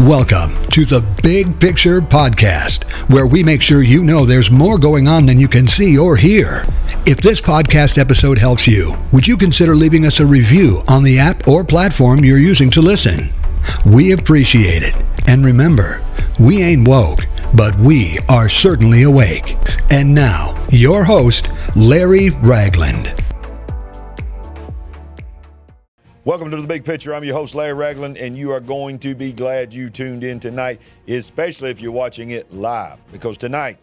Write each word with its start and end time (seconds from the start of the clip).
Welcome 0.00 0.60
to 0.72 0.84
the 0.84 1.04
Big 1.22 1.60
Picture 1.60 2.00
Podcast, 2.00 2.82
where 3.08 3.28
we 3.28 3.44
make 3.44 3.62
sure 3.62 3.80
you 3.80 4.02
know 4.02 4.26
there's 4.26 4.50
more 4.50 4.76
going 4.76 5.06
on 5.06 5.24
than 5.24 5.38
you 5.38 5.46
can 5.46 5.68
see 5.68 5.96
or 5.96 6.16
hear. 6.16 6.64
If 7.06 7.18
this 7.18 7.40
podcast 7.40 7.96
episode 7.96 8.36
helps 8.36 8.66
you, 8.66 8.96
would 9.12 9.28
you 9.28 9.36
consider 9.36 9.76
leaving 9.76 10.04
us 10.04 10.18
a 10.18 10.26
review 10.26 10.82
on 10.88 11.04
the 11.04 11.20
app 11.20 11.46
or 11.46 11.62
platform 11.62 12.24
you're 12.24 12.38
using 12.38 12.70
to 12.72 12.82
listen? 12.82 13.32
We 13.86 14.10
appreciate 14.10 14.82
it. 14.82 14.96
And 15.28 15.44
remember, 15.44 16.04
we 16.40 16.60
ain't 16.60 16.88
woke, 16.88 17.20
but 17.54 17.78
we 17.78 18.18
are 18.28 18.48
certainly 18.48 19.04
awake. 19.04 19.56
And 19.92 20.12
now, 20.12 20.60
your 20.70 21.04
host, 21.04 21.50
Larry 21.76 22.30
Ragland. 22.30 23.23
Welcome 26.26 26.50
to 26.52 26.56
the 26.56 26.66
Big 26.66 26.86
Picture. 26.86 27.14
I'm 27.14 27.22
your 27.22 27.34
host, 27.34 27.54
Larry 27.54 27.74
Ragland, 27.74 28.16
and 28.16 28.34
you 28.34 28.50
are 28.50 28.60
going 28.60 28.98
to 29.00 29.14
be 29.14 29.30
glad 29.30 29.74
you 29.74 29.90
tuned 29.90 30.24
in 30.24 30.40
tonight, 30.40 30.80
especially 31.06 31.68
if 31.68 31.82
you're 31.82 31.92
watching 31.92 32.30
it 32.30 32.50
live, 32.50 32.98
because 33.12 33.36
tonight, 33.36 33.76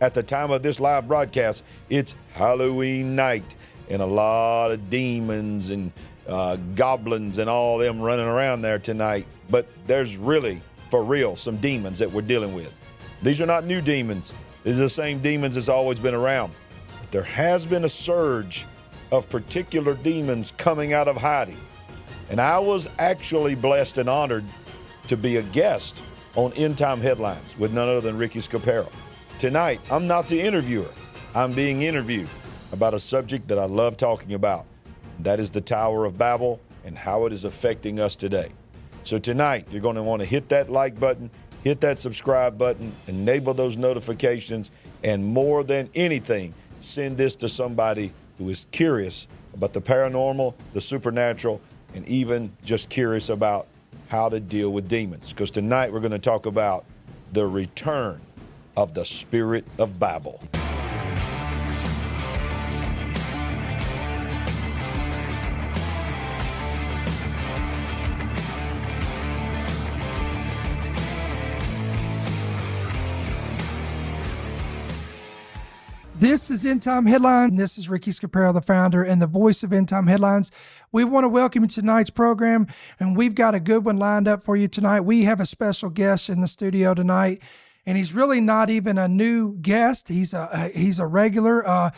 at 0.00 0.14
the 0.14 0.22
time 0.22 0.52
of 0.52 0.62
this 0.62 0.78
live 0.78 1.08
broadcast, 1.08 1.64
it's 1.88 2.14
Halloween 2.32 3.16
night, 3.16 3.56
and 3.88 4.00
a 4.00 4.06
lot 4.06 4.70
of 4.70 4.88
demons 4.88 5.70
and 5.70 5.90
uh, 6.28 6.54
goblins 6.76 7.38
and 7.38 7.50
all 7.50 7.76
them 7.76 8.00
running 8.00 8.26
around 8.26 8.62
there 8.62 8.78
tonight. 8.78 9.26
But 9.48 9.66
there's 9.88 10.16
really, 10.16 10.62
for 10.92 11.02
real, 11.02 11.34
some 11.34 11.56
demons 11.56 11.98
that 11.98 12.12
we're 12.12 12.22
dealing 12.22 12.54
with. 12.54 12.72
These 13.20 13.40
are 13.40 13.46
not 13.46 13.64
new 13.64 13.80
demons, 13.80 14.32
these 14.62 14.78
are 14.78 14.82
the 14.82 14.90
same 14.90 15.18
demons 15.18 15.56
that's 15.56 15.68
always 15.68 15.98
been 15.98 16.14
around. 16.14 16.52
But 17.00 17.10
there 17.10 17.24
has 17.24 17.66
been 17.66 17.84
a 17.84 17.88
surge 17.88 18.64
of 19.10 19.28
particular 19.28 19.94
demons 19.94 20.52
coming 20.56 20.92
out 20.92 21.08
of 21.08 21.16
hiding. 21.16 21.58
And 22.30 22.40
I 22.40 22.60
was 22.60 22.88
actually 23.00 23.56
blessed 23.56 23.98
and 23.98 24.08
honored 24.08 24.44
to 25.08 25.16
be 25.16 25.38
a 25.38 25.42
guest 25.42 26.00
on 26.36 26.52
End 26.52 26.78
Time 26.78 27.00
Headlines 27.00 27.58
with 27.58 27.72
none 27.72 27.88
other 27.88 28.00
than 28.00 28.16
Ricky 28.16 28.38
Scaparo. 28.38 28.88
Tonight, 29.38 29.80
I'm 29.90 30.06
not 30.06 30.28
the 30.28 30.40
interviewer, 30.40 30.90
I'm 31.34 31.52
being 31.52 31.82
interviewed 31.82 32.28
about 32.70 32.94
a 32.94 33.00
subject 33.00 33.48
that 33.48 33.58
I 33.58 33.64
love 33.64 33.96
talking 33.96 34.34
about. 34.34 34.66
That 35.18 35.40
is 35.40 35.50
the 35.50 35.60
Tower 35.60 36.04
of 36.04 36.16
Babel 36.16 36.60
and 36.84 36.96
how 36.96 37.26
it 37.26 37.32
is 37.32 37.44
affecting 37.44 37.98
us 37.98 38.14
today. 38.14 38.50
So, 39.02 39.18
tonight, 39.18 39.66
you're 39.72 39.80
going 39.80 39.96
to 39.96 40.02
want 40.02 40.20
to 40.20 40.26
hit 40.26 40.48
that 40.50 40.70
like 40.70 41.00
button, 41.00 41.30
hit 41.64 41.80
that 41.80 41.98
subscribe 41.98 42.56
button, 42.56 42.94
enable 43.08 43.54
those 43.54 43.76
notifications, 43.76 44.70
and 45.02 45.24
more 45.24 45.64
than 45.64 45.90
anything, 45.96 46.54
send 46.78 47.16
this 47.18 47.34
to 47.36 47.48
somebody 47.48 48.12
who 48.38 48.48
is 48.50 48.66
curious 48.70 49.26
about 49.52 49.72
the 49.72 49.82
paranormal, 49.82 50.54
the 50.74 50.80
supernatural, 50.80 51.60
and 51.94 52.06
even 52.08 52.52
just 52.64 52.88
curious 52.88 53.28
about 53.28 53.66
how 54.08 54.28
to 54.28 54.40
deal 54.40 54.70
with 54.70 54.88
demons. 54.88 55.30
Because 55.30 55.50
tonight 55.50 55.92
we're 55.92 56.00
going 56.00 56.10
to 56.12 56.18
talk 56.18 56.46
about 56.46 56.84
the 57.32 57.46
return 57.46 58.20
of 58.76 58.94
the 58.94 59.04
spirit 59.04 59.64
of 59.78 59.98
Babel. 59.98 60.40
This 76.20 76.50
is 76.50 76.66
End 76.66 76.82
Time 76.82 77.06
Headline. 77.06 77.56
This 77.56 77.78
is 77.78 77.88
Ricky 77.88 78.10
Scaparo, 78.10 78.52
the 78.52 78.60
founder 78.60 79.02
and 79.02 79.22
the 79.22 79.26
voice 79.26 79.62
of 79.62 79.72
End 79.72 79.88
Time 79.88 80.06
Headlines. 80.06 80.52
We 80.92 81.02
want 81.02 81.24
to 81.24 81.30
welcome 81.30 81.62
you 81.62 81.68
to 81.70 81.74
tonight's 81.76 82.10
program, 82.10 82.66
and 82.98 83.16
we've 83.16 83.34
got 83.34 83.54
a 83.54 83.58
good 83.58 83.86
one 83.86 83.96
lined 83.96 84.28
up 84.28 84.42
for 84.42 84.54
you 84.54 84.68
tonight. 84.68 85.00
We 85.00 85.24
have 85.24 85.40
a 85.40 85.46
special 85.46 85.88
guest 85.88 86.28
in 86.28 86.42
the 86.42 86.46
studio 86.46 86.92
tonight, 86.92 87.42
and 87.86 87.96
he's 87.96 88.12
really 88.12 88.38
not 88.38 88.68
even 88.68 88.98
a 88.98 89.08
new 89.08 89.56
guest. 89.62 90.10
He's 90.10 90.34
a 90.34 90.70
he's 90.74 90.98
a 90.98 91.06
regular. 91.06 91.66
Uh, 91.66 91.90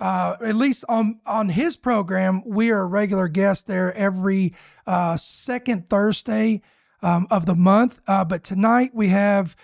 uh, 0.00 0.36
at 0.42 0.56
least 0.56 0.86
on 0.88 1.20
on 1.26 1.50
his 1.50 1.76
program, 1.76 2.42
we 2.46 2.70
are 2.70 2.80
a 2.80 2.86
regular 2.86 3.28
guest 3.28 3.66
there 3.66 3.92
every 3.92 4.54
uh, 4.86 5.18
second 5.18 5.86
Thursday 5.90 6.62
um, 7.02 7.26
of 7.30 7.44
the 7.44 7.54
month. 7.54 8.00
Uh, 8.06 8.24
but 8.24 8.42
tonight 8.42 8.92
we 8.94 9.08
have 9.08 9.54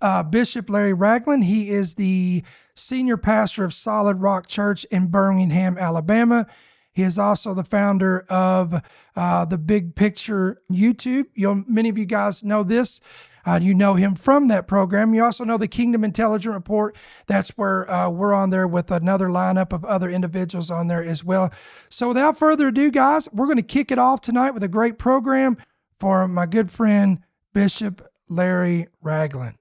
uh, 0.00 0.22
Bishop 0.22 0.70
Larry 0.70 0.92
Ragland. 0.92 1.44
He 1.44 1.70
is 1.70 1.94
the 1.94 2.42
senior 2.74 3.16
pastor 3.16 3.64
of 3.64 3.74
Solid 3.74 4.18
Rock 4.18 4.46
Church 4.46 4.84
in 4.84 5.08
Birmingham, 5.08 5.76
Alabama. 5.78 6.46
He 6.92 7.02
is 7.02 7.18
also 7.18 7.54
the 7.54 7.64
founder 7.64 8.20
of 8.28 8.82
uh, 9.14 9.44
the 9.44 9.58
Big 9.58 9.94
Picture 9.94 10.60
YouTube. 10.70 11.26
You'll, 11.34 11.62
many 11.68 11.88
of 11.88 11.96
you 11.96 12.04
guys 12.04 12.42
know 12.42 12.62
this. 12.64 13.00
Uh, 13.46 13.58
you 13.62 13.72
know 13.72 13.94
him 13.94 14.14
from 14.14 14.48
that 14.48 14.66
program. 14.66 15.14
You 15.14 15.24
also 15.24 15.44
know 15.44 15.56
the 15.56 15.68
Kingdom 15.68 16.04
Intelligent 16.04 16.54
Report. 16.54 16.96
That's 17.26 17.50
where 17.50 17.90
uh, 17.90 18.10
we're 18.10 18.34
on 18.34 18.50
there 18.50 18.66
with 18.66 18.90
another 18.90 19.28
lineup 19.28 19.72
of 19.72 19.84
other 19.84 20.10
individuals 20.10 20.70
on 20.70 20.88
there 20.88 21.02
as 21.02 21.24
well. 21.24 21.52
So, 21.88 22.08
without 22.08 22.36
further 22.36 22.68
ado, 22.68 22.90
guys, 22.90 23.28
we're 23.32 23.46
going 23.46 23.56
to 23.56 23.62
kick 23.62 23.90
it 23.90 23.98
off 23.98 24.20
tonight 24.20 24.50
with 24.50 24.64
a 24.64 24.68
great 24.68 24.98
program 24.98 25.56
for 25.98 26.28
my 26.28 26.46
good 26.46 26.70
friend, 26.70 27.20
Bishop 27.52 28.06
Larry 28.28 28.88
Ragland. 29.00 29.57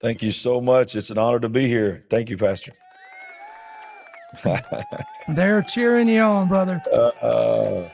Thank 0.00 0.22
you 0.22 0.30
so 0.30 0.60
much. 0.60 0.96
It's 0.96 1.10
an 1.10 1.18
honor 1.18 1.40
to 1.40 1.48
be 1.48 1.66
here. 1.66 2.04
Thank 2.08 2.30
you, 2.30 2.38
Pastor. 2.38 2.72
They're 5.28 5.62
cheering 5.62 6.08
you 6.08 6.20
on, 6.20 6.48
brother. 6.48 6.80
Uh, 6.90 7.88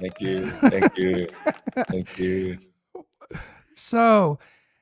thank 0.00 0.20
you. 0.20 0.50
Thank 0.50 0.98
you. 0.98 1.28
thank 1.88 2.18
you. 2.18 2.58
So 3.74 4.38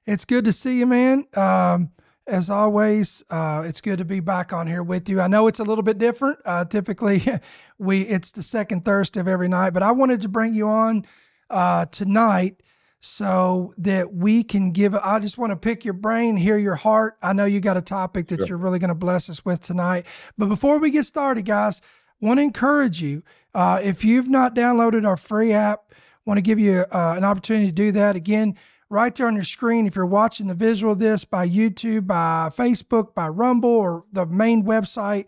it's 0.07 0.25
good 0.25 0.45
to 0.47 0.53
see 0.53 0.79
you, 0.79 0.87
man. 0.87 1.27
Um, 1.35 1.91
as 2.27 2.51
always, 2.51 3.23
uh, 3.31 3.63
it's 3.67 3.81
good 3.81 3.99
to 3.99 4.05
be 4.05 4.21
back 4.21 4.53
on 4.53 4.67
here 4.67 4.83
with 4.83 5.09
you. 5.09 5.21
I 5.21 5.29
know 5.29 5.47
it's 5.47 5.61
a 5.61 5.65
little 5.65 5.83
bit 5.83 5.99
different. 5.99 6.39
Uh, 6.45 6.65
typically, 6.65 7.23
we 7.79 8.03
it's 8.03 8.33
the 8.33 8.43
second 8.43 8.85
Thursday 8.85 9.21
of 9.21 9.29
every 9.29 9.49
night, 9.49 9.71
but 9.71 9.83
I 9.83 9.93
wanted 9.93 10.21
to 10.23 10.29
bring 10.29 10.55
you 10.55 10.69
on 10.69 11.05
uh, 11.49 11.87
tonight 11.87 12.61
so 13.01 13.73
that 13.79 14.13
we 14.13 14.45
can 14.45 14.73
give. 14.73 14.95
I 14.95 15.19
just 15.19 15.39
want 15.39 15.51
to 15.51 15.57
pick 15.57 15.85
your 15.85 15.95
brain, 15.95 16.37
hear 16.37 16.59
your 16.59 16.77
heart. 16.77 17.17
I 17.23 17.33
know 17.33 17.47
you 17.47 17.61
got 17.61 17.79
a 17.79 17.83
topic 17.83 18.29
that 18.29 18.41
sure. 18.41 18.47
you're 18.49 18.59
really 18.59 18.79
going 18.79 18.89
to 18.89 18.95
bless 18.95 19.31
us 19.31 19.45
with 19.45 19.61
tonight. 19.61 20.07
But 20.37 20.51
before 20.51 20.79
we 20.79 20.91
get 20.91 21.05
started, 21.05 21.47
guys, 21.47 21.81
want 22.21 22.39
to 22.39 22.43
encourage 22.43 23.01
you. 23.01 23.23
Uh, 23.55 23.81
if 23.83 24.05
you've 24.05 24.29
not 24.29 24.55
downloaded 24.55 25.09
our 25.09 25.17
free 25.17 25.53
app, 25.53 25.93
want 26.27 26.37
to 26.37 26.43
give 26.43 26.59
you 26.59 26.85
uh, 26.93 27.15
an 27.17 27.25
opportunity 27.25 27.67
to 27.67 27.73
do 27.73 27.91
that. 27.93 28.17
Again, 28.17 28.55
right 28.91 29.15
there 29.15 29.27
on 29.27 29.35
your 29.35 29.45
screen. 29.45 29.87
If 29.87 29.97
you're 29.97 30.05
watching 30.05 30.49
the 30.49 30.55
visual 30.55 30.93
of 30.93 30.99
this 30.99 31.25
by 31.25 31.49
YouTube, 31.49 32.07
by 32.07 32.51
Facebook, 32.55 33.15
by 33.15 33.29
Rumble, 33.29 33.71
or 33.71 34.05
the 34.13 34.27
main 34.27 34.65
website 34.65 35.27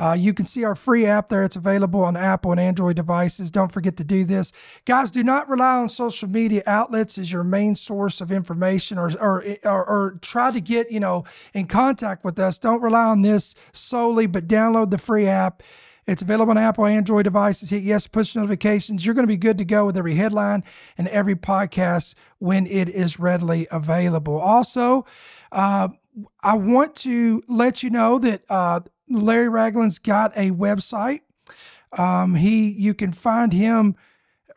uh, 0.00 0.14
you 0.14 0.32
can 0.32 0.46
see 0.46 0.64
our 0.64 0.74
free 0.74 1.04
app 1.04 1.28
there. 1.28 1.44
It's 1.44 1.56
available 1.56 2.02
on 2.02 2.16
Apple 2.16 2.52
and 2.52 2.60
Android 2.60 2.96
devices. 2.96 3.50
Don't 3.50 3.70
forget 3.70 3.98
to 3.98 4.04
do 4.04 4.24
this. 4.24 4.50
Guys, 4.86 5.10
do 5.10 5.22
not 5.22 5.46
rely 5.46 5.76
on 5.76 5.90
social 5.90 6.26
media 6.26 6.62
outlets 6.66 7.18
as 7.18 7.30
your 7.30 7.44
main 7.44 7.74
source 7.74 8.22
of 8.22 8.32
information 8.32 8.96
or, 8.96 9.12
or, 9.20 9.44
or, 9.62 9.84
or 9.84 10.18
try 10.22 10.50
to 10.50 10.60
get, 10.60 10.90
you 10.90 11.00
know, 11.00 11.24
in 11.52 11.66
contact 11.66 12.24
with 12.24 12.38
us. 12.38 12.58
Don't 12.58 12.80
rely 12.80 13.04
on 13.04 13.20
this 13.20 13.54
solely, 13.72 14.26
but 14.26 14.48
download 14.48 14.90
the 14.90 14.96
free 14.96 15.26
app. 15.26 15.62
It's 16.06 16.22
available 16.22 16.52
on 16.52 16.58
Apple 16.58 16.86
and 16.86 16.96
Android 16.96 17.24
devices. 17.24 17.68
Hit 17.68 17.82
yes 17.82 18.06
push 18.06 18.34
notifications. 18.34 19.04
You're 19.04 19.14
going 19.14 19.26
to 19.26 19.32
be 19.32 19.36
good 19.36 19.58
to 19.58 19.66
go 19.66 19.84
with 19.84 19.98
every 19.98 20.14
headline 20.14 20.64
and 20.96 21.08
every 21.08 21.36
podcast 21.36 22.14
when 22.38 22.66
it 22.66 22.88
is 22.88 23.20
readily 23.20 23.68
available. 23.70 24.40
Also, 24.40 25.04
uh, 25.52 25.88
I 26.42 26.56
want 26.56 26.94
to 26.96 27.42
let 27.48 27.82
you 27.82 27.90
know 27.90 28.18
that 28.18 28.42
uh, 28.48 28.80
Larry 29.10 29.48
Ragland's 29.48 29.98
got 29.98 30.32
a 30.36 30.50
website. 30.52 31.20
Um, 31.92 32.36
he 32.36 32.70
you 32.70 32.94
can 32.94 33.12
find 33.12 33.52
him 33.52 33.96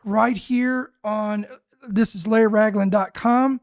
right 0.04 0.36
here 0.36 0.92
on 1.02 1.46
this 1.86 2.14
is 2.14 2.24
larryragland.com. 2.24 3.60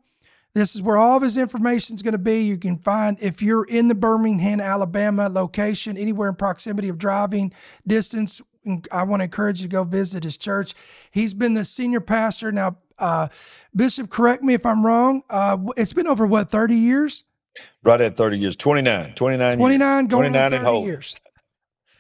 This 0.53 0.75
is 0.75 0.81
where 0.81 0.97
all 0.97 1.15
of 1.15 1.23
his 1.23 1.37
information 1.37 1.95
is 1.95 2.01
going 2.01 2.11
to 2.11 2.17
be. 2.17 2.41
You 2.41 2.57
can 2.57 2.77
find 2.77 3.17
if 3.21 3.41
you're 3.41 3.63
in 3.63 3.87
the 3.87 3.95
Birmingham, 3.95 4.59
Alabama 4.59 5.29
location, 5.29 5.97
anywhere 5.97 6.27
in 6.27 6.35
proximity 6.35 6.89
of 6.89 6.97
driving 6.97 7.53
distance. 7.87 8.41
I 8.91 9.03
want 9.03 9.21
to 9.21 9.23
encourage 9.23 9.61
you 9.61 9.67
to 9.67 9.71
go 9.71 9.83
visit 9.85 10.23
his 10.23 10.37
church. 10.37 10.73
He's 11.09 11.33
been 11.33 11.53
the 11.53 11.65
senior 11.65 12.01
pastor 12.01 12.51
now. 12.51 12.77
Uh, 12.99 13.29
Bishop, 13.75 14.09
correct 14.09 14.43
me 14.43 14.53
if 14.53 14.65
I'm 14.65 14.85
wrong. 14.85 15.23
Uh, 15.29 15.57
it's 15.77 15.93
been 15.93 16.05
over 16.05 16.27
what 16.27 16.51
30 16.51 16.75
years. 16.75 17.23
Right 17.83 18.01
at 18.01 18.15
30 18.15 18.37
years, 18.37 18.55
29, 18.55 19.13
29 19.13 19.57
29 19.57 19.79
years. 19.79 20.09
going 20.09 20.31
29 20.31 20.53
and 20.53 20.65
whole. 20.65 20.85
years. 20.85 21.15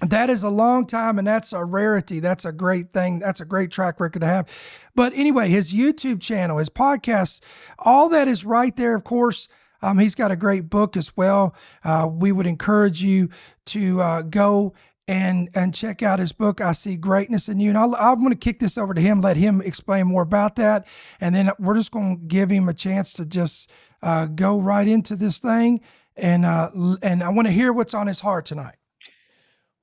That 0.01 0.31
is 0.31 0.41
a 0.41 0.49
long 0.49 0.87
time 0.87 1.19
and 1.19 1.27
that's 1.27 1.53
a 1.53 1.63
rarity. 1.63 2.19
That's 2.19 2.43
a 2.43 2.51
great 2.51 2.91
thing. 2.91 3.19
That's 3.19 3.39
a 3.39 3.45
great 3.45 3.69
track 3.69 3.99
record 3.99 4.21
to 4.21 4.25
have. 4.25 4.47
But 4.95 5.13
anyway, 5.15 5.49
his 5.49 5.73
YouTube 5.73 6.21
channel, 6.21 6.57
his 6.57 6.69
podcasts, 6.69 7.41
all 7.77 8.09
that 8.09 8.27
is 8.27 8.43
right 8.43 8.75
there. 8.75 8.95
Of 8.95 9.03
course, 9.03 9.47
um, 9.83 9.99
he's 9.99 10.15
got 10.15 10.31
a 10.31 10.35
great 10.35 10.69
book 10.69 10.97
as 10.97 11.15
well. 11.15 11.55
Uh, 11.83 12.09
we 12.11 12.31
would 12.31 12.47
encourage 12.47 13.01
you 13.01 13.29
to 13.67 14.01
uh, 14.01 14.21
go 14.23 14.73
and 15.07 15.49
and 15.53 15.73
check 15.73 16.03
out 16.03 16.19
his 16.19 16.31
book. 16.31 16.61
I 16.61 16.71
see 16.71 16.95
greatness 16.95 17.49
in 17.49 17.59
you, 17.59 17.69
and 17.69 17.77
I'll, 17.77 17.95
I'm 17.95 18.19
going 18.19 18.29
to 18.29 18.35
kick 18.35 18.59
this 18.59 18.77
over 18.77 18.93
to 18.93 19.01
him, 19.01 19.21
let 19.21 19.37
him 19.37 19.61
explain 19.61 20.07
more 20.07 20.21
about 20.21 20.55
that, 20.55 20.85
and 21.19 21.33
then 21.33 21.51
we're 21.59 21.75
just 21.75 21.91
going 21.91 22.19
to 22.19 22.25
give 22.25 22.49
him 22.49 22.69
a 22.69 22.73
chance 22.73 23.13
to 23.13 23.25
just 23.25 23.69
uh, 24.01 24.25
go 24.25 24.59
right 24.59 24.87
into 24.87 25.15
this 25.15 25.37
thing, 25.37 25.81
and 26.15 26.45
uh, 26.45 26.71
and 27.01 27.23
I 27.23 27.29
want 27.29 27.47
to 27.47 27.51
hear 27.51 27.73
what's 27.73 27.93
on 27.93 28.07
his 28.07 28.19
heart 28.19 28.45
tonight. 28.45 28.75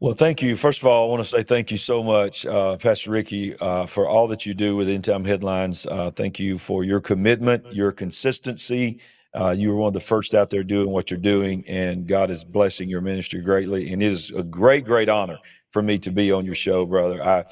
Well, 0.01 0.15
thank 0.15 0.43
you. 0.43 0.55
First 0.55 0.81
of 0.81 0.87
all, 0.87 1.09
I 1.09 1.11
want 1.11 1.25
to 1.25 1.29
say 1.29 1.43
thank 1.43 1.73
you 1.73 1.77
so 1.77 2.05
much, 2.05 2.47
uh, 2.47 2.77
Pastor 2.77 3.11
Ricky, 3.11 3.57
uh, 3.61 3.85
for 3.87 4.07
all 4.09 4.29
that 4.29 4.47
you 4.47 4.55
do 4.55 4.77
with 4.77 4.89
End 4.89 5.05
Time 5.05 5.25
Headlines. 5.25 5.87
Uh, 5.87 6.13
thank 6.13 6.39
you 6.39 6.57
for 6.57 6.85
your 6.85 7.01
commitment, 7.01 7.73
your 7.73 7.91
consistency. 7.91 9.01
Uh, 9.35 9.55
you 9.57 9.71
were 9.71 9.77
one 9.77 9.89
of 9.89 9.95
the 9.95 10.01
first 10.01 10.35
out 10.35 10.51
there 10.51 10.63
doing 10.63 10.91
what 10.91 11.11
you're 11.11 11.19
doing, 11.19 11.65
and 11.69 12.07
God 12.07 12.31
is 12.31 12.45
blessing 12.45 12.89
your 12.89 13.01
ministry 13.01 13.41
greatly. 13.41 13.93
And 13.93 14.01
it 14.01 14.07
is 14.07 14.31
a 14.31 14.45
great, 14.45 14.85
great 14.85 15.09
honor 15.09 15.39
for 15.71 15.83
me 15.83 15.99
to 15.99 16.13
be 16.13 16.31
on 16.31 16.45
your 16.45 16.55
show, 16.55 16.87
brother. 16.87 17.23
I 17.23 17.45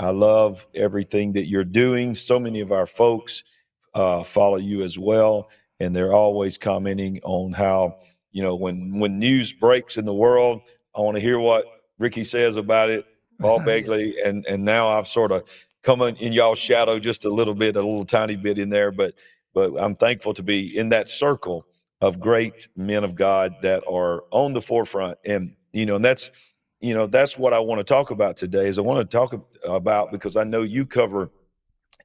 I 0.00 0.10
love 0.10 0.66
everything 0.74 1.34
that 1.34 1.44
you're 1.44 1.64
doing. 1.64 2.14
So 2.14 2.40
many 2.40 2.60
of 2.60 2.72
our 2.72 2.86
folks 2.86 3.44
uh, 3.92 4.22
follow 4.22 4.56
you 4.56 4.82
as 4.82 4.98
well, 4.98 5.50
and 5.80 5.96
they're 5.96 6.12
always 6.12 6.58
commenting 6.58 7.20
on 7.24 7.52
how 7.52 7.98
you 8.32 8.42
know 8.42 8.54
when 8.54 8.98
when 8.98 9.18
news 9.18 9.52
breaks 9.52 9.96
in 9.96 10.04
the 10.04 10.14
world. 10.14 10.62
I 10.94 11.00
want 11.00 11.16
to 11.16 11.20
hear 11.20 11.38
what 11.38 11.64
Ricky 11.98 12.24
says 12.24 12.56
about 12.56 12.90
it, 12.90 13.06
Paul 13.40 13.60
Begley, 13.66 14.14
and 14.24 14.46
and 14.46 14.64
now 14.64 14.88
I've 14.88 15.08
sort 15.08 15.32
of 15.32 15.48
come 15.82 16.02
in, 16.02 16.16
in 16.16 16.32
y'all's 16.32 16.58
shadow 16.58 16.98
just 16.98 17.24
a 17.24 17.30
little 17.30 17.54
bit, 17.54 17.76
a 17.76 17.80
little 17.80 18.04
tiny 18.04 18.36
bit 18.36 18.58
in 18.58 18.68
there, 18.68 18.92
but 18.92 19.14
but 19.54 19.72
I'm 19.78 19.96
thankful 19.96 20.34
to 20.34 20.42
be 20.42 20.76
in 20.76 20.90
that 20.90 21.08
circle 21.08 21.66
of 22.00 22.20
great 22.20 22.68
men 22.76 23.04
of 23.04 23.14
God 23.14 23.56
that 23.62 23.82
are 23.90 24.24
on 24.30 24.52
the 24.52 24.62
forefront, 24.62 25.18
and 25.24 25.54
you 25.72 25.86
know, 25.86 25.96
and 25.96 26.04
that's 26.04 26.30
you 26.80 26.94
know 26.94 27.06
that's 27.06 27.38
what 27.38 27.52
I 27.52 27.58
want 27.58 27.78
to 27.80 27.84
talk 27.84 28.10
about 28.10 28.36
today. 28.36 28.68
Is 28.68 28.78
I 28.78 28.82
want 28.82 29.00
to 29.00 29.16
talk 29.16 29.34
about 29.66 30.12
because 30.12 30.36
I 30.36 30.44
know 30.44 30.62
you 30.62 30.86
cover 30.86 31.30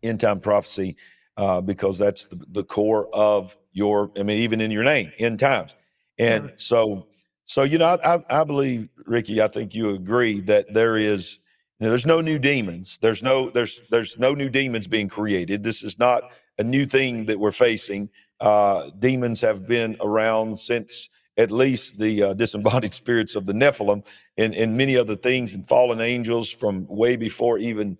end 0.03 0.19
time 0.19 0.39
prophecy 0.39 0.95
uh, 1.37 1.61
because 1.61 1.97
that's 1.97 2.27
the, 2.27 2.43
the 2.49 2.63
core 2.63 3.07
of 3.13 3.55
your, 3.75 4.11
I 4.17 4.23
mean, 4.23 4.39
even 4.39 4.59
in 4.59 4.71
your 4.71 4.83
name, 4.83 5.11
end 5.19 5.37
times, 5.37 5.75
and 6.17 6.51
so 6.55 7.05
so, 7.45 7.63
you 7.63 7.77
know, 7.77 7.97
I, 8.03 8.23
I, 8.29 8.43
believe, 8.43 8.89
Ricky, 9.05 9.41
I 9.41 9.47
think 9.47 9.75
you 9.75 9.91
agree 9.91 10.41
that 10.41 10.73
there 10.73 10.97
is, 10.97 11.37
you 11.79 11.85
know, 11.85 11.89
there's 11.89 12.05
no 12.05 12.19
new 12.19 12.39
demons. 12.39 12.97
There's 12.97 13.21
no, 13.21 13.51
there's, 13.51 13.81
there's 13.89 14.17
no 14.17 14.33
new 14.33 14.49
demons 14.49 14.87
being 14.87 15.07
created. 15.07 15.63
This 15.63 15.83
is 15.83 15.99
not 15.99 16.33
a 16.57 16.63
new 16.63 16.85
thing 16.85 17.25
that 17.25 17.39
we're 17.39 17.51
facing. 17.51 18.09
Uh, 18.39 18.89
demons 18.97 19.41
have 19.41 19.67
been 19.67 19.95
around 20.01 20.59
since 20.59 21.09
at 21.37 21.51
least 21.51 21.99
the 21.99 22.23
uh, 22.23 22.33
disembodied 22.41 22.93
spirits 22.93 23.35
of 23.35 23.45
the 23.45 23.53
Nephilim 23.53 24.07
and, 24.37 24.55
and 24.55 24.75
many 24.75 24.97
other 24.97 25.15
things 25.15 25.53
and 25.53 25.67
fallen 25.67 26.01
angels 26.01 26.49
from 26.49 26.87
way 26.87 27.15
before 27.15 27.59
even 27.59 27.95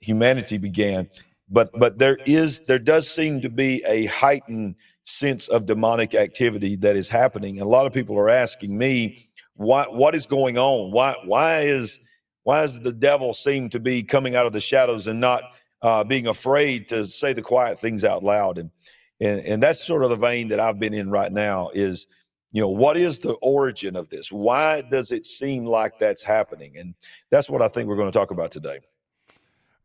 humanity 0.00 0.58
began. 0.58 1.08
But, 1.50 1.70
but 1.78 1.98
there 1.98 2.18
is, 2.26 2.60
there 2.60 2.80
does 2.80 3.08
seem 3.08 3.40
to 3.42 3.48
be 3.48 3.82
a 3.86 4.06
heightened 4.06 4.74
sense 5.08 5.48
of 5.48 5.64
demonic 5.64 6.14
activity 6.14 6.76
that 6.76 6.94
is 6.94 7.08
happening. 7.08 7.58
And 7.58 7.66
a 7.66 7.68
lot 7.68 7.86
of 7.86 7.92
people 7.92 8.18
are 8.18 8.28
asking 8.28 8.76
me, 8.76 9.30
why, 9.54 9.84
what 9.84 10.14
is 10.14 10.26
going 10.26 10.58
on? 10.58 10.92
Why, 10.92 11.16
why 11.24 11.60
is, 11.60 11.98
why 12.42 12.60
does 12.60 12.80
the 12.80 12.92
devil 12.92 13.32
seem 13.32 13.70
to 13.70 13.80
be 13.80 14.02
coming 14.02 14.36
out 14.36 14.46
of 14.46 14.52
the 14.52 14.60
shadows 14.60 15.06
and 15.06 15.18
not 15.18 15.42
uh, 15.80 16.04
being 16.04 16.26
afraid 16.26 16.88
to 16.88 17.06
say 17.06 17.32
the 17.32 17.42
quiet 17.42 17.80
things 17.80 18.04
out 18.04 18.22
loud? 18.22 18.58
And, 18.58 18.70
and, 19.18 19.40
and 19.40 19.62
that's 19.62 19.82
sort 19.82 20.04
of 20.04 20.10
the 20.10 20.16
vein 20.16 20.48
that 20.48 20.60
I've 20.60 20.78
been 20.78 20.94
in 20.94 21.10
right 21.10 21.32
now 21.32 21.70
is, 21.72 22.06
you 22.52 22.60
know, 22.60 22.68
what 22.68 22.96
is 22.96 23.18
the 23.18 23.32
origin 23.40 23.96
of 23.96 24.10
this? 24.10 24.30
Why 24.30 24.82
does 24.82 25.10
it 25.10 25.24
seem 25.24 25.64
like 25.64 25.98
that's 25.98 26.22
happening? 26.22 26.76
And 26.76 26.94
that's 27.30 27.48
what 27.48 27.62
I 27.62 27.68
think 27.68 27.88
we're 27.88 27.96
going 27.96 28.10
to 28.10 28.18
talk 28.18 28.30
about 28.30 28.50
today. 28.50 28.78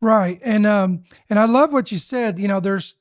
Right. 0.04 0.38
And 0.44 0.66
um 0.66 1.04
and 1.30 1.38
I 1.38 1.46
love 1.46 1.72
what 1.72 1.90
you 1.90 1.96
said, 1.96 2.38
you 2.38 2.46
know, 2.46 2.60
there's 2.60 2.94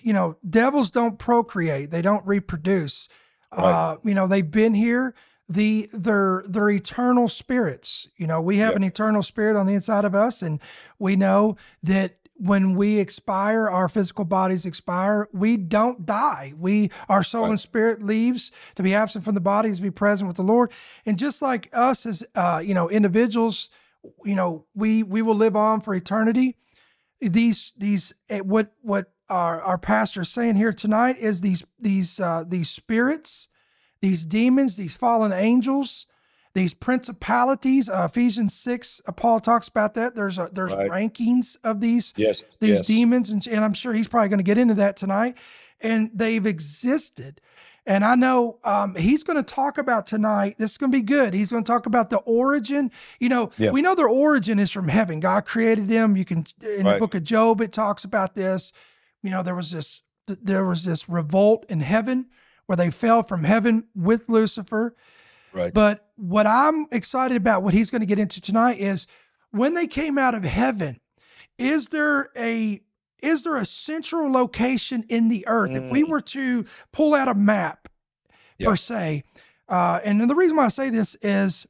you 0.00 0.12
know, 0.12 0.36
devils 0.48 0.88
don't 0.88 1.18
procreate, 1.18 1.90
they 1.90 2.00
don't 2.00 2.24
reproduce. 2.24 3.08
Right. 3.52 3.64
Uh, 3.64 3.96
you 4.04 4.14
know, 4.14 4.28
they've 4.28 4.48
been 4.48 4.74
here. 4.74 5.16
The 5.48 5.90
they're 5.92 6.44
they're 6.46 6.70
eternal 6.70 7.28
spirits. 7.28 8.06
You 8.16 8.28
know, 8.28 8.40
we 8.40 8.58
have 8.58 8.70
yep. 8.70 8.76
an 8.76 8.84
eternal 8.84 9.24
spirit 9.24 9.58
on 9.58 9.66
the 9.66 9.74
inside 9.74 10.04
of 10.04 10.14
us 10.14 10.40
and 10.40 10.60
we 10.96 11.16
know 11.16 11.56
that 11.82 12.18
when 12.36 12.76
we 12.76 13.00
expire, 13.00 13.68
our 13.68 13.88
physical 13.88 14.24
bodies 14.24 14.64
expire, 14.64 15.28
we 15.32 15.56
don't 15.56 16.06
die. 16.06 16.52
We 16.56 16.92
our 17.08 17.24
soul 17.24 17.44
right. 17.44 17.50
and 17.50 17.60
spirit 17.60 18.00
leaves 18.00 18.52
to 18.76 18.84
be 18.84 18.94
absent 18.94 19.24
from 19.24 19.34
the 19.34 19.40
body 19.40 19.74
to 19.74 19.82
be 19.82 19.90
present 19.90 20.28
with 20.28 20.36
the 20.36 20.44
Lord. 20.44 20.70
And 21.04 21.18
just 21.18 21.42
like 21.42 21.68
us 21.72 22.06
as 22.06 22.24
uh, 22.36 22.62
you 22.64 22.74
know, 22.74 22.88
individuals 22.88 23.70
you 24.24 24.34
know, 24.34 24.66
we 24.74 25.02
we 25.02 25.22
will 25.22 25.34
live 25.34 25.56
on 25.56 25.80
for 25.80 25.94
eternity. 25.94 26.56
These 27.20 27.72
these 27.76 28.14
eh, 28.28 28.40
what 28.40 28.72
what 28.82 29.12
our 29.28 29.60
our 29.62 29.78
pastor 29.78 30.22
is 30.22 30.28
saying 30.28 30.56
here 30.56 30.72
tonight 30.72 31.18
is 31.18 31.40
these 31.40 31.64
these 31.78 32.20
uh, 32.20 32.44
these 32.46 32.70
spirits, 32.70 33.48
these 34.00 34.24
demons, 34.24 34.76
these 34.76 34.96
fallen 34.96 35.32
angels, 35.32 36.06
these 36.54 36.74
principalities. 36.74 37.88
Uh, 37.88 38.08
Ephesians 38.10 38.54
six, 38.54 39.00
uh, 39.06 39.12
Paul 39.12 39.40
talks 39.40 39.68
about 39.68 39.94
that. 39.94 40.14
There's 40.14 40.38
a, 40.38 40.48
there's 40.52 40.74
right. 40.74 40.90
rankings 40.90 41.56
of 41.64 41.80
these 41.80 42.14
yes 42.16 42.42
these 42.60 42.76
yes. 42.76 42.86
demons, 42.86 43.30
and, 43.30 43.46
and 43.46 43.64
I'm 43.64 43.74
sure 43.74 43.92
he's 43.92 44.08
probably 44.08 44.28
going 44.28 44.38
to 44.38 44.44
get 44.44 44.58
into 44.58 44.74
that 44.74 44.96
tonight. 44.96 45.36
And 45.80 46.10
they've 46.12 46.44
existed 46.44 47.40
and 47.88 48.04
I 48.04 48.16
know 48.16 48.58
um, 48.64 48.94
he's 48.94 49.24
going 49.24 49.38
to 49.38 49.42
talk 49.42 49.78
about 49.78 50.06
tonight. 50.06 50.56
This 50.58 50.72
is 50.72 50.76
going 50.76 50.92
to 50.92 50.98
be 50.98 51.02
good. 51.02 51.32
He's 51.32 51.50
going 51.50 51.64
to 51.64 51.72
talk 51.72 51.86
about 51.86 52.10
the 52.10 52.18
origin. 52.18 52.90
You 53.18 53.30
know, 53.30 53.50
yeah. 53.56 53.70
we 53.70 53.80
know 53.80 53.94
their 53.94 54.08
origin 54.08 54.58
is 54.58 54.70
from 54.70 54.88
heaven. 54.88 55.20
God 55.20 55.46
created 55.46 55.88
them. 55.88 56.14
You 56.14 56.26
can 56.26 56.46
in 56.62 56.84
right. 56.84 56.94
the 56.94 56.98
book 57.00 57.14
of 57.14 57.24
Job 57.24 57.62
it 57.62 57.72
talks 57.72 58.04
about 58.04 58.34
this. 58.34 58.74
You 59.22 59.30
know, 59.30 59.42
there 59.42 59.54
was 59.54 59.70
this 59.70 60.02
there 60.26 60.66
was 60.66 60.84
this 60.84 61.08
revolt 61.08 61.64
in 61.70 61.80
heaven 61.80 62.26
where 62.66 62.76
they 62.76 62.90
fell 62.90 63.22
from 63.22 63.44
heaven 63.44 63.84
with 63.96 64.28
Lucifer. 64.28 64.94
Right. 65.54 65.72
But 65.72 66.10
what 66.16 66.46
I'm 66.46 66.86
excited 66.92 67.38
about, 67.38 67.62
what 67.62 67.72
he's 67.72 67.90
going 67.90 68.02
to 68.02 68.06
get 68.06 68.18
into 68.18 68.38
tonight, 68.38 68.78
is 68.78 69.06
when 69.50 69.72
they 69.72 69.86
came 69.86 70.18
out 70.18 70.34
of 70.34 70.44
heaven. 70.44 71.00
Is 71.56 71.88
there 71.88 72.28
a 72.36 72.82
is 73.22 73.42
there 73.42 73.56
a 73.56 73.64
central 73.64 74.30
location 74.30 75.04
in 75.08 75.28
the 75.28 75.46
earth? 75.46 75.70
Mm. 75.70 75.84
If 75.84 75.90
we 75.90 76.04
mm. 76.04 76.08
were 76.08 76.20
to 76.22 76.64
pull 76.92 77.14
out 77.14 77.28
a 77.28 77.34
map, 77.34 77.88
per 78.60 78.76
se, 78.76 79.22
uh, 79.68 80.00
and 80.04 80.28
the 80.28 80.34
reason 80.34 80.56
why 80.56 80.64
I 80.64 80.68
say 80.68 80.90
this 80.90 81.16
is, 81.22 81.66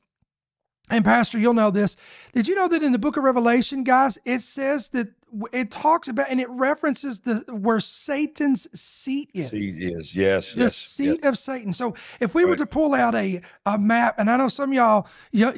and 0.91 1.05
Pastor, 1.05 1.39
you'll 1.39 1.55
know 1.55 1.71
this. 1.71 1.97
Did 2.33 2.49
you 2.49 2.55
know 2.55 2.69
that 2.69 2.83
in 2.83 2.93
the 2.93 2.99
book 2.99 3.17
of 3.17 3.25
Revelation, 3.25 3.85
guys, 3.85 4.19
it 4.25 4.41
says 4.41 4.89
that 4.91 5.09
it 5.53 5.71
talks 5.71 6.09
about 6.09 6.31
and 6.31 6.41
it 6.41 6.49
references 6.49 7.21
the 7.21 7.45
where 7.53 7.81
Satan's 7.81 8.69
seat 8.79 9.31
is. 9.35 9.51
Seat 9.51 9.83
is 9.83 10.17
yes, 10.17 10.55
the 10.55 10.63
yes, 10.63 10.77
seat 10.77 11.21
yes. 11.23 11.29
of 11.29 11.39
Satan. 11.39 11.73
So 11.73 11.95
if 12.21 12.35
we 12.35 12.45
right. 12.45 12.51
were 12.51 12.57
to 12.57 12.67
pull 12.67 12.95
out 12.95 13.15
a 13.15 13.43
a 13.67 13.79
map, 13.79 14.19
and 14.19 14.31
I 14.31 14.37
know 14.37 14.49
some 14.49 14.71
of 14.71 14.75
y'all, 14.75 15.07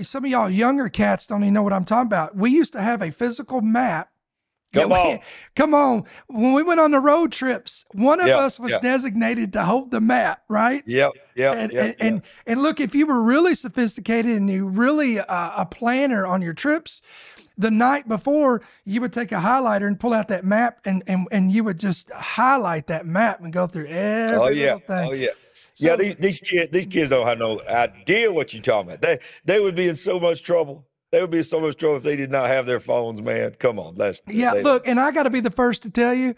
some 0.02 0.24
of 0.24 0.30
y'all 0.30 0.50
younger 0.50 0.88
cats 0.88 1.26
don't 1.26 1.42
even 1.42 1.54
know 1.54 1.62
what 1.62 1.72
I'm 1.72 1.84
talking 1.84 2.06
about. 2.06 2.36
We 2.36 2.50
used 2.50 2.72
to 2.72 2.80
have 2.80 3.02
a 3.02 3.12
physical 3.12 3.60
map 3.60 4.10
Come 4.72 4.92
on. 4.92 5.12
We, 5.12 5.20
come 5.56 5.74
on. 5.74 6.04
When 6.28 6.52
we 6.52 6.62
went 6.62 6.80
on 6.80 6.90
the 6.90 7.00
road 7.00 7.32
trips, 7.32 7.84
one 7.92 8.20
of 8.20 8.26
yep, 8.26 8.38
us 8.38 8.60
was 8.60 8.72
yep. 8.72 8.82
designated 8.82 9.52
to 9.54 9.64
hold 9.64 9.90
the 9.90 10.00
map, 10.00 10.42
right? 10.48 10.82
Yep. 10.86 11.12
Yep. 11.34 11.56
And, 11.56 11.72
yep, 11.72 11.84
and, 11.84 11.96
and, 12.00 12.22
and, 12.46 12.62
look, 12.62 12.80
if 12.80 12.94
you 12.94 13.06
were 13.06 13.22
really 13.22 13.54
sophisticated 13.54 14.36
and 14.36 14.48
you 14.48 14.66
really 14.66 15.18
uh, 15.18 15.50
a 15.56 15.66
planner 15.66 16.26
on 16.26 16.42
your 16.42 16.52
trips, 16.52 17.02
the 17.56 17.70
night 17.70 18.08
before 18.08 18.62
you 18.84 19.00
would 19.00 19.12
take 19.12 19.32
a 19.32 19.36
highlighter 19.36 19.86
and 19.86 19.98
pull 19.98 20.12
out 20.12 20.28
that 20.28 20.44
map 20.44 20.80
and, 20.84 21.02
and, 21.06 21.28
and 21.30 21.52
you 21.52 21.62
would 21.64 21.78
just 21.78 22.10
highlight 22.10 22.86
that 22.86 23.06
map 23.06 23.40
and 23.40 23.52
go 23.52 23.66
through 23.66 23.86
every 23.86 24.36
oh, 24.36 24.48
yeah. 24.48 24.74
little 24.74 24.80
thing. 24.80 25.10
Oh, 25.10 25.12
yeah. 25.12 25.28
So, 25.74 25.86
yeah, 25.88 25.96
these, 25.96 26.16
these 26.16 26.40
kids, 26.40 26.70
these 26.72 26.86
kids 26.86 27.10
don't 27.10 27.26
have 27.26 27.38
no 27.38 27.60
idea 27.68 28.32
what 28.32 28.52
you're 28.52 28.62
talking 28.62 28.90
about. 28.90 29.02
They 29.02 29.18
they 29.44 29.60
would 29.60 29.74
be 29.74 29.88
in 29.88 29.94
so 29.94 30.20
much 30.20 30.42
trouble 30.42 30.84
they 31.12 31.20
would 31.20 31.30
be 31.30 31.42
so 31.42 31.60
much 31.60 31.76
trouble 31.76 31.96
if 31.96 32.02
they 32.02 32.16
did 32.16 32.30
not 32.30 32.48
have 32.48 32.66
their 32.66 32.80
phones, 32.80 33.20
man. 33.20 33.52
Come 33.58 33.78
on, 33.78 33.94
that's 33.94 34.20
yeah. 34.28 34.52
Look, 34.52 34.86
and 34.86 35.00
I 35.00 35.10
got 35.10 35.24
to 35.24 35.30
be 35.30 35.40
the 35.40 35.50
first 35.50 35.82
to 35.82 35.90
tell 35.90 36.14
you, 36.14 36.34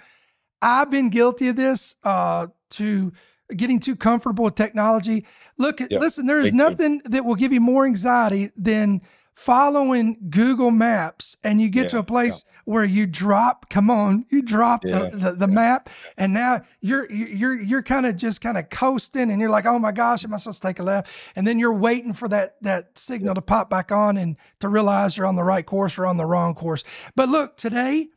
I've 0.61 0.91
been 0.91 1.11
guilty 1.11 1.49
of 1.49 1.57
this. 1.57 1.97
Uh, 2.03 2.49
to 2.71 3.13
getting 3.55 3.81
too 3.81 3.97
comfortable 3.97 4.45
with 4.45 4.55
technology. 4.55 5.27
Look, 5.59 5.81
yep, 5.81 5.91
listen, 5.93 6.27
there 6.27 6.41
is 6.41 6.53
nothing 6.53 7.01
too. 7.01 7.11
that 7.11 7.25
will 7.25 7.35
give 7.35 7.53
you 7.53 7.61
more 7.61 7.87
anxiety 7.87 8.51
than 8.57 9.03
following 9.35 10.19
Google 10.29 10.71
Maps 10.71 11.37
and 11.43 11.61
you 11.61 11.69
get 11.69 11.85
yeah, 11.85 11.89
to 11.89 11.99
a 11.99 12.03
place 12.03 12.45
yeah. 12.47 12.61
where 12.65 12.85
you 12.85 13.07
drop, 13.07 13.71
come 13.71 13.91
on, 13.91 14.27
you 14.31 14.43
drop 14.43 14.85
yeah, 14.85 15.09
the, 15.09 15.17
the, 15.17 15.33
the 15.33 15.47
map 15.47 15.89
and 16.17 16.35
now 16.35 16.61
you're 16.81 17.11
you're 17.11 17.59
you're 17.59 17.83
kind 17.83 18.07
of 18.07 18.17
just 18.17 18.41
kind 18.41 18.59
of 18.59 18.69
coasting 18.69 19.31
and 19.31 19.41
you're 19.41 19.51
like, 19.51 19.67
oh 19.67 19.79
my 19.79 19.93
gosh, 19.93 20.25
am 20.25 20.35
I 20.35 20.37
supposed 20.37 20.63
to 20.63 20.69
take 20.69 20.79
a 20.79 20.83
left? 20.83 21.11
And 21.35 21.47
then 21.47 21.59
you're 21.59 21.73
waiting 21.73 22.13
for 22.13 22.29
that 22.29 22.57
that 22.63 22.99
signal 22.99 23.35
to 23.35 23.43
pop 23.43 23.71
back 23.71 23.91
on 23.91 24.17
and 24.17 24.37
to 24.61 24.69
realize 24.69 25.17
you're 25.17 25.27
on 25.27 25.37
the 25.37 25.45
right 25.45 25.65
course 25.65 25.99
or 25.99 26.07
on 26.07 26.19
the 26.19 26.27
wrong 26.27 26.55
course. 26.55 26.85
But 27.17 27.29
look, 27.29 27.57
today, 27.57 28.09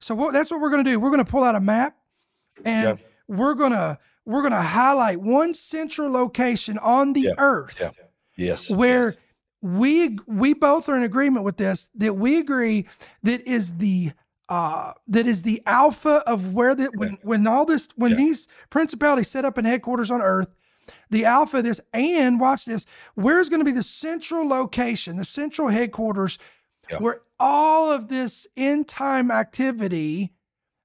so 0.00 0.14
what, 0.14 0.32
that's 0.32 0.50
what 0.50 0.60
we're 0.60 0.70
gonna 0.70 0.84
do. 0.84 0.98
We're 0.98 1.10
gonna 1.10 1.24
pull 1.24 1.44
out 1.44 1.54
a 1.54 1.60
map 1.60 1.96
and 2.64 2.98
we're 3.28 3.54
gonna 3.54 3.98
we're 4.26 4.42
gonna 4.42 4.62
highlight 4.62 5.20
one 5.20 5.54
central 5.54 6.10
location 6.10 6.78
on 6.78 7.12
the 7.12 7.32
earth. 7.38 7.94
Yes. 8.36 8.68
Where 8.68 9.04
yes 9.04 9.16
we 9.64 10.18
we 10.26 10.52
both 10.52 10.90
are 10.90 10.94
in 10.94 11.02
agreement 11.02 11.42
with 11.42 11.56
this 11.56 11.88
that 11.94 12.14
we 12.16 12.38
agree 12.38 12.86
that 13.22 13.40
is 13.48 13.78
the 13.78 14.12
uh 14.50 14.92
that 15.08 15.26
is 15.26 15.40
the 15.40 15.62
alpha 15.64 16.22
of 16.26 16.52
where 16.52 16.74
the 16.74 16.90
when 16.96 17.16
when 17.22 17.46
all 17.46 17.64
this 17.64 17.88
when 17.96 18.10
Yeah. 18.10 18.18
these 18.18 18.46
principalities 18.68 19.28
set 19.28 19.46
up 19.46 19.56
in 19.56 19.64
headquarters 19.64 20.10
on 20.10 20.20
earth 20.20 20.54
the 21.08 21.24
alpha 21.24 21.56
of 21.58 21.64
this 21.64 21.80
and 21.94 22.38
watch 22.38 22.66
this 22.66 22.84
where's 23.14 23.48
going 23.48 23.60
to 23.60 23.64
be 23.64 23.72
the 23.72 23.82
central 23.82 24.46
location 24.46 25.16
the 25.16 25.24
central 25.24 25.68
headquarters 25.68 26.38
Yeah. 26.90 26.98
where 26.98 27.22
all 27.40 27.90
of 27.90 28.08
this 28.08 28.46
end 28.58 28.86
time 28.86 29.30
activity 29.30 30.34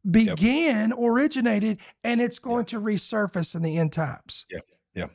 began 0.10 0.94
originated 0.94 1.80
and 2.06 2.22
it's 2.22 2.40
going 2.40 2.64
to 2.64 2.80
resurface 2.80 3.54
in 3.56 3.62
the 3.62 3.78
end 3.78 3.92
times? 3.92 4.46
Yep, 4.50 4.64
yeah, 4.96 5.08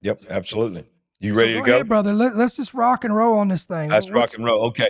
Yep, 0.00 0.22
absolutely. 0.30 0.86
You 1.20 1.34
So 1.34 1.38
ready 1.40 1.54
to 1.54 1.60
go? 1.60 1.74
ahead, 1.74 1.88
brother 1.88 2.12
Let, 2.14 2.32
us 2.34 2.56
just 2.56 2.72
rock 2.72 3.04
and 3.04 3.14
roll 3.14 3.36
on 3.38 3.48
this 3.48 3.66
thing 3.66 3.90
What's- 3.90 4.10
rock 4.10 4.34
and 4.34 4.44
roll. 4.44 4.64
Okay. 4.68 4.88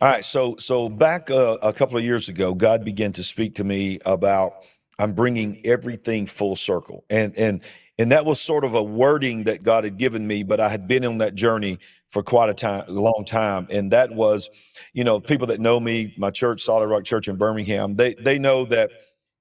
All 0.00 0.08
right. 0.08 0.24
So, 0.24 0.56
so 0.58 0.88
back 0.88 1.30
uh, 1.30 1.56
a 1.62 1.72
couple 1.72 1.96
of 1.96 2.04
years 2.04 2.28
ago, 2.28 2.52
God 2.54 2.84
began 2.84 3.12
to 3.12 3.22
speak 3.22 3.54
to 3.56 3.64
me 3.64 3.98
about 4.04 4.54
I'm 4.98 5.12
bringing 5.12 5.64
everything 5.64 6.26
full 6.26 6.56
circle, 6.56 7.04
and 7.08 7.38
and 7.38 7.62
and 8.00 8.10
that 8.10 8.26
was 8.26 8.40
sort 8.40 8.64
of 8.64 8.74
a 8.74 8.82
wording 8.82 9.44
that 9.44 9.62
God 9.62 9.84
had 9.84 9.96
given 9.96 10.26
me, 10.26 10.42
but 10.42 10.58
I 10.58 10.68
had 10.68 10.88
been 10.88 11.04
on 11.04 11.18
that 11.18 11.36
journey 11.36 11.78
for 12.08 12.24
quite 12.24 12.48
a 12.50 12.54
time, 12.54 12.82
a 12.88 12.92
long 12.92 13.24
time, 13.24 13.68
and 13.70 13.92
that 13.92 14.10
was, 14.10 14.50
you 14.92 15.04
know, 15.04 15.20
people 15.20 15.46
that 15.48 15.60
know 15.60 15.78
me, 15.78 16.12
my 16.18 16.30
church, 16.30 16.62
Solid 16.62 16.88
Rock 16.88 17.04
Church 17.04 17.28
in 17.28 17.36
Birmingham, 17.36 17.94
they 17.94 18.14
they 18.14 18.40
know 18.40 18.64
that 18.64 18.90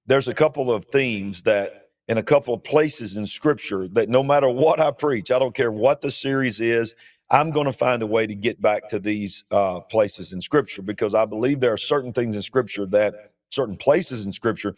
there's 0.05 0.27
a 0.27 0.33
couple 0.35 0.71
of 0.71 0.85
themes 0.85 1.41
that 1.43 1.86
in 2.07 2.17
a 2.17 2.23
couple 2.23 2.53
of 2.53 2.63
places 2.63 3.17
in 3.17 3.25
scripture 3.25 3.87
that 3.89 4.09
no 4.09 4.23
matter 4.23 4.49
what 4.49 4.79
I 4.79 4.91
preach, 4.91 5.31
I 5.31 5.39
don't 5.39 5.55
care 5.55 5.71
what 5.71 6.01
the 6.01 6.11
series 6.11 6.59
is, 6.59 6.95
I'm 7.29 7.51
going 7.51 7.65
to 7.65 7.73
find 7.73 8.01
a 8.01 8.07
way 8.07 8.27
to 8.27 8.35
get 8.35 8.61
back 8.61 8.87
to 8.89 8.99
these 8.99 9.43
uh, 9.51 9.81
places 9.81 10.33
in 10.33 10.41
scripture 10.41 10.81
because 10.81 11.13
I 11.13 11.25
believe 11.25 11.59
there 11.59 11.73
are 11.73 11.77
certain 11.77 12.13
things 12.13 12.35
in 12.35 12.41
scripture 12.41 12.85
that 12.87 13.31
certain 13.49 13.77
places 13.77 14.25
in 14.25 14.31
scripture 14.31 14.75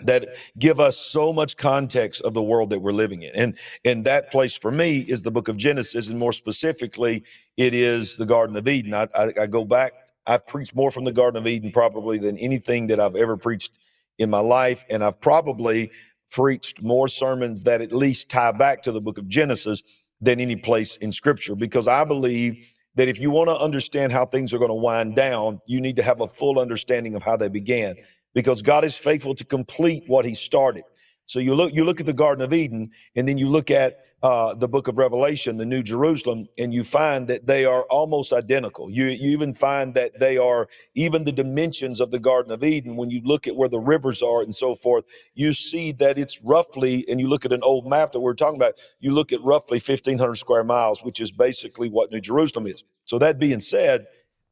that 0.00 0.28
give 0.58 0.80
us 0.80 0.96
so 0.98 1.32
much 1.32 1.56
context 1.56 2.22
of 2.22 2.34
the 2.34 2.42
world 2.42 2.70
that 2.70 2.80
we're 2.80 2.92
living 2.92 3.22
in. 3.22 3.32
And 3.34 3.58
and 3.84 4.04
that 4.04 4.30
place 4.30 4.56
for 4.56 4.70
me 4.70 4.98
is 4.98 5.22
the 5.22 5.30
book 5.30 5.48
of 5.48 5.56
Genesis 5.56 6.08
and 6.10 6.18
more 6.18 6.32
specifically 6.32 7.24
it 7.56 7.74
is 7.74 8.16
the 8.16 8.26
garden 8.26 8.56
of 8.56 8.68
Eden. 8.68 8.94
I, 8.94 9.08
I, 9.14 9.32
I 9.42 9.46
go 9.46 9.64
back 9.64 9.92
I've 10.26 10.46
preached 10.46 10.74
more 10.74 10.90
from 10.90 11.04
the 11.04 11.12
garden 11.12 11.40
of 11.40 11.46
Eden 11.46 11.72
probably 11.72 12.18
than 12.18 12.38
anything 12.38 12.88
that 12.88 13.00
I've 13.00 13.16
ever 13.16 13.36
preached 13.36 13.78
in 14.18 14.30
my 14.30 14.40
life 14.40 14.84
and 14.90 15.02
I've 15.04 15.20
probably 15.20 15.90
preached 16.30 16.82
more 16.82 17.08
sermons 17.08 17.62
that 17.62 17.80
at 17.80 17.92
least 17.92 18.28
tie 18.28 18.52
back 18.52 18.82
to 18.82 18.92
the 18.92 19.00
book 19.00 19.18
of 19.18 19.28
Genesis 19.28 19.82
than 20.20 20.40
any 20.40 20.56
place 20.56 20.96
in 20.96 21.12
scripture 21.12 21.54
because 21.54 21.88
I 21.88 22.04
believe 22.04 22.72
that 22.94 23.08
if 23.08 23.20
you 23.20 23.30
want 23.30 23.48
to 23.48 23.56
understand 23.56 24.12
how 24.12 24.24
things 24.24 24.54
are 24.54 24.58
going 24.58 24.70
to 24.70 24.74
wind 24.74 25.14
down, 25.14 25.60
you 25.66 25.80
need 25.80 25.96
to 25.96 26.02
have 26.02 26.20
a 26.20 26.26
full 26.26 26.58
understanding 26.58 27.14
of 27.14 27.22
how 27.22 27.36
they 27.36 27.48
began 27.48 27.94
because 28.34 28.62
God 28.62 28.84
is 28.84 28.96
faithful 28.96 29.34
to 29.34 29.44
complete 29.44 30.04
what 30.06 30.24
he 30.24 30.34
started. 30.34 30.84
So 31.26 31.40
you 31.40 31.54
look 31.54 31.74
you 31.74 31.84
look 31.84 32.00
at 32.00 32.06
the 32.06 32.12
Garden 32.12 32.44
of 32.44 32.52
Eden, 32.54 32.90
and 33.16 33.28
then 33.28 33.36
you 33.36 33.48
look 33.48 33.70
at 33.70 33.98
uh, 34.22 34.54
the 34.54 34.68
Book 34.68 34.88
of 34.88 34.96
Revelation, 34.96 35.56
the 35.56 35.66
New 35.66 35.82
Jerusalem, 35.82 36.48
and 36.56 36.72
you 36.72 36.84
find 36.84 37.26
that 37.28 37.46
they 37.46 37.64
are 37.64 37.82
almost 37.90 38.32
identical. 38.32 38.90
You 38.90 39.06
you 39.06 39.30
even 39.30 39.52
find 39.52 39.94
that 39.94 40.18
they 40.18 40.38
are 40.38 40.68
even 40.94 41.24
the 41.24 41.32
dimensions 41.32 42.00
of 42.00 42.12
the 42.12 42.20
Garden 42.20 42.52
of 42.52 42.62
Eden. 42.62 42.96
When 42.96 43.10
you 43.10 43.20
look 43.24 43.46
at 43.48 43.56
where 43.56 43.68
the 43.68 43.80
rivers 43.80 44.22
are 44.22 44.40
and 44.40 44.54
so 44.54 44.74
forth, 44.76 45.04
you 45.34 45.52
see 45.52 45.92
that 45.92 46.16
it's 46.16 46.42
roughly, 46.42 47.04
and 47.08 47.20
you 47.20 47.28
look 47.28 47.44
at 47.44 47.52
an 47.52 47.62
old 47.62 47.88
map 47.88 48.12
that 48.12 48.20
we're 48.20 48.34
talking 48.34 48.56
about, 48.56 48.74
you 49.00 49.12
look 49.12 49.32
at 49.32 49.42
roughly 49.42 49.80
1,500 49.84 50.36
square 50.36 50.64
miles, 50.64 51.02
which 51.02 51.20
is 51.20 51.32
basically 51.32 51.88
what 51.88 52.12
New 52.12 52.20
Jerusalem 52.20 52.66
is. 52.66 52.84
So 53.04 53.18
that 53.18 53.38
being 53.38 53.60
said, 53.60 54.06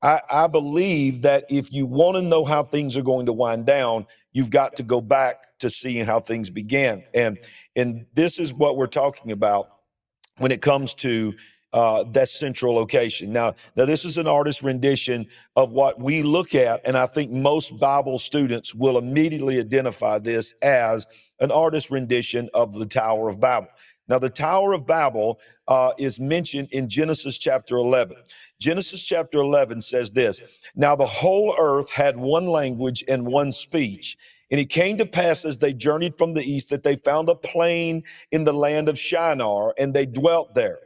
I, 0.05 0.21
I 0.31 0.47
believe 0.49 1.23
that 1.23 1.47
if 1.49 1.73
you 1.73 1.87
want 1.87 2.17
to 2.17 2.23
know 2.23 2.45
how 2.45 2.63
things 2.63 2.95
are 2.97 3.03
going 3.03 3.25
to 3.27 3.33
wind 3.33 3.65
down, 3.65 4.07
you've 4.33 4.51
got 4.51 4.77
to 4.77 4.83
go 4.83 5.01
back 5.01 5.59
to 5.61 5.71
seeing 5.71 6.05
how 6.05 6.21
things 6.21 6.51
began. 6.51 7.03
And 7.15 7.39
and 7.75 8.05
this 8.13 8.39
is 8.39 8.53
what 8.53 8.77
we're 8.77 8.87
talking 8.87 9.33
about 9.33 9.69
when 10.37 10.53
it 10.53 10.61
comes 10.61 10.93
to 10.95 11.35
uh, 11.73 12.05
that 12.13 12.29
central 12.29 12.75
location. 12.75 13.33
Now, 13.33 13.55
now 13.77 13.87
this 13.87 14.05
is 14.05 14.19
an 14.19 14.29
artist 14.29 14.63
rendition 14.63 15.27
of 15.57 15.73
what 15.73 15.99
we 15.99 16.23
look 16.23 16.55
at, 16.55 16.87
and 16.87 16.97
I 16.97 17.07
think 17.07 17.33
most 17.33 17.81
Bible 17.81 18.19
students 18.19 18.75
will 18.75 18.99
immediately 18.99 19.59
identify 19.59 20.19
this 20.19 20.53
as 20.63 21.07
an 21.41 21.51
artist 21.51 21.91
rendition 21.91 22.49
of 22.55 22.75
the 22.75 22.87
Tower 22.87 23.29
of 23.29 23.41
Babel. 23.41 23.69
Now, 24.09 24.19
the 24.19 24.31
Tower 24.31 24.75
of 24.75 24.87
Babel 24.87 25.41
uh, 25.67 25.93
is 25.99 26.21
mentioned 26.21 26.69
in 26.73 26.89
Genesis 26.89 27.39
chapter 27.39 27.77
11. 27.77 28.17
Genesis 28.61 29.05
chapter 29.05 29.39
11 29.39 29.81
says 29.81 30.13
this 30.13 30.41
Now 30.75 30.95
the 30.97 31.07
whole 31.07 31.55
earth 31.59 31.91
had 31.91 32.17
one 32.17 32.49
language 32.49 33.05
and 33.09 33.27
one 33.27 33.53
speech. 33.53 34.17
And 34.51 34.61
it 34.61 34.69
came 34.69 34.99
to 34.99 35.07
pass 35.07 35.45
as 35.45 35.59
they 35.59 35.73
journeyed 35.73 36.17
from 36.17 36.35
the 36.35 36.45
east 36.45 36.71
that 36.71 36.85
they 36.85 36.97
found 36.97 37.29
a 37.29 37.35
plain 37.35 38.05
in 38.31 38.45
the 38.45 38.53
land 38.53 38.89
of 38.89 38.99
Shinar, 38.99 39.75
and 39.79 39.95
they 39.95 40.07
dwelt 40.07 40.55
there. 40.55 40.79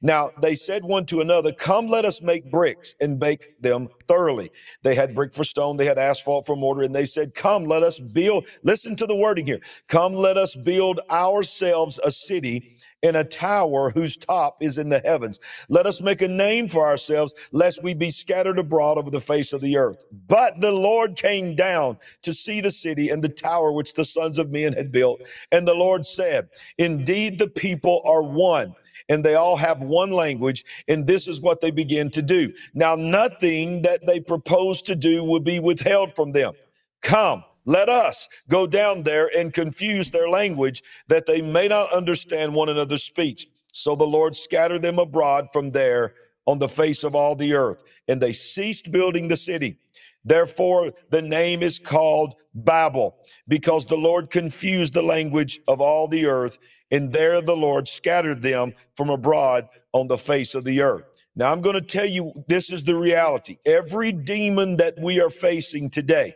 Now 0.00 0.30
they 0.40 0.54
said 0.54 0.84
one 0.84 1.06
to 1.06 1.20
another, 1.20 1.52
Come, 1.52 1.86
let 1.86 2.04
us 2.04 2.22
make 2.22 2.50
bricks 2.50 2.94
and 3.00 3.18
bake 3.18 3.60
them 3.60 3.88
thoroughly. 4.06 4.50
They 4.82 4.94
had 4.94 5.14
brick 5.14 5.34
for 5.34 5.44
stone, 5.44 5.76
they 5.76 5.86
had 5.86 5.98
asphalt 5.98 6.46
for 6.46 6.56
mortar, 6.56 6.82
and 6.82 6.94
they 6.94 7.06
said, 7.06 7.34
Come, 7.34 7.64
let 7.64 7.82
us 7.82 7.98
build. 7.98 8.46
Listen 8.62 8.96
to 8.96 9.06
the 9.06 9.16
wording 9.16 9.46
here. 9.46 9.60
Come, 9.88 10.14
let 10.14 10.36
us 10.36 10.54
build 10.54 11.00
ourselves 11.10 11.98
a 12.04 12.10
city 12.10 12.78
and 13.02 13.16
a 13.16 13.24
tower 13.24 13.90
whose 13.90 14.16
top 14.16 14.56
is 14.60 14.78
in 14.78 14.88
the 14.88 15.00
heavens. 15.04 15.40
Let 15.68 15.86
us 15.86 16.00
make 16.00 16.22
a 16.22 16.28
name 16.28 16.68
for 16.68 16.86
ourselves, 16.86 17.34
lest 17.50 17.82
we 17.82 17.94
be 17.94 18.10
scattered 18.10 18.58
abroad 18.58 18.98
over 18.98 19.10
the 19.10 19.20
face 19.20 19.52
of 19.52 19.60
the 19.60 19.76
earth. 19.76 20.04
But 20.28 20.60
the 20.60 20.72
Lord 20.72 21.16
came 21.16 21.56
down 21.56 21.98
to 22.22 22.32
see 22.32 22.60
the 22.60 22.70
city 22.70 23.08
and 23.08 23.22
the 23.22 23.28
tower 23.28 23.72
which 23.72 23.94
the 23.94 24.04
sons 24.04 24.38
of 24.38 24.50
men 24.50 24.72
had 24.72 24.92
built. 24.92 25.22
And 25.50 25.66
the 25.66 25.74
Lord 25.74 26.06
said, 26.06 26.48
Indeed, 26.78 27.38
the 27.38 27.48
people 27.48 28.02
are 28.04 28.22
one 28.22 28.74
and 29.08 29.24
they 29.24 29.34
all 29.34 29.56
have 29.56 29.82
one 29.82 30.10
language, 30.10 30.64
and 30.88 31.06
this 31.06 31.28
is 31.28 31.40
what 31.40 31.60
they 31.60 31.70
begin 31.70 32.10
to 32.10 32.22
do. 32.22 32.52
Now, 32.74 32.94
nothing 32.94 33.82
that 33.82 34.06
they 34.06 34.20
propose 34.20 34.82
to 34.82 34.94
do 34.94 35.24
will 35.24 35.40
be 35.40 35.60
withheld 35.60 36.14
from 36.14 36.32
them. 36.32 36.54
Come, 37.02 37.44
let 37.64 37.88
us 37.88 38.28
go 38.48 38.66
down 38.66 39.02
there 39.02 39.30
and 39.36 39.52
confuse 39.52 40.10
their 40.10 40.28
language 40.28 40.82
that 41.08 41.26
they 41.26 41.40
may 41.40 41.68
not 41.68 41.92
understand 41.92 42.54
one 42.54 42.68
another's 42.68 43.02
speech. 43.04 43.46
So 43.72 43.96
the 43.96 44.06
Lord 44.06 44.36
scattered 44.36 44.82
them 44.82 44.98
abroad 44.98 45.48
from 45.52 45.70
there 45.70 46.14
on 46.46 46.58
the 46.58 46.68
face 46.68 47.04
of 47.04 47.14
all 47.14 47.34
the 47.36 47.54
earth, 47.54 47.82
and 48.08 48.20
they 48.20 48.32
ceased 48.32 48.90
building 48.90 49.28
the 49.28 49.36
city. 49.36 49.78
Therefore, 50.24 50.92
the 51.10 51.22
name 51.22 51.62
is 51.62 51.78
called 51.78 52.34
Babel, 52.54 53.16
because 53.48 53.86
the 53.86 53.96
Lord 53.96 54.30
confused 54.30 54.92
the 54.92 55.02
language 55.02 55.60
of 55.68 55.80
all 55.80 56.06
the 56.06 56.26
earth, 56.26 56.58
and 56.92 57.12
there 57.12 57.40
the 57.40 57.56
Lord 57.56 57.88
scattered 57.88 58.42
them 58.42 58.74
from 58.96 59.10
abroad 59.10 59.68
on 59.92 60.06
the 60.06 60.18
face 60.18 60.54
of 60.54 60.62
the 60.64 60.82
earth. 60.82 61.04
Now, 61.34 61.50
I'm 61.50 61.62
going 61.62 61.74
to 61.74 61.80
tell 61.80 62.06
you 62.06 62.32
this 62.46 62.70
is 62.70 62.84
the 62.84 62.94
reality. 62.94 63.56
Every 63.64 64.12
demon 64.12 64.76
that 64.76 64.98
we 65.00 65.20
are 65.20 65.30
facing 65.30 65.88
today, 65.88 66.34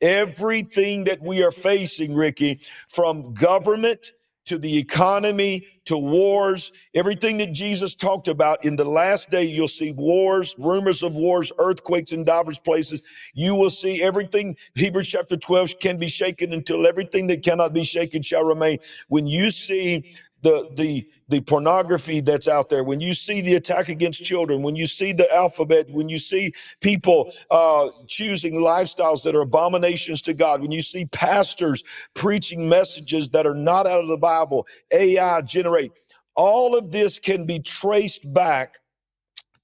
everything 0.00 1.04
that 1.04 1.20
we 1.20 1.42
are 1.44 1.50
facing, 1.50 2.14
Ricky, 2.14 2.60
from 2.88 3.34
government 3.34 4.12
to 4.48 4.58
the 4.58 4.78
economy 4.78 5.66
to 5.86 5.96
wars, 5.96 6.72
everything 6.94 7.38
that 7.38 7.52
Jesus 7.52 7.94
talked 7.94 8.28
about 8.28 8.64
in 8.64 8.76
the 8.76 8.84
last 8.84 9.30
day, 9.30 9.44
you'll 9.44 9.68
see 9.68 9.92
wars, 9.92 10.54
rumors 10.58 11.02
of 11.02 11.14
wars, 11.14 11.52
earthquakes 11.58 12.12
in 12.12 12.24
diverse 12.24 12.58
places. 12.58 13.02
You 13.34 13.54
will 13.54 13.70
see 13.70 14.02
everything. 14.02 14.56
Hebrews 14.74 15.08
chapter 15.08 15.36
12 15.36 15.78
can 15.80 15.98
be 15.98 16.08
shaken 16.08 16.52
until 16.52 16.86
everything 16.86 17.26
that 17.28 17.42
cannot 17.42 17.72
be 17.72 17.84
shaken 17.84 18.22
shall 18.22 18.44
remain. 18.44 18.78
When 19.08 19.26
you 19.26 19.50
see 19.50 20.14
the 20.42 20.70
the 20.76 21.06
the 21.28 21.40
pornography 21.40 22.20
that's 22.20 22.48
out 22.48 22.68
there. 22.68 22.84
When 22.84 23.00
you 23.00 23.14
see 23.14 23.40
the 23.40 23.54
attack 23.54 23.88
against 23.88 24.24
children 24.24 24.62
when 24.62 24.76
you 24.76 24.86
see 24.86 25.12
the 25.12 25.32
alphabet 25.34 25.86
when 25.90 26.08
you 26.08 26.18
see 26.18 26.52
people 26.80 27.32
uh, 27.50 27.88
choosing 28.06 28.54
lifestyles 28.54 29.22
that 29.24 29.34
are 29.34 29.42
abominations 29.42 30.22
to 30.22 30.34
god 30.34 30.60
when 30.60 30.70
you 30.70 30.82
see 30.82 31.06
pastors 31.06 31.82
preaching 32.14 32.68
messages 32.68 33.28
that 33.30 33.46
are 33.46 33.54
not 33.54 33.86
out 33.86 34.02
of 34.02 34.08
the 34.08 34.18
bible 34.18 34.66
ai 34.92 35.40
generate 35.42 35.92
all 36.34 36.76
of 36.76 36.90
this 36.90 37.18
can 37.18 37.46
be 37.46 37.58
traced 37.58 38.32
back 38.32 38.76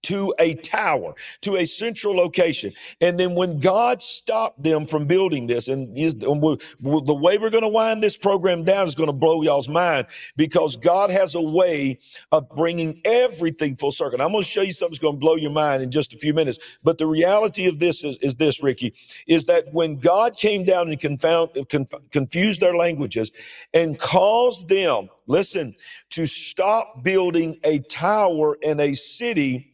to 0.04 0.34
a 0.38 0.54
tower, 0.54 1.14
to 1.42 1.56
a 1.56 1.64
central 1.64 2.14
location. 2.14 2.72
And 3.00 3.18
then 3.18 3.34
when 3.34 3.58
God 3.58 4.02
stopped 4.02 4.62
them 4.62 4.86
from 4.86 5.06
building 5.06 5.46
this, 5.46 5.68
and, 5.68 5.96
is, 5.96 6.14
the 6.16 6.32
way 6.34 7.38
we're 7.38 7.50
going 7.50 7.62
to 7.62 7.68
wind 7.68 8.02
this 8.02 8.16
program 8.16 8.64
down 8.64 8.86
is 8.86 8.94
going 8.94 9.08
to 9.08 9.12
blow 9.12 9.42
y'all's 9.42 9.68
mind 9.68 10.06
because 10.36 10.76
God 10.76 11.10
has 11.10 11.34
a 11.34 11.42
way 11.42 11.98
of 12.32 12.48
bringing 12.50 13.00
everything 13.04 13.76
full 13.76 13.92
circle. 13.92 14.14
And 14.14 14.22
I'm 14.22 14.32
going 14.32 14.44
to 14.44 14.48
show 14.48 14.62
you 14.62 14.72
something 14.72 14.92
that's 14.92 14.98
going 14.98 15.14
to 15.14 15.20
blow 15.20 15.36
your 15.36 15.50
mind 15.50 15.82
in 15.82 15.90
just 15.90 16.14
a 16.14 16.18
few 16.18 16.34
minutes. 16.34 16.58
But 16.82 16.98
the 16.98 17.06
reality 17.06 17.66
of 17.66 17.78
this 17.78 18.04
is, 18.04 18.16
is 18.18 18.36
this, 18.36 18.62
Ricky, 18.62 18.94
is 19.26 19.46
that 19.46 19.72
when 19.72 19.98
God 19.98 20.36
came 20.36 20.64
down 20.64 20.88
and 20.90 21.00
confound, 21.00 21.50
conf, 21.68 21.88
confused 22.10 22.60
their 22.60 22.76
languages 22.76 23.32
and 23.72 23.98
caused 23.98 24.68
them, 24.68 25.08
listen, 25.26 25.74
to 26.10 26.26
stop 26.26 27.02
building 27.02 27.58
a 27.64 27.78
tower 27.80 28.56
and 28.62 28.80
a 28.80 28.94
city 28.94 29.72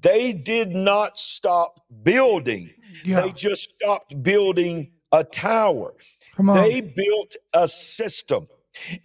they 0.00 0.32
did 0.32 0.70
not 0.70 1.18
stop 1.18 1.80
building. 2.02 2.70
Yeah. 3.04 3.20
They 3.22 3.32
just 3.32 3.70
stopped 3.70 4.22
building 4.22 4.92
a 5.12 5.24
tower. 5.24 5.94
They 6.38 6.80
built 6.80 7.36
a 7.54 7.66
system. 7.68 8.48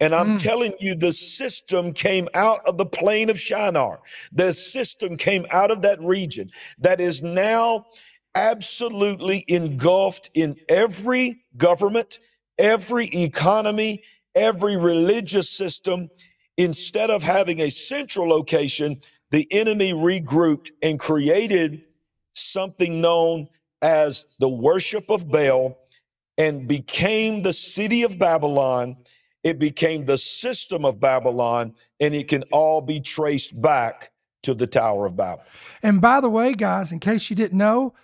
And 0.00 0.14
I'm 0.14 0.36
Mm. 0.36 0.42
telling 0.42 0.74
you, 0.80 0.94
the 0.94 1.12
system 1.12 1.94
came 1.94 2.28
out 2.34 2.60
of 2.66 2.76
the 2.76 2.84
plain 2.84 3.30
of 3.30 3.40
Shinar. 3.40 4.02
The 4.30 4.52
system 4.52 5.16
came 5.16 5.46
out 5.50 5.70
of 5.70 5.80
that 5.82 5.98
region 6.02 6.50
that 6.78 7.00
is 7.00 7.22
now 7.22 7.86
absolutely 8.34 9.44
engulfed 9.48 10.30
in 10.34 10.56
every 10.68 11.42
government, 11.56 12.18
every 12.58 13.06
economy, 13.06 14.02
every 14.34 14.76
religious 14.76 15.48
system. 15.50 16.10
Instead 16.58 17.10
of 17.10 17.22
having 17.22 17.60
a 17.60 17.70
central 17.70 18.28
location, 18.28 19.00
the 19.32 19.48
enemy 19.50 19.92
regrouped 19.92 20.70
and 20.82 21.00
created 21.00 21.86
something 22.34 23.00
known 23.00 23.48
as 23.80 24.26
the 24.38 24.48
worship 24.48 25.10
of 25.10 25.28
Baal 25.28 25.76
and 26.38 26.68
became 26.68 27.42
the 27.42 27.52
city 27.52 28.04
of 28.04 28.18
Babylon. 28.18 28.96
It 29.42 29.58
became 29.58 30.04
the 30.04 30.18
system 30.18 30.84
of 30.84 31.00
Babylon, 31.00 31.74
and 31.98 32.14
it 32.14 32.28
can 32.28 32.44
all 32.52 32.80
be 32.80 33.00
traced 33.00 33.60
back 33.60 34.12
to 34.44 34.54
the 34.54 34.66
Tower 34.66 35.06
of 35.06 35.16
Babel. 35.16 35.42
And 35.82 36.00
by 36.00 36.20
the 36.20 36.30
way, 36.30 36.54
guys, 36.54 36.92
in 36.92 37.00
case 37.00 37.28
you 37.28 37.34
didn't 37.34 37.58
know, 37.58 37.94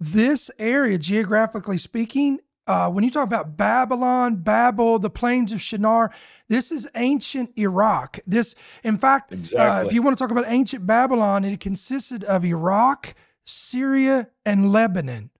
this 0.00 0.50
area, 0.58 0.98
geographically 0.98 1.78
speaking, 1.78 2.40
uh, 2.66 2.90
when 2.90 3.04
you 3.04 3.10
talk 3.10 3.26
about 3.26 3.56
Babylon, 3.56 4.36
Babel, 4.36 4.98
the 4.98 5.10
plains 5.10 5.52
of 5.52 5.60
Shinar, 5.60 6.10
this 6.48 6.72
is 6.72 6.88
ancient 6.94 7.52
Iraq. 7.58 8.20
This, 8.26 8.54
in 8.82 8.96
fact, 8.96 9.32
uh, 9.54 9.84
if 9.86 9.92
you 9.92 10.02
want 10.02 10.16
to 10.16 10.22
talk 10.22 10.30
about 10.30 10.44
ancient 10.48 10.86
Babylon, 10.86 11.44
it 11.44 11.60
consisted 11.60 12.24
of 12.24 12.44
Iraq, 12.44 13.14
Syria, 13.44 14.28
and 14.46 14.72
Lebanon. 14.72 15.30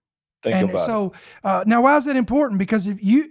Think 0.43 0.57
and 0.57 0.71
about 0.71 0.83
it. 0.83 0.87
so 0.87 1.13
uh, 1.43 1.65
now, 1.67 1.83
why 1.83 1.97
is 1.97 2.05
that 2.05 2.17
important? 2.17 2.59
Because 2.59 2.87
if 2.87 3.03
you 3.03 3.31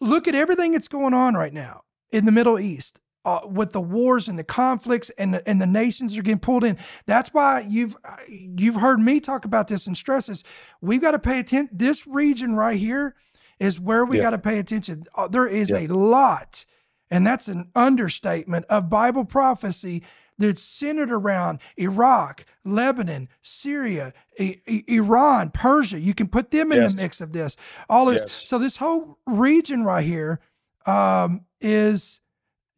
look 0.00 0.26
at 0.26 0.34
everything 0.34 0.72
that's 0.72 0.88
going 0.88 1.12
on 1.12 1.34
right 1.34 1.52
now 1.52 1.82
in 2.10 2.24
the 2.24 2.32
Middle 2.32 2.58
East, 2.58 3.00
uh, 3.26 3.40
with 3.46 3.72
the 3.72 3.80
wars 3.80 4.28
and 4.28 4.38
the 4.38 4.44
conflicts 4.44 5.08
and 5.10 5.32
the, 5.34 5.48
and 5.48 5.60
the 5.60 5.66
nations 5.66 6.16
are 6.16 6.22
getting 6.22 6.38
pulled 6.38 6.64
in, 6.64 6.78
that's 7.06 7.32
why 7.32 7.60
you've 7.60 7.96
uh, 8.04 8.16
you've 8.28 8.76
heard 8.76 9.00
me 9.00 9.20
talk 9.20 9.44
about 9.44 9.68
this 9.68 9.86
and 9.86 9.96
stress 9.96 10.26
this. 10.26 10.42
We've 10.80 11.00
got 11.00 11.12
to 11.12 11.18
pay 11.18 11.40
attention. 11.40 11.74
This 11.76 12.06
region 12.06 12.54
right 12.54 12.78
here 12.78 13.14
is 13.58 13.78
where 13.80 14.04
we 14.04 14.16
Yeah. 14.18 14.24
got 14.24 14.30
to 14.30 14.38
pay 14.38 14.58
attention. 14.58 15.04
Uh, 15.14 15.28
there 15.28 15.46
is 15.46 15.70
Yeah. 15.70 15.78
a 15.78 15.86
lot, 15.88 16.64
and 17.10 17.26
that's 17.26 17.48
an 17.48 17.70
understatement 17.74 18.64
of 18.66 18.88
Bible 18.90 19.24
prophecy 19.24 20.02
that's 20.36 20.60
centered 20.62 21.12
around 21.12 21.60
Iraq, 21.76 22.44
Lebanon, 22.64 23.28
Syria, 23.40 24.12
I- 24.40 24.56
I- 24.66 24.84
Iran, 24.88 25.50
Persia. 25.50 26.00
You 26.00 26.12
can 26.14 26.26
put 26.26 26.50
them 26.50 26.72
in 26.72 26.80
Yes. 26.80 26.94
the 26.94 27.02
mix 27.02 27.20
of 27.20 27.32
this. 27.32 27.56
All 27.88 28.06
this. 28.06 28.22
Yes. 28.22 28.32
So 28.48 28.58
this 28.58 28.78
whole 28.78 29.18
region 29.26 29.84
right 29.84 30.04
here 30.04 30.40
um, 30.86 31.46
is 31.60 32.20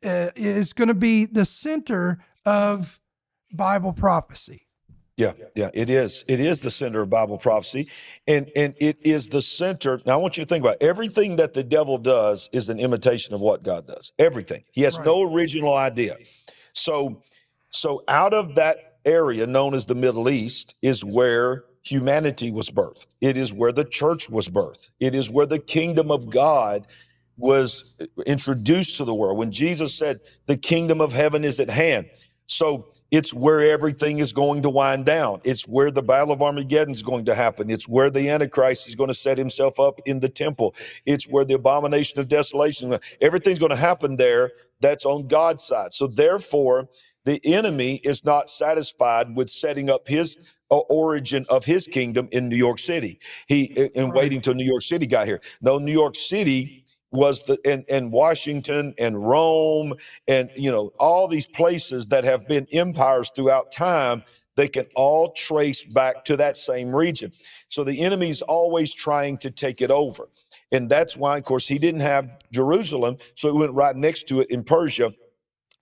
uh, 0.05 0.31
is 0.37 0.73
going 0.75 0.87
to 0.89 0.95
be 0.95 1.25
the 1.25 1.45
center 1.45 2.19
of 2.45 3.01
Bible 3.53 3.93
prophecy. 3.93 4.66
Yeah, 5.17 5.33
yeah, 5.55 5.71
it 5.73 5.89
is. 5.89 6.25
It 6.29 6.41
is 6.41 6.61
the 6.61 6.71
center 6.71 7.01
of 7.01 7.09
Bible 7.09 7.39
prophecy, 7.39 7.89
and 8.29 8.51
and 8.55 8.75
it 8.79 8.99
is 9.01 9.31
the 9.31 9.41
center. 9.41 9.99
Now, 10.05 10.15
I 10.15 10.17
want 10.17 10.37
you 10.37 10.45
to 10.45 10.49
think 10.49 10.63
about 10.63 10.77
it. 10.81 10.83
everything 10.87 11.37
that 11.37 11.55
the 11.55 11.65
devil 11.65 11.97
does 11.99 12.51
is 12.53 12.69
an 12.69 12.79
imitation 12.79 13.35
of 13.35 13.41
what 13.41 13.63
God 13.63 13.87
does. 13.87 14.13
Everything. 14.19 14.63
He 14.73 14.83
has 14.83 14.99
Right. 14.99 15.07
no 15.07 15.23
original 15.23 15.75
idea. 15.75 16.17
So, 16.75 17.23
so 17.71 18.03
out 18.09 18.35
of 18.35 18.57
that 18.57 18.99
area 19.07 19.47
known 19.47 19.73
as 19.73 19.87
the 19.87 19.95
Middle 19.95 20.29
East 20.29 20.77
is 20.83 21.03
where 21.05 21.65
humanity 21.83 22.51
was 22.51 22.69
birthed. 22.69 23.07
It 23.23 23.39
is 23.39 23.55
where 23.55 23.73
the 23.73 23.85
church 23.85 24.29
was 24.29 24.49
birthed. 24.49 24.91
It 25.01 25.15
is 25.15 25.31
where 25.31 25.47
the 25.47 25.61
kingdom 25.61 26.11
of 26.11 26.29
God 26.29 26.89
was 27.39 27.95
uh, 28.01 28.07
introduced 28.27 28.97
to 28.97 29.05
the 29.05 29.15
world. 29.15 29.39
When 29.39 29.51
Jesus 29.53 29.95
said, 29.95 30.21
"The 30.47 30.59
kingdom 30.59 31.01
of 31.01 31.13
heaven 31.13 31.43
is 31.43 31.59
at 31.59 31.71
hand," 31.71 32.11
so 32.49 32.89
it's 33.17 33.33
where 33.35 33.63
everything 33.63 34.19
is 34.19 34.33
going 34.35 34.63
to 34.63 34.71
wind 34.71 35.07
down. 35.07 35.41
It's 35.45 35.67
where 35.67 35.91
the 35.91 36.03
battle 36.03 36.33
of 36.33 36.43
Armageddon 36.43 36.93
is 36.93 37.03
going 37.03 37.25
to 37.27 37.35
happen. 37.35 37.71
It's 37.71 37.89
where 37.89 38.11
the 38.11 38.29
Antichrist 38.29 38.89
is 38.89 38.95
going 38.95 39.09
to 39.09 39.15
set 39.15 39.39
himself 39.39 39.81
up 39.81 40.01
in 40.05 40.21
the 40.21 40.29
temple. 40.29 40.75
It's 41.07 41.27
where 41.27 41.47
the 41.47 41.55
abomination 41.55 42.21
of 42.21 42.29
desolation, 42.29 42.99
everything's 43.23 43.59
going 43.59 43.71
to 43.71 43.77
happen 43.77 44.17
there 44.17 44.53
that's 44.81 45.07
on 45.07 45.29
God's 45.29 45.65
side. 45.65 45.95
So 45.95 46.07
therefore, 46.07 46.89
the 47.25 47.41
enemy 47.45 47.97
is 48.05 48.25
not 48.25 48.51
satisfied 48.51 49.35
with 49.35 49.51
setting 49.51 49.91
up 49.91 50.07
his 50.09 50.37
uh, 50.71 50.79
origin 50.79 51.47
of 51.51 51.65
his 51.65 51.87
kingdom 51.87 52.29
in 52.33 52.49
New 52.49 52.57
York 52.57 52.79
City. 52.79 53.21
He 53.49 53.91
and 53.97 54.13
Right. 54.13 54.25
waiting 54.25 54.43
till 54.43 54.55
New 54.55 54.67
York 54.67 54.83
City 54.83 55.07
got 55.07 55.27
here. 55.27 55.41
No, 55.63 55.79
New 55.79 55.93
York 55.93 56.17
City 56.17 56.85
was 57.17 57.43
the 57.45 57.59
and, 57.65 57.85
and 57.89 58.13
Washington 58.13 58.95
and 58.99 59.27
Rome 59.27 59.95
and 60.29 60.51
you 60.55 60.71
know 60.71 60.93
all 60.99 61.29
these 61.29 61.49
places 61.49 62.07
that 62.09 62.25
have 62.25 62.47
been 62.47 62.67
empires 62.73 63.31
throughout 63.35 63.73
time 63.73 64.23
they 64.57 64.69
can 64.69 64.87
all 64.95 65.33
trace 65.33 65.85
back 65.85 66.25
to 66.25 66.37
that 66.39 66.57
same 66.57 66.95
region. 66.95 67.31
So 67.69 67.85
the 67.85 68.01
enemy's 68.01 68.43
always 68.43 68.93
trying 68.93 69.39
to 69.39 69.51
take 69.51 69.83
it 69.83 69.91
over. 69.91 70.29
And 70.73 70.89
that's 70.89 71.17
why 71.17 71.39
of 71.39 71.45
course 71.45 71.69
he 71.69 71.79
didn't 71.79 72.01
have 72.01 72.29
jerusalem 72.53 73.17
so 73.35 73.53
he 73.53 73.59
went 73.59 73.73
right 73.73 73.95
next 73.95 74.25
to 74.29 74.41
it 74.41 74.51
in 74.51 74.65
persia 74.65 75.13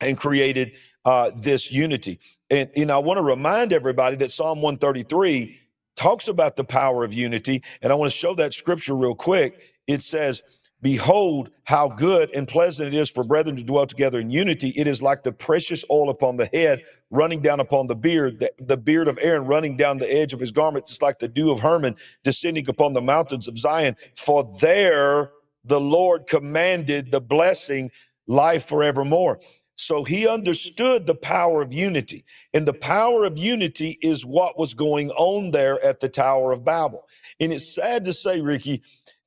and 0.00 0.16
created 0.16 0.76
uh, 1.04 1.30
this 1.36 1.72
unity. 1.72 2.18
And, 2.50 2.70
and 2.76 2.90
i 2.90 2.98
want 2.98 3.18
to 3.18 3.24
remind 3.24 3.72
everybody 3.72 4.16
that 4.16 4.30
psalm 4.30 4.60
133 4.60 5.58
talks 5.96 6.28
about 6.28 6.56
the 6.56 6.64
power 6.64 7.04
of 7.04 7.14
unity 7.14 7.62
and 7.80 7.92
i 7.92 7.94
want 7.94 8.12
to 8.12 8.16
show 8.16 8.34
that 8.34 8.52
scripture 8.52 8.94
real 8.94 9.14
quick. 9.14 9.74
It 9.86 10.02
says 10.02 10.42
Behold, 10.84 11.50
how 11.64 11.88
good 11.88 12.28
and 12.34 12.46
pleasant 12.46 12.92
it 12.92 12.94
is 12.94 13.08
for 13.08 13.24
brethren 13.24 13.56
to 13.56 13.62
dwell 13.62 13.86
together 13.86 14.20
in 14.20 14.28
unity. 14.28 14.68
It 14.76 14.86
is 14.86 15.00
like 15.00 15.22
the 15.22 15.32
precious 15.32 15.82
oil 15.90 16.10
upon 16.10 16.36
the 16.36 16.44
head, 16.52 16.84
running 17.10 17.40
down 17.40 17.58
upon 17.58 17.86
the 17.86 17.96
beard, 17.96 18.38
the, 18.38 18.52
the 18.58 18.76
beard 18.76 19.08
of 19.08 19.18
Aaron 19.22 19.46
running 19.46 19.78
down 19.78 19.96
the 19.96 20.14
edge 20.14 20.34
of 20.34 20.40
his 20.40 20.52
garment, 20.52 20.86
just 20.86 21.00
like 21.00 21.18
the 21.18 21.26
dew 21.26 21.50
of 21.50 21.60
Hermon 21.60 21.96
descending 22.22 22.68
upon 22.68 22.92
the 22.92 23.00
mountains 23.00 23.48
of 23.48 23.56
Zion. 23.56 23.96
For 24.14 24.44
there 24.60 25.30
the 25.64 25.80
Lord 25.80 26.26
commanded 26.26 27.10
the 27.10 27.20
blessing, 27.22 27.90
life 28.26 28.66
forevermore. 28.66 29.40
So 29.76 30.04
he 30.04 30.28
understood 30.28 31.06
the 31.06 31.14
power 31.14 31.62
of 31.62 31.72
unity. 31.72 32.26
And 32.52 32.68
the 32.68 32.74
power 32.74 33.24
of 33.24 33.38
unity 33.38 33.98
is 34.02 34.26
what 34.26 34.58
was 34.58 34.74
going 34.74 35.10
on 35.12 35.50
there 35.50 35.82
at 35.82 36.00
the 36.00 36.10
Tower 36.10 36.52
of 36.52 36.62
Babel. 36.62 37.08
And 37.40 37.52
it's 37.52 37.74
sad 37.74 38.04
to 38.04 38.12
say, 38.12 38.42
Ricky, 38.42 38.82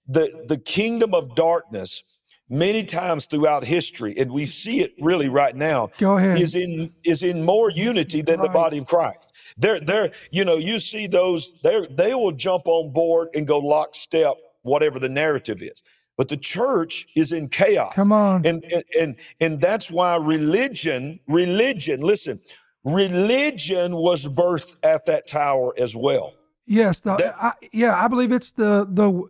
the, 0.07 0.45
the 0.47 0.57
kingdom 0.57 1.13
of 1.13 1.35
darkness 1.35 2.03
many 2.49 2.83
times 2.83 3.25
throughout 3.25 3.63
history, 3.63 4.13
and 4.17 4.31
we 4.31 4.45
see 4.45 4.79
it 4.79 4.93
really 5.01 5.27
right 5.29 5.55
now, 5.55 5.89
Go 5.97 6.17
ahead. 6.17 6.39
is 6.39 6.55
in 6.55 6.93
is 7.03 7.23
in 7.23 7.43
more 7.43 7.69
unity 7.69 8.21
than 8.21 8.39
the 8.41 8.49
body 8.49 8.77
of 8.77 8.85
Christ. 8.85 9.33
They're 9.57 9.79
they're 9.79 10.11
you 10.31 10.45
know 10.45 10.55
you 10.55 10.79
see 10.79 11.07
those 11.07 11.59
they 11.61 11.85
they 11.91 12.13
will 12.15 12.31
jump 12.31 12.63
on 12.67 12.93
board 12.93 13.29
and 13.35 13.45
go 13.45 13.57
lockstep 13.59 14.35
whatever 14.61 14.99
the 14.99 15.09
narrative 15.09 15.61
is, 15.61 15.83
but 16.17 16.27
the 16.29 16.37
church 16.37 17.05
is 17.15 17.31
in 17.31 17.49
chaos. 17.49 17.93
Come 17.93 18.11
on. 18.11 18.45
And 18.45 18.63
and 18.73 18.83
and, 18.99 19.15
and 19.41 19.59
that's 19.61 19.91
why 19.91 20.15
religion 20.15 21.19
religion 21.27 21.99
listen 22.01 22.39
religion 22.83 23.95
was 23.95 24.25
birthed 24.27 24.77
at 24.83 25.05
that 25.05 25.27
tower 25.27 25.73
as 25.77 25.95
well. 25.95 26.33
Yes, 26.65 27.01
the, 27.01 27.15
That- 27.15 27.35
I, 27.41 27.53
yeah, 27.71 28.01
I 28.01 28.07
believe 28.07 28.31
it's 28.31 28.51
the 28.51 28.87
the 28.89 29.23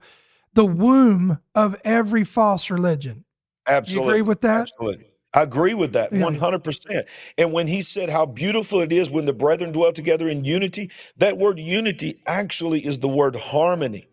the 0.58 0.66
womb 0.66 1.38
of 1.54 1.80
every 1.86 2.24
false 2.24 2.72
religion. 2.72 3.24
Absolutely. 3.68 4.06
You 4.08 4.10
agree 4.10 4.22
with 4.24 4.42
that? 4.42 4.62
Absolutely. 4.62 5.06
I 5.36 5.44
agree 5.44 5.76
with 5.76 5.94
that 5.94 6.12
Yeah. 6.12 6.22
100%. 6.22 7.08
And 7.38 7.54
when 7.54 7.68
he 7.68 7.84
said 7.84 8.10
how 8.10 8.26
beautiful 8.26 8.82
it 8.82 8.92
is 8.92 9.12
when 9.12 9.26
the 9.26 9.34
brethren 9.34 9.72
dwell 9.72 9.94
together 9.94 10.28
in 10.28 10.44
unity, 10.46 10.90
that 11.18 11.38
word 11.38 11.60
unity 11.60 12.20
actually 12.26 12.80
is 12.80 12.98
the 12.98 13.08
word 13.08 13.36
harmony. 13.36 14.06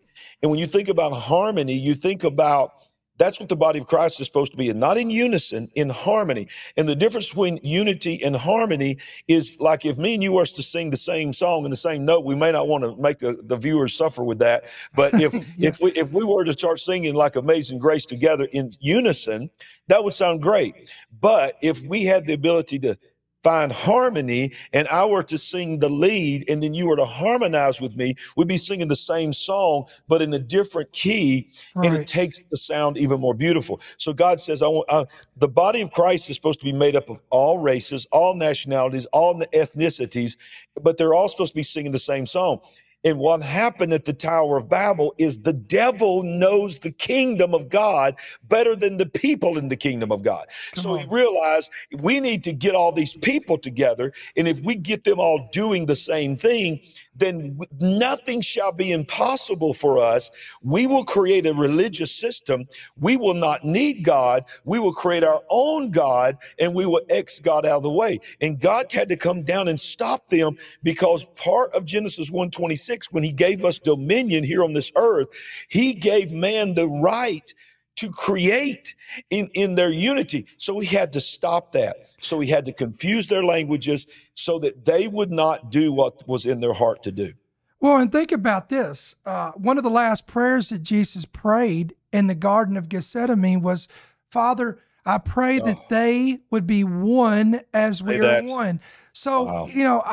And 0.43 0.51
when 0.51 0.59
you 0.59 0.67
think 0.67 0.87
about 0.87 1.13
harmony, 1.13 1.73
you 1.73 1.95
think 1.95 2.23
about 2.23 2.73
that's 3.17 3.39
what 3.39 3.49
the 3.49 3.55
body 3.55 3.79
of 3.79 3.87
Christ 3.87 4.19
is 4.19 4.27
supposed 4.27 4.51
to 4.51 4.57
be, 4.57 4.69
and 4.69 4.79
not 4.79 4.97
in 4.97 5.09
unison, 5.09 5.69
in 5.75 5.89
harmony. 5.89 6.47
And 6.77 6.87
the 6.87 6.95
difference 6.95 7.29
between 7.29 7.59
unity 7.63 8.23
and 8.23 8.35
harmony 8.35 8.97
is 9.27 9.57
like 9.59 9.85
if 9.85 9.97
me 9.97 10.15
and 10.15 10.23
you 10.23 10.33
were 10.33 10.45
to 10.45 10.63
sing 10.63 10.89
the 10.89 10.97
same 10.97 11.33
song 11.33 11.65
in 11.65 11.71
the 11.71 11.77
same 11.77 12.05
note, 12.05 12.25
we 12.25 12.35
may 12.35 12.51
not 12.51 12.67
want 12.67 12.83
to 12.83 12.95
make 13.01 13.19
the, 13.19 13.41
the 13.43 13.57
viewers 13.57 13.93
suffer 13.95 14.23
with 14.23 14.39
that. 14.39 14.65
But 14.95 15.13
if 15.19 15.33
Yeah. 15.57 15.69
if 15.69 15.79
we 15.81 15.91
if 15.91 16.11
we 16.11 16.23
were 16.23 16.43
to 16.45 16.53
start 16.53 16.79
singing 16.79 17.13
like 17.13 17.35
Amazing 17.35 17.79
Grace 17.79 18.05
together 18.05 18.47
in 18.51 18.71
unison, 18.79 19.49
that 19.87 20.03
would 20.03 20.13
sound 20.13 20.41
great. 20.41 20.75
But 21.21 21.55
if 21.61 21.81
we 21.83 22.03
had 22.03 22.25
the 22.25 22.33
ability 22.33 22.79
to 22.79 22.97
find 23.45 23.71
harmony 23.71 24.51
and 24.73 24.87
I 24.87 25.05
were 25.05 25.21
to 25.21 25.37
sing 25.37 25.77
the 25.77 25.87
lead 25.87 26.49
and 26.49 26.63
then 26.63 26.73
you 26.73 26.87
were 26.87 26.95
to 26.95 27.05
harmonize 27.05 27.79
with 27.79 27.95
me, 27.95 28.15
we'd 28.35 28.47
be 28.47 28.57
singing 28.57 28.87
the 28.87 28.95
same 28.95 29.33
song, 29.33 29.85
but 30.07 30.23
in 30.23 30.33
a 30.33 30.39
different 30.39 30.91
key. 30.93 31.51
Right. 31.75 31.85
And 31.85 31.95
it 31.95 32.07
takes 32.07 32.39
the 32.49 32.57
sound 32.57 32.97
even 32.97 33.19
more 33.19 33.35
beautiful. 33.35 33.81
So 33.97 34.13
God 34.13 34.39
says, 34.39 34.63
I 34.63 34.67
want 34.67 34.87
uh, 34.89 35.05
the 35.37 35.47
body 35.47 35.81
of 35.81 35.91
Christ 35.91 36.27
is 36.27 36.35
supposed 36.37 36.57
to 36.61 36.65
be 36.65 36.73
made 36.73 36.95
up 36.95 37.07
of 37.07 37.21
all 37.29 37.59
races, 37.59 38.07
all 38.11 38.33
nationalities, 38.33 39.05
all 39.13 39.39
ethnicities, 39.53 40.37
but 40.81 40.97
they're 40.97 41.13
all 41.13 41.27
supposed 41.27 41.51
to 41.51 41.55
be 41.55 41.63
singing 41.63 41.91
the 41.91 41.99
same 41.99 42.25
song. 42.25 42.61
And 43.05 43.19
what 43.19 43.43
happened 43.43 43.93
at 43.93 44.05
the 44.05 44.13
Tower 44.13 44.57
of 44.57 44.69
Babel 44.69 45.15
is 45.19 45.39
the 45.39 45.53
devil 45.53 46.23
knows 46.23 46.79
the 46.79 46.91
kingdom 46.91 47.53
of 47.53 47.69
God 47.69 48.17
better 48.49 48.75
than 48.75 48.97
the 48.97 49.05
people 49.05 49.57
in 49.57 49.69
the 49.69 49.77
kingdom 49.77 50.11
of 50.11 50.23
God. 50.23 50.47
Come 50.73 50.83
so 50.83 50.91
on. 50.91 50.99
he 50.99 51.05
realized 51.07 51.71
we 51.99 52.19
need 52.19 52.43
to 52.45 52.53
get 52.53 52.75
all 52.75 52.91
these 52.91 53.15
people 53.15 53.57
together. 53.57 54.11
And 54.35 54.47
if 54.47 54.59
we 54.61 54.75
get 54.75 55.03
them 55.05 55.19
all 55.19 55.49
doing 55.53 55.85
the 55.85 55.95
same 55.95 56.35
thing, 56.35 56.81
then 57.15 57.59
nothing 57.79 58.41
shall 58.41 58.71
be 58.71 58.91
impossible 58.91 59.73
for 59.73 59.99
us. 59.99 60.31
We 60.61 60.87
will 60.87 61.05
create 61.05 61.45
a 61.47 61.53
religious 61.53 62.11
system. 62.11 62.65
We 62.99 63.17
will 63.17 63.33
not 63.33 63.63
need 63.63 64.03
God. 64.03 64.43
We 64.65 64.79
will 64.79 64.93
create 64.93 65.23
our 65.23 65.41
own 65.49 65.91
God 65.91 66.37
and 66.59 66.73
we 66.75 66.85
will 66.85 67.01
X 67.09 67.39
God 67.39 67.65
out 67.65 67.77
of 67.77 67.83
the 67.83 67.91
way. 67.91 68.19
And 68.41 68.59
God 68.59 68.91
had 68.91 69.09
to 69.09 69.17
come 69.17 69.43
down 69.43 69.67
and 69.67 69.79
stop 69.79 70.29
them 70.29 70.57
because 70.83 71.25
part 71.35 71.73
of 71.75 71.85
Genesis 71.85 72.29
126, 72.29 72.94
when 73.11 73.23
he 73.23 73.31
gave 73.31 73.63
us 73.65 73.79
dominion 73.79 74.43
here 74.43 74.63
on 74.63 74.73
this 74.73 74.91
earth, 74.95 75.27
he 75.69 75.93
gave 75.93 76.31
man 76.31 76.73
the 76.73 76.87
right 76.87 77.53
to 77.95 78.09
create 78.09 78.95
in, 79.29 79.49
in 79.53 79.75
their 79.75 79.89
unity. 79.89 80.45
So 80.57 80.79
he 80.79 80.87
had 80.87 81.13
to 81.13 81.21
stop 81.21 81.71
that. 81.73 81.95
So 82.19 82.39
he 82.39 82.49
had 82.49 82.65
to 82.65 82.73
confuse 82.73 83.27
their 83.27 83.43
languages 83.43 84.07
so 84.33 84.59
that 84.59 84.85
they 84.85 85.07
would 85.07 85.31
not 85.31 85.71
do 85.71 85.93
what 85.93 86.27
was 86.27 86.45
in 86.45 86.59
their 86.59 86.73
heart 86.73 87.03
to 87.03 87.11
do. 87.11 87.33
Well, 87.79 87.97
and 87.97 88.11
think 88.11 88.31
about 88.31 88.69
this. 88.69 89.15
Uh, 89.25 89.51
one 89.51 89.77
of 89.77 89.83
the 89.83 89.89
last 89.89 90.25
prayers 90.27 90.69
that 90.69 90.81
Jesus 90.81 91.25
prayed 91.25 91.95
in 92.11 92.27
the 92.27 92.35
Garden 92.35 92.77
of 92.77 92.89
Gethsemane 92.89 93.61
was, 93.61 93.87
Father, 94.29 94.79
I 95.05 95.19
pray 95.19 95.59
oh. 95.59 95.65
that 95.65 95.89
they 95.89 96.39
would 96.49 96.65
be 96.65 96.83
one 96.83 97.61
as 97.73 98.01
we 98.01 98.19
are 98.19 98.41
one. 98.43 98.81
So, 99.13 99.43
wow. 99.43 99.67
you 99.67 99.83
know, 99.83 100.03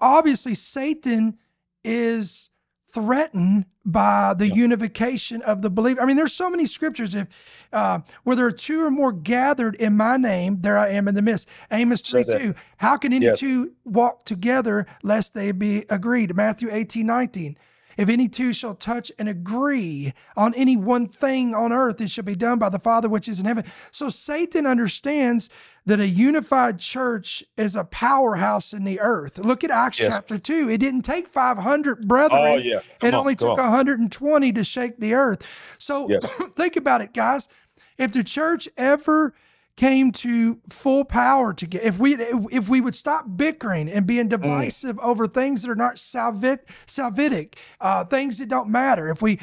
obviously 0.00 0.54
Satan 0.54 1.38
is 1.84 2.50
threatened 2.92 3.66
by 3.84 4.34
the 4.34 4.48
yeah. 4.48 4.54
unification 4.54 5.42
of 5.42 5.62
the 5.62 5.70
believer. 5.70 6.00
I 6.00 6.04
mean, 6.04 6.16
there's 6.16 6.32
so 6.32 6.50
many 6.50 6.66
scriptures. 6.66 7.14
If 7.14 7.28
uh, 7.72 8.00
where 8.24 8.36
there 8.36 8.46
are 8.46 8.52
two 8.52 8.84
or 8.84 8.90
more 8.90 9.12
gathered 9.12 9.74
in 9.76 9.96
my 9.96 10.16
name, 10.16 10.58
there 10.60 10.76
I 10.76 10.90
am 10.90 11.08
in 11.08 11.14
the 11.14 11.22
midst. 11.22 11.48
Amos 11.70 12.02
3 12.02 12.24
2. 12.24 12.54
How 12.78 12.96
can 12.96 13.12
any 13.12 13.26
yes. 13.26 13.38
two 13.38 13.72
walk 13.84 14.24
together 14.24 14.86
lest 15.02 15.34
they 15.34 15.52
be 15.52 15.84
agreed? 15.88 16.34
Matthew 16.34 16.68
18 16.70 17.06
19. 17.06 17.56
If 18.00 18.08
any 18.08 18.30
two 18.30 18.54
shall 18.54 18.74
touch 18.74 19.12
and 19.18 19.28
agree 19.28 20.14
on 20.34 20.54
any 20.54 20.74
one 20.74 21.06
thing 21.06 21.54
on 21.54 21.70
earth, 21.70 22.00
it 22.00 22.08
shall 22.08 22.24
be 22.24 22.34
done 22.34 22.58
by 22.58 22.70
the 22.70 22.78
Father 22.78 23.10
which 23.10 23.28
is 23.28 23.38
in 23.38 23.44
heaven. 23.44 23.66
So 23.90 24.08
Satan 24.08 24.64
understands 24.64 25.50
that 25.84 26.00
a 26.00 26.08
unified 26.08 26.78
church 26.78 27.44
is 27.58 27.76
a 27.76 27.84
powerhouse 27.84 28.72
in 28.72 28.84
the 28.84 29.00
earth. 29.00 29.36
Look 29.36 29.64
at 29.64 29.70
Acts 29.70 30.00
yes. 30.00 30.14
chapter 30.14 30.38
2. 30.38 30.70
It 30.70 30.78
didn't 30.78 31.02
take 31.02 31.28
500 31.28 32.08
brethren. 32.08 32.40
Oh, 32.42 32.56
yeah. 32.56 32.80
it 33.02 33.12
on, 33.12 33.20
only 33.20 33.36
took 33.36 33.58
on. 33.58 33.58
120 33.58 34.50
to 34.50 34.64
shake 34.64 34.98
the 34.98 35.12
earth. 35.12 35.46
So 35.78 36.08
yes. 36.08 36.26
think 36.56 36.76
about 36.76 37.02
it, 37.02 37.12
guys. 37.12 37.50
If 37.98 38.12
the 38.12 38.24
church 38.24 38.66
ever 38.78 39.34
came 39.76 40.12
to 40.12 40.60
full 40.68 41.04
power 41.04 41.54
to 41.54 41.66
get 41.66 41.82
if 41.82 41.98
we 41.98 42.14
if 42.16 42.68
we 42.68 42.80
would 42.80 42.94
stop 42.94 43.24
bickering 43.36 43.88
and 43.88 44.06
being 44.06 44.26
mm. 44.26 44.30
divisive 44.30 44.96
mm. 44.96 45.04
over 45.04 45.26
things 45.26 45.62
that 45.62 45.70
are 45.70 45.76
not 45.76 45.96
salvit, 45.96 46.60
salvific, 46.86 47.54
uh, 47.80 48.04
things 48.04 48.38
that 48.38 48.48
don't 48.48 48.68
matter. 48.68 49.08
If 49.08 49.22
we 49.22 49.38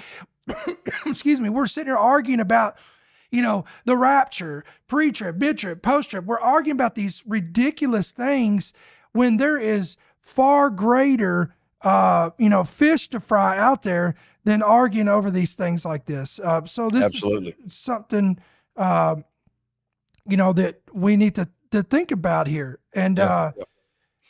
excuse 1.06 1.42
me, 1.42 1.50
we're 1.50 1.68
sitting 1.68 1.88
here 1.88 1.98
arguing 1.98 2.40
about 2.40 2.78
you 3.32 3.42
know, 3.42 3.66
the 3.86 3.98
rapture, 3.98 4.64
pre 4.88 5.12
trip, 5.12 5.36
mid 5.36 5.58
trip, 5.58 5.82
post 5.82 6.12
trip. 6.12 6.26
We're 6.26 6.40
arguing 6.40 6.78
about 6.78 6.96
these 6.96 7.24
ridiculous 7.26 8.12
things 8.12 8.74
when 9.12 9.38
there 9.38 9.58
is 9.58 9.98
far 10.22 10.70
greater, 10.70 11.56
uh, 11.82 12.32
you 12.38 12.50
know, 12.50 12.64
fish 12.64 13.10
to 13.10 13.20
fry 13.20 13.58
out 13.58 13.84
there 13.84 14.16
than 14.44 14.62
arguing 14.62 15.10
over 15.10 15.30
these 15.30 15.56
things 15.56 15.84
like 15.84 16.06
this. 16.06 16.40
Uh, 16.40 16.66
so 16.66 16.90
this 16.90 17.04
Absolutely. 17.04 17.56
is 17.66 17.74
something, 17.74 18.40
uh, 18.78 19.16
you 20.30 20.38
know, 20.38 20.54
that 20.54 20.82
we 20.94 21.16
need 21.16 21.36
to 21.36 21.48
to 21.72 21.84
think 21.84 22.12
about 22.12 22.48
here, 22.48 22.80
and 22.94 23.18
yeah, 23.18 23.26
uh, 23.26 23.52
yeah. 23.58 23.64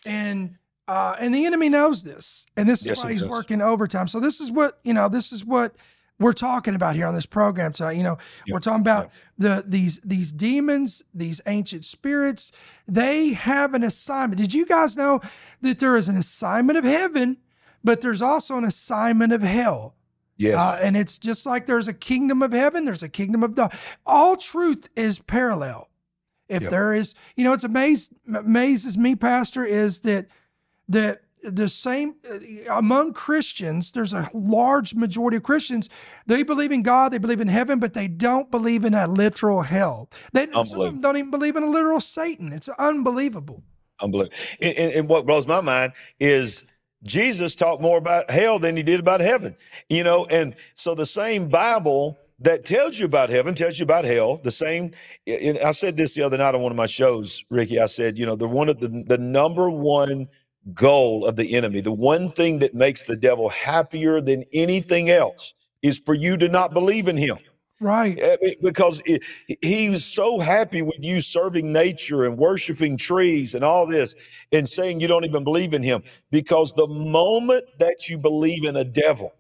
and 0.06 0.58
uh, 0.88 1.16
and 1.20 1.34
the 1.36 1.46
enemy 1.46 1.70
knows 1.70 2.04
this, 2.04 2.46
and 2.56 2.68
this 2.68 2.82
is 2.82 2.88
yes, 2.88 3.04
why 3.04 3.12
he's 3.12 3.22
does. 3.22 3.30
working 3.30 3.62
overtime. 3.62 4.08
So 4.08 4.20
this 4.20 4.40
is 4.40 4.52
what 4.52 4.80
you 4.84 4.94
know. 4.94 5.10
This 5.10 5.32
is 5.32 5.44
what 5.44 5.76
we're 6.20 6.34
talking 6.34 6.76
about 6.76 6.96
here 6.96 7.06
on 7.06 7.14
this 7.14 7.26
program 7.26 7.74
tonight. 7.74 7.98
You 7.98 8.04
know, 8.04 8.18
yeah, 8.46 8.54
we're 8.54 8.60
talking 8.60 8.82
about 8.82 9.10
the 9.38 9.64
these 9.68 10.00
these 10.04 10.32
demons, 10.32 11.04
these 11.14 11.42
ancient 11.46 11.86
spirits. 11.86 12.52
They 12.88 13.34
have 13.34 13.74
an 13.74 13.84
assignment. 13.84 14.40
Did 14.40 14.54
you 14.54 14.66
guys 14.66 14.96
know 14.96 15.20
that 15.62 15.80
there 15.80 15.98
is 15.98 16.10
an 16.10 16.18
assignment 16.18 16.78
of 16.78 16.86
heaven, 16.86 17.38
but 17.84 18.02
there's 18.02 18.22
also 18.22 18.56
an 18.58 18.64
assignment 18.64 19.34
of 19.34 19.44
hell? 19.44 19.97
Yes. 20.38 20.56
Uh, 20.56 20.80
and 20.82 20.96
it's 20.96 21.18
just 21.18 21.46
like 21.46 21.66
there's 21.66 21.88
a 21.88 21.94
kingdom 21.94 22.42
of 22.42 22.54
heaven, 22.54 22.86
there's 22.86 23.04
a 23.04 23.10
kingdom 23.10 23.44
of 23.44 23.56
God. 23.56 23.74
All 24.06 24.38
truth 24.38 24.88
is 24.96 25.20
parallel. 25.20 25.90
If 26.48 26.62
yep. 26.62 26.72
there 26.72 26.94
is, 26.94 27.14
you 27.36 27.44
know, 27.44 27.54
it's 27.54 27.64
amazed 27.64 28.14
amazes 28.34 28.98
me, 28.98 29.16
Pastor, 29.16 29.66
is 29.66 30.02
that 30.02 30.28
that 30.88 31.22
the 31.44 31.70
same 31.70 32.16
uh, 32.30 32.40
among 32.72 33.14
Christians, 33.14 33.92
there's 33.92 34.14
a 34.14 34.30
large 34.34 34.96
majority 34.96 35.38
of 35.38 35.44
Christians, 35.44 35.90
they 36.26 36.44
believe 36.44 36.72
in 36.72 36.84
God, 36.84 37.12
they 37.12 37.18
believe 37.18 37.42
in 37.42 37.48
heaven, 37.48 37.80
but 37.80 37.94
they 37.94 38.08
don't 38.08 38.50
believe 38.50 38.86
in 38.86 38.94
a 38.94 39.08
literal 39.08 39.64
hell. 39.64 40.10
They 40.34 40.48
some 40.52 40.82
of 40.82 40.86
them 40.88 41.02
don't 41.02 41.18
even 41.18 41.32
believe 41.32 41.56
in 41.56 41.64
a 41.64 41.70
literal 41.70 42.00
Satan. 42.00 42.54
It's 42.54 42.70
unbelievable. 42.70 43.64
Unbelievable. 44.00 44.36
And, 44.62 44.78
and, 44.78 44.94
and 44.94 45.10
what 45.10 45.26
blows 45.26 45.48
my 45.48 45.62
mind 45.62 45.94
is 46.20 46.64
Jesus 47.04 47.56
talked 47.56 47.82
more 47.82 47.98
about 47.98 48.30
hell 48.30 48.60
than 48.60 48.78
he 48.78 48.84
did 48.84 49.00
about 49.00 49.22
heaven. 49.22 49.56
You 49.90 50.04
know, 50.04 50.26
and 50.26 50.56
so 50.76 50.96
the 50.96 51.06
same 51.06 51.50
Bible 51.50 52.20
that 52.40 52.66
tells 52.66 53.00
you 53.00 53.06
about 53.06 53.30
heaven 53.30 53.56
tells 53.56 53.80
you 53.80 53.84
about 53.84 54.06
hell. 54.06 54.38
The 54.44 54.52
same. 54.52 54.92
I 55.28 55.72
said 55.72 55.98
this 55.98 56.16
the 56.16 56.24
other 56.24 56.38
night 56.38 56.56
on 56.56 56.62
one 56.62 56.72
of 56.72 56.78
my 56.78 56.88
shows, 56.88 57.44
Ricky. 57.50 57.80
I 57.80 57.88
said, 57.88 58.20
you 58.20 58.26
know, 58.26 58.36
the 58.36 58.48
one 58.48 58.70
of 58.70 58.80
the 58.80 58.90
the 59.08 59.18
number 59.18 59.70
one 59.70 60.28
goal 60.74 61.26
of 61.26 61.36
the 61.38 61.56
enemy, 61.56 61.82
the 61.82 61.92
one 61.94 62.30
thing 62.32 62.60
that 62.60 62.74
makes 62.76 63.04
the 63.04 63.18
devil 63.18 63.50
happier 63.50 64.22
than 64.22 64.44
anything 64.54 65.10
else, 65.10 65.54
is 65.82 66.02
for 66.06 66.14
you 66.14 66.38
to 66.38 66.50
not 66.50 66.74
believe 66.74 67.08
in 67.08 67.18
him. 67.18 67.38
Right. 67.80 68.20
Eh, 68.20 68.56
because 68.62 69.02
it, 69.06 69.24
he's 69.62 70.04
so 70.04 70.40
happy 70.40 70.82
with 70.82 70.98
you 71.04 71.22
serving 71.22 71.72
nature 71.72 72.26
and 72.26 72.38
worshiping 72.38 72.98
trees 72.98 73.54
and 73.54 73.64
all 73.64 73.86
this 73.86 74.16
and 74.52 74.68
saying 74.68 75.00
you 75.00 75.08
don't 75.08 75.26
even 75.26 75.44
believe 75.44 75.74
in 75.74 75.84
him. 75.84 76.02
Because 76.32 76.74
the 76.74 76.88
moment 76.88 77.66
that 77.78 78.10
you 78.10 78.18
believe 78.18 78.64
in 78.64 78.76
a 78.76 78.84
devil, 78.84 79.34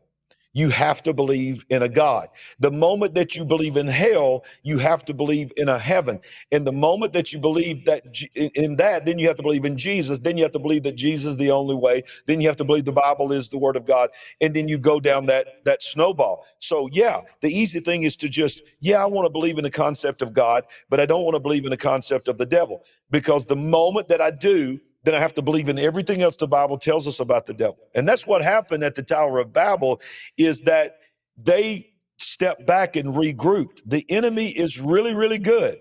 you 0.58 0.70
have 0.70 1.04
to 1.04 1.14
believe 1.14 1.66
in 1.70 1.84
a 1.84 1.90
God. 1.90 2.30
The 2.60 2.72
moment 2.72 3.14
that 3.16 3.36
you 3.36 3.46
believe 3.46 3.78
in 3.78 3.88
hell, 3.88 4.44
you 4.64 4.80
have 4.80 5.06
to 5.06 5.14
believe 5.14 5.52
in 5.56 5.70
a 5.70 5.78
heaven. 5.78 6.20
And 6.52 6.66
the 6.66 6.72
moment 6.72 7.14
that 7.14 7.32
you 7.32 7.40
believe 7.40 7.86
that 7.86 8.04
in 8.36 8.78
that, 8.78 9.06
then 9.06 9.20
you 9.20 9.28
have 9.28 9.38
to 9.38 9.44
believe 9.44 9.66
in 9.66 9.78
Jesus. 9.78 10.20
Then 10.20 10.36
you 10.36 10.44
have 10.44 10.54
to 10.54 10.60
believe 10.60 10.84
that 10.84 10.96
Jesus 10.96 11.34
is 11.34 11.38
the 11.38 11.52
only 11.52 11.76
way. 11.76 12.02
Then 12.26 12.42
you 12.42 12.48
have 12.48 12.56
to 12.58 12.64
believe 12.64 12.86
the 12.86 12.92
Bible 12.92 13.32
is 13.32 13.50
the 13.50 13.60
word 13.60 13.78
of 13.78 13.86
God. 13.86 14.10
And 14.42 14.56
then 14.56 14.68
you 14.68 14.80
go 14.80 15.00
down 15.00 15.28
that 15.28 15.64
that 15.66 15.84
snowball. 15.84 16.46
So 16.60 16.90
yeah, 16.92 17.22
the 17.42 17.50
easy 17.50 17.80
thing 17.80 18.04
is 18.04 18.18
to 18.18 18.30
just, 18.30 18.64
yeah, 18.82 19.04
I 19.04 19.06
want 19.06 19.28
to 19.28 19.30
believe 19.32 19.60
in 19.60 19.64
the 19.64 19.72
concept 19.72 20.24
of 20.24 20.34
God, 20.34 20.66
but 20.90 21.00
I 21.00 21.06
don't 21.06 21.24
want 21.24 21.36
to 21.36 21.40
believe 21.40 21.66
in 21.66 21.72
the 21.72 21.78
concept 21.78 22.28
of 22.28 22.40
the 22.40 22.48
devil. 22.48 22.84
Because 23.12 23.46
the 23.46 23.56
moment 23.56 24.08
that 24.10 24.22
I 24.22 24.32
do, 24.32 24.80
then 25.04 25.16
I 25.16 25.20
have 25.20 25.34
to 25.36 25.42
believe 25.42 25.70
in 25.70 25.80
everything 25.80 26.22
else 26.22 26.38
the 26.38 26.48
Bible 26.48 26.78
tells 26.78 27.08
us 27.08 27.20
about 27.20 27.46
the 27.46 27.54
devil. 27.54 27.88
And 27.96 28.08
that's 28.08 28.28
what 28.28 28.42
happened 28.42 28.84
at 28.84 28.96
the 28.96 29.04
Tower 29.04 29.40
of 29.40 29.54
Babel 29.54 30.02
is 30.38 30.62
that 30.62 30.98
they 31.38 31.94
stepped 32.18 32.66
back 32.66 32.96
and 32.96 33.10
regrouped. 33.16 33.82
The 33.86 34.06
enemy 34.10 34.48
is 34.48 34.82
really, 34.82 35.14
really 35.14 35.38
good 35.38 35.78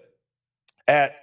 at 0.87 1.17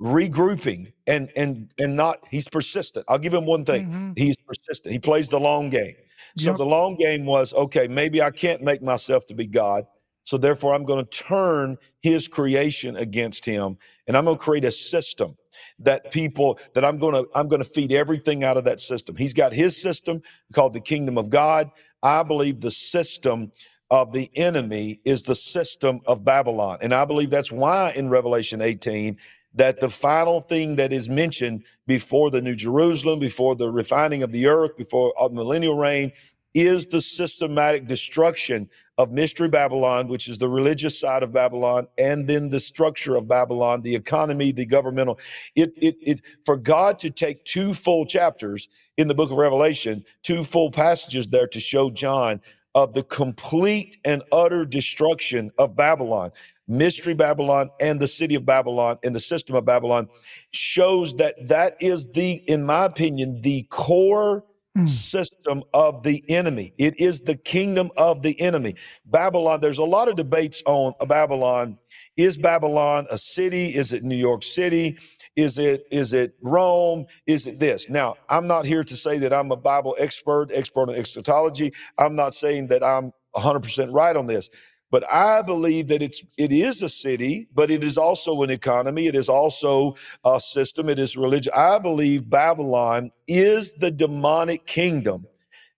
regrouping 0.00 0.92
and 1.06 1.30
and 1.36 1.70
and 1.78 1.94
not 1.94 2.24
he's 2.30 2.48
persistent. 2.48 3.04
I'll 3.08 3.18
give 3.18 3.34
him 3.34 3.44
one 3.44 3.64
thing. 3.64 3.86
Mm-hmm. 3.86 4.12
He's 4.16 4.36
persistent. 4.38 4.92
He 4.92 4.98
plays 4.98 5.28
the 5.28 5.40
long 5.40 5.68
game. 5.68 5.94
So 6.38 6.50
yep. 6.50 6.58
the 6.58 6.66
long 6.66 6.96
game 6.96 7.26
was 7.26 7.52
okay, 7.52 7.88
maybe 7.88 8.22
I 8.22 8.30
can't 8.30 8.62
make 8.62 8.82
myself 8.82 9.26
to 9.26 9.34
be 9.34 9.46
God. 9.46 9.84
So 10.24 10.38
therefore 10.38 10.74
I'm 10.74 10.84
going 10.84 11.04
to 11.04 11.10
turn 11.10 11.76
his 12.00 12.28
creation 12.28 12.96
against 12.96 13.44
him 13.44 13.78
and 14.06 14.16
I'm 14.16 14.24
going 14.24 14.38
to 14.38 14.42
create 14.42 14.64
a 14.64 14.72
system 14.72 15.36
that 15.78 16.10
people 16.10 16.58
that 16.74 16.84
I'm 16.84 16.98
going 16.98 17.14
to 17.14 17.28
I'm 17.34 17.48
going 17.48 17.62
to 17.62 17.68
feed 17.68 17.92
everything 17.92 18.44
out 18.44 18.56
of 18.56 18.64
that 18.64 18.80
system. 18.80 19.16
He's 19.16 19.34
got 19.34 19.52
his 19.52 19.80
system 19.80 20.22
called 20.52 20.74
the 20.74 20.80
kingdom 20.80 21.18
of 21.18 21.30
God. 21.30 21.70
I 22.02 22.22
believe 22.22 22.60
the 22.60 22.70
system 22.70 23.52
of 23.90 24.12
the 24.12 24.30
enemy 24.36 25.00
is 25.04 25.24
the 25.24 25.34
system 25.34 26.00
of 26.06 26.24
Babylon. 26.24 26.78
And 26.80 26.94
I 26.94 27.04
believe 27.04 27.30
that's 27.30 27.52
why 27.52 27.92
in 27.96 28.08
Revelation 28.08 28.62
18 28.62 29.16
that 29.54 29.80
the 29.80 29.90
final 29.90 30.40
thing 30.40 30.76
that 30.76 30.92
is 30.92 31.08
mentioned 31.08 31.64
before 31.86 32.30
the 32.30 32.40
New 32.40 32.54
Jerusalem, 32.54 33.18
before 33.18 33.56
the 33.56 33.70
refining 33.70 34.22
of 34.22 34.30
the 34.30 34.46
earth, 34.46 34.76
before 34.76 35.12
the 35.20 35.30
millennial 35.30 35.76
reign, 35.76 36.12
is 36.54 36.86
the 36.86 37.00
systematic 37.00 37.86
destruction 37.86 38.68
of 39.00 39.10
Mystery 39.10 39.48
Babylon, 39.48 40.08
which 40.08 40.28
is 40.28 40.36
the 40.36 40.48
religious 40.48 41.00
side 41.00 41.22
of 41.22 41.32
Babylon, 41.32 41.86
and 41.96 42.28
then 42.28 42.50
the 42.50 42.60
structure 42.60 43.16
of 43.16 43.26
Babylon, 43.26 43.80
the 43.80 43.94
economy, 43.94 44.52
the 44.52 44.66
governmental. 44.66 45.18
It, 45.56 45.72
it, 45.78 45.96
it, 46.02 46.20
for 46.44 46.58
God 46.58 46.98
to 46.98 47.08
take 47.08 47.42
two 47.44 47.72
full 47.72 48.04
chapters 48.04 48.68
in 48.98 49.08
the 49.08 49.14
book 49.14 49.30
of 49.30 49.38
Revelation, 49.38 50.04
two 50.22 50.44
full 50.44 50.70
passages 50.70 51.28
there 51.28 51.46
to 51.46 51.60
show 51.60 51.88
John 51.88 52.42
of 52.74 52.92
the 52.92 53.02
complete 53.04 53.96
and 54.04 54.22
utter 54.32 54.66
destruction 54.66 55.50
of 55.56 55.74
Babylon. 55.74 56.30
Mystery 56.68 57.14
Babylon 57.14 57.70
and 57.80 57.98
the 57.98 58.06
city 58.06 58.34
of 58.34 58.44
Babylon 58.44 58.98
and 59.02 59.14
the 59.14 59.20
system 59.20 59.56
of 59.56 59.64
Babylon 59.64 60.08
shows 60.50 61.14
that 61.14 61.36
that 61.48 61.74
is 61.80 62.12
the, 62.12 62.34
in 62.46 62.64
my 62.64 62.84
opinion, 62.84 63.40
the 63.40 63.62
core 63.70 64.44
mm. 64.76 64.88
system 64.88 65.62
of 65.74 66.02
the 66.02 66.24
enemy. 66.28 66.72
It 66.78 67.00
is 67.00 67.22
the 67.22 67.36
kingdom 67.36 67.90
of 67.96 68.22
the 68.22 68.40
enemy. 68.40 68.74
Babylon, 69.04 69.60
there's 69.60 69.78
a 69.78 69.84
lot 69.84 70.08
of 70.08 70.16
debates 70.16 70.62
on 70.66 70.94
Babylon. 71.08 71.78
Is 72.16 72.36
Babylon 72.36 73.06
a 73.10 73.18
city? 73.18 73.68
Is 73.68 73.92
it 73.92 74.02
New 74.02 74.16
York 74.16 74.42
City? 74.42 74.98
Is 75.36 75.58
it 75.58 75.86
is 75.90 76.12
it 76.12 76.34
Rome? 76.42 77.06
Is 77.26 77.46
it 77.46 77.58
this? 77.58 77.88
Now, 77.88 78.16
I'm 78.28 78.46
not 78.46 78.66
here 78.66 78.84
to 78.84 78.96
say 78.96 79.18
that 79.18 79.32
I'm 79.32 79.50
a 79.50 79.56
Bible 79.56 79.96
expert, 79.98 80.50
expert 80.52 80.90
in 80.90 80.96
eschatology. 80.96 81.72
I'm 81.98 82.16
not 82.16 82.34
saying 82.34 82.68
that 82.68 82.82
I'm 82.82 83.12
100% 83.36 83.92
right 83.92 84.16
on 84.16 84.26
this. 84.26 84.50
But 84.90 85.04
I 85.10 85.42
believe 85.42 85.88
that 85.88 86.02
it's 86.02 86.22
it 86.36 86.52
is 86.52 86.82
a 86.82 86.88
city, 86.88 87.48
but 87.54 87.70
it 87.70 87.84
is 87.84 87.96
also 87.96 88.42
an 88.42 88.50
economy. 88.50 89.06
It 89.06 89.14
is 89.14 89.28
also 89.28 89.94
a 90.24 90.40
system. 90.40 90.88
It 90.88 90.98
is 90.98 91.16
religion. 91.16 91.52
I 91.56 91.78
believe 91.78 92.28
Babylon 92.28 93.10
is 93.28 93.74
the 93.74 93.90
demonic 93.90 94.66
kingdom 94.66 95.26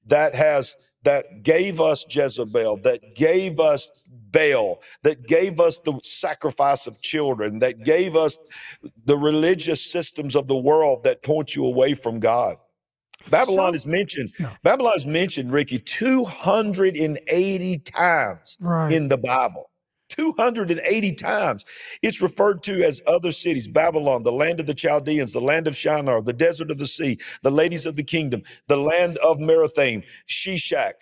that 0.06 0.34
has 0.34 0.76
that 1.04 1.42
gave 1.42 1.80
us 1.80 2.06
Jezebel, 2.08 2.78
that 2.78 3.14
gave 3.14 3.60
us 3.60 4.04
Baal, 4.30 4.80
that 5.02 5.26
gave 5.26 5.60
us 5.60 5.78
the 5.80 5.98
sacrifice 6.02 6.86
of 6.86 7.00
children, 7.02 7.58
that 7.58 7.84
gave 7.84 8.16
us 8.16 8.38
the 9.04 9.16
religious 9.16 9.84
systems 9.84 10.34
of 10.36 10.48
the 10.48 10.56
world 10.56 11.04
that 11.04 11.22
point 11.22 11.54
you 11.54 11.66
away 11.66 11.94
from 11.94 12.20
God. 12.20 12.56
Babylon 13.30 13.72
so, 13.72 13.76
is 13.76 13.86
mentioned. 13.86 14.32
Yeah. 14.38 14.50
Babylon 14.62 14.96
is 14.96 15.06
mentioned, 15.06 15.50
Ricky, 15.50 15.78
280 15.78 17.78
times 17.78 18.56
right. 18.60 18.92
in 18.92 19.08
the 19.08 19.18
Bible. 19.18 19.70
280 20.10 21.12
times. 21.12 21.64
It's 22.02 22.20
referred 22.20 22.62
to 22.64 22.82
as 22.82 23.00
other 23.06 23.32
cities 23.32 23.66
Babylon, 23.66 24.22
the 24.22 24.32
land 24.32 24.60
of 24.60 24.66
the 24.66 24.74
Chaldeans, 24.74 25.32
the 25.32 25.40
land 25.40 25.66
of 25.66 25.76
Shinar, 25.76 26.22
the 26.22 26.34
desert 26.34 26.70
of 26.70 26.78
the 26.78 26.86
sea, 26.86 27.18
the 27.42 27.50
ladies 27.50 27.86
of 27.86 27.96
the 27.96 28.04
kingdom, 28.04 28.42
the 28.68 28.76
land 28.76 29.16
of 29.18 29.38
Merathaim, 29.38 30.04
Sheshach, 30.28 30.92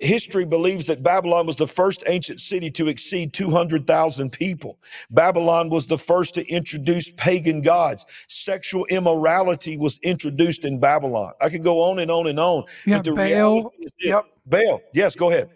History 0.00 0.44
believes 0.44 0.86
that 0.86 1.02
Babylon 1.02 1.46
was 1.46 1.56
the 1.56 1.68
first 1.68 2.02
ancient 2.06 2.40
city 2.40 2.70
to 2.72 2.88
exceed 2.88 3.32
200,000 3.32 4.32
people. 4.32 4.78
Babylon 5.10 5.70
was 5.70 5.86
the 5.86 5.98
first 5.98 6.34
to 6.34 6.46
introduce 6.48 7.10
pagan 7.12 7.60
gods. 7.60 8.04
Sexual 8.26 8.86
immorality 8.86 9.76
was 9.76 9.98
introduced 10.02 10.64
in 10.64 10.80
Babylon. 10.80 11.32
I 11.40 11.48
could 11.48 11.62
go 11.62 11.80
on 11.82 12.00
and 12.00 12.10
on 12.10 12.26
and 12.26 12.40
on. 12.40 12.64
Yeah, 12.86 12.96
but 12.98 13.04
the 13.04 13.12
Baal. 13.12 13.72
Yep. 14.00 14.24
Baal. 14.46 14.82
Yes, 14.94 15.14
go 15.14 15.30
ahead. 15.30 15.50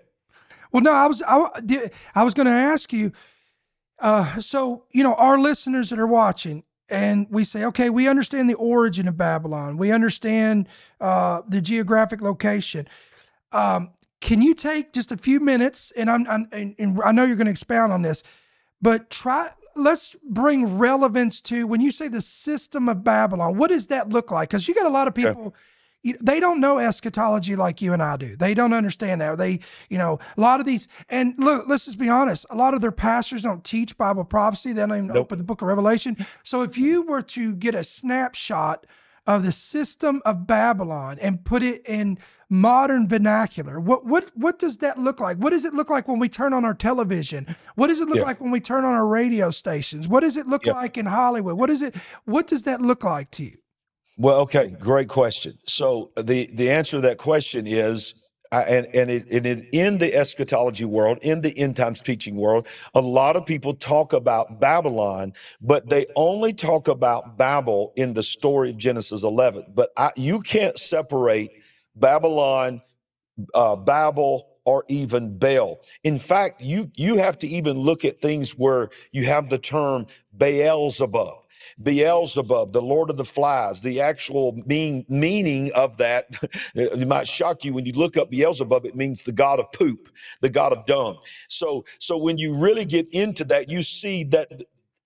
Well, 0.70 0.82
no, 0.82 0.92
I 0.92 1.06
was 1.06 1.22
I, 1.22 1.90
I 2.14 2.24
was 2.24 2.34
going 2.34 2.46
to 2.46 2.52
ask 2.52 2.92
you. 2.92 3.12
Uh, 3.98 4.38
so 4.38 4.84
you 4.92 5.02
know, 5.02 5.14
our 5.14 5.38
listeners 5.38 5.90
that 5.90 5.98
are 5.98 6.06
watching, 6.06 6.62
and 6.88 7.26
we 7.30 7.42
say, 7.42 7.64
okay, 7.64 7.90
we 7.90 8.06
understand 8.06 8.48
the 8.48 8.54
origin 8.54 9.08
of 9.08 9.16
Babylon. 9.16 9.76
We 9.76 9.90
understand 9.90 10.68
uh, 11.00 11.42
the 11.48 11.60
geographic 11.60 12.20
location. 12.20 12.86
Um, 13.50 13.90
can 14.20 14.42
you 14.42 14.54
take 14.54 14.92
just 14.92 15.12
a 15.12 15.16
few 15.16 15.40
minutes? 15.40 15.92
And 15.96 16.10
I'm, 16.10 16.26
I'm 16.28 16.48
and, 16.52 16.74
and 16.78 17.00
I 17.04 17.12
know 17.12 17.24
you're 17.24 17.36
going 17.36 17.46
to 17.46 17.52
expound 17.52 17.92
on 17.92 18.02
this, 18.02 18.22
but 18.80 19.10
try. 19.10 19.50
Let's 19.76 20.16
bring 20.28 20.78
relevance 20.78 21.40
to 21.42 21.66
when 21.66 21.80
you 21.80 21.92
say 21.92 22.08
the 22.08 22.20
system 22.20 22.88
of 22.88 23.04
Babylon. 23.04 23.56
What 23.56 23.68
does 23.68 23.86
that 23.88 24.08
look 24.08 24.32
like? 24.32 24.48
Because 24.48 24.66
you 24.66 24.74
got 24.74 24.86
a 24.86 24.90
lot 24.90 25.06
of 25.06 25.14
people. 25.14 25.54
You, 26.02 26.16
they 26.20 26.40
don't 26.40 26.60
know 26.60 26.78
eschatology 26.78 27.54
like 27.54 27.82
you 27.82 27.92
and 27.92 28.02
I 28.02 28.16
do. 28.16 28.34
They 28.36 28.54
don't 28.54 28.72
understand 28.72 29.20
that. 29.20 29.36
They, 29.36 29.60
you 29.88 29.98
know, 29.98 30.18
a 30.36 30.40
lot 30.40 30.58
of 30.58 30.66
these, 30.66 30.88
and 31.08 31.34
look, 31.38 31.68
let's 31.68 31.84
just 31.84 31.98
be 31.98 32.08
honest. 32.08 32.46
A 32.50 32.56
lot 32.56 32.72
of 32.74 32.80
their 32.80 32.92
pastors 32.92 33.42
don't 33.42 33.64
teach 33.64 33.96
Bible 33.98 34.24
prophecy. 34.24 34.72
They 34.72 34.82
don't 34.82 34.92
even 34.92 35.06
nope. 35.08 35.16
open 35.16 35.38
the 35.38 35.44
book 35.44 35.60
of 35.60 35.68
Revelation. 35.68 36.16
So 36.42 36.62
if 36.62 36.78
you 36.78 37.02
were 37.02 37.22
to 37.22 37.54
get 37.54 37.74
a 37.74 37.84
snapshot 37.84 38.86
of 39.28 39.44
the 39.44 39.52
system 39.52 40.22
of 40.24 40.46
Babylon 40.46 41.18
and 41.20 41.44
put 41.44 41.62
it 41.62 41.86
in 41.86 42.18
modern 42.48 43.06
vernacular. 43.06 43.78
What 43.78 44.06
what 44.06 44.30
what 44.34 44.58
does 44.58 44.78
that 44.78 44.98
look 44.98 45.20
like? 45.20 45.36
What 45.36 45.50
does 45.50 45.66
it 45.66 45.74
look 45.74 45.90
like 45.90 46.08
when 46.08 46.18
we 46.18 46.30
turn 46.30 46.54
on 46.54 46.64
our 46.64 46.72
television? 46.72 47.54
What 47.74 47.88
does 47.88 48.00
it 48.00 48.08
look 48.08 48.16
yeah. 48.16 48.22
like 48.22 48.40
when 48.40 48.50
we 48.50 48.60
turn 48.60 48.86
on 48.86 48.94
our 48.94 49.06
radio 49.06 49.50
stations? 49.50 50.08
What 50.08 50.20
does 50.20 50.38
it 50.38 50.46
look 50.46 50.64
yeah. 50.64 50.72
like 50.72 50.96
in 50.96 51.04
Hollywood? 51.04 51.58
What 51.58 51.68
is 51.68 51.82
it 51.82 51.94
what 52.24 52.46
does 52.46 52.62
that 52.62 52.80
look 52.80 53.04
like 53.04 53.30
to 53.32 53.44
you? 53.44 53.58
Well, 54.16 54.40
okay, 54.40 54.70
great 54.70 55.08
question. 55.08 55.58
So 55.66 56.10
the 56.16 56.48
the 56.50 56.70
answer 56.70 56.96
to 56.96 57.02
that 57.02 57.18
question 57.18 57.66
is 57.66 58.27
and 58.52 58.86
and 58.94 59.10
it, 59.10 59.30
and 59.30 59.46
it 59.46 59.68
in 59.72 59.98
the 59.98 60.14
eschatology 60.14 60.84
world, 60.84 61.18
in 61.22 61.40
the 61.40 61.56
end 61.58 61.76
times 61.76 62.00
teaching 62.00 62.36
world, 62.36 62.66
a 62.94 63.00
lot 63.00 63.36
of 63.36 63.44
people 63.44 63.74
talk 63.74 64.12
about 64.12 64.60
Babylon, 64.60 65.32
but 65.60 65.88
they 65.88 66.06
only 66.16 66.52
talk 66.52 66.88
about 66.88 67.36
Babel 67.36 67.92
in 67.96 68.14
the 68.14 68.22
story 68.22 68.70
of 68.70 68.76
Genesis 68.76 69.22
11. 69.22 69.72
But 69.74 69.90
I, 69.96 70.10
you 70.16 70.40
can't 70.40 70.78
separate 70.78 71.50
Babylon, 71.96 72.80
uh, 73.54 73.76
Babel, 73.76 74.48
or 74.64 74.84
even 74.88 75.38
Baal. 75.38 75.80
In 76.04 76.18
fact, 76.18 76.60
you 76.60 76.90
you 76.94 77.16
have 77.16 77.38
to 77.38 77.46
even 77.46 77.78
look 77.78 78.04
at 78.04 78.20
things 78.20 78.52
where 78.52 78.90
you 79.12 79.24
have 79.24 79.48
the 79.48 79.58
term 79.58 80.06
Beelzebub. 80.36 81.44
Beelzebub, 81.82 82.72
the 82.72 82.82
Lord 82.82 83.10
of 83.10 83.16
the 83.16 83.24
Flies, 83.24 83.82
the 83.82 84.00
actual 84.00 84.60
mean, 84.66 85.04
meaning 85.08 85.70
of 85.74 85.96
that, 85.98 86.26
it 86.74 87.06
might 87.06 87.28
shock 87.28 87.64
you 87.64 87.72
when 87.72 87.86
you 87.86 87.92
look 87.92 88.16
up 88.16 88.30
Beelzebub, 88.30 88.84
it 88.86 88.96
means 88.96 89.22
the 89.22 89.32
God 89.32 89.60
of 89.60 89.70
poop, 89.72 90.08
the 90.40 90.50
God 90.50 90.72
of 90.72 90.86
dung. 90.86 91.18
So, 91.48 91.84
so 91.98 92.16
when 92.16 92.38
you 92.38 92.56
really 92.56 92.84
get 92.84 93.08
into 93.12 93.44
that, 93.46 93.68
you 93.68 93.82
see 93.82 94.24
that 94.24 94.48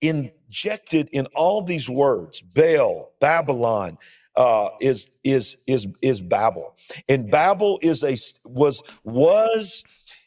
injected 0.00 1.08
in 1.12 1.26
all 1.34 1.62
these 1.62 1.88
words, 1.88 2.40
Baal, 2.40 3.12
Babylon, 3.20 3.98
uh, 4.36 4.70
is 4.80 5.10
is 5.24 5.56
is 5.66 5.86
is 6.00 6.20
Babel, 6.20 6.74
and 7.08 7.30
Babel 7.30 7.78
is 7.82 8.02
a 8.02 8.16
was 8.48 8.82
was 9.04 9.84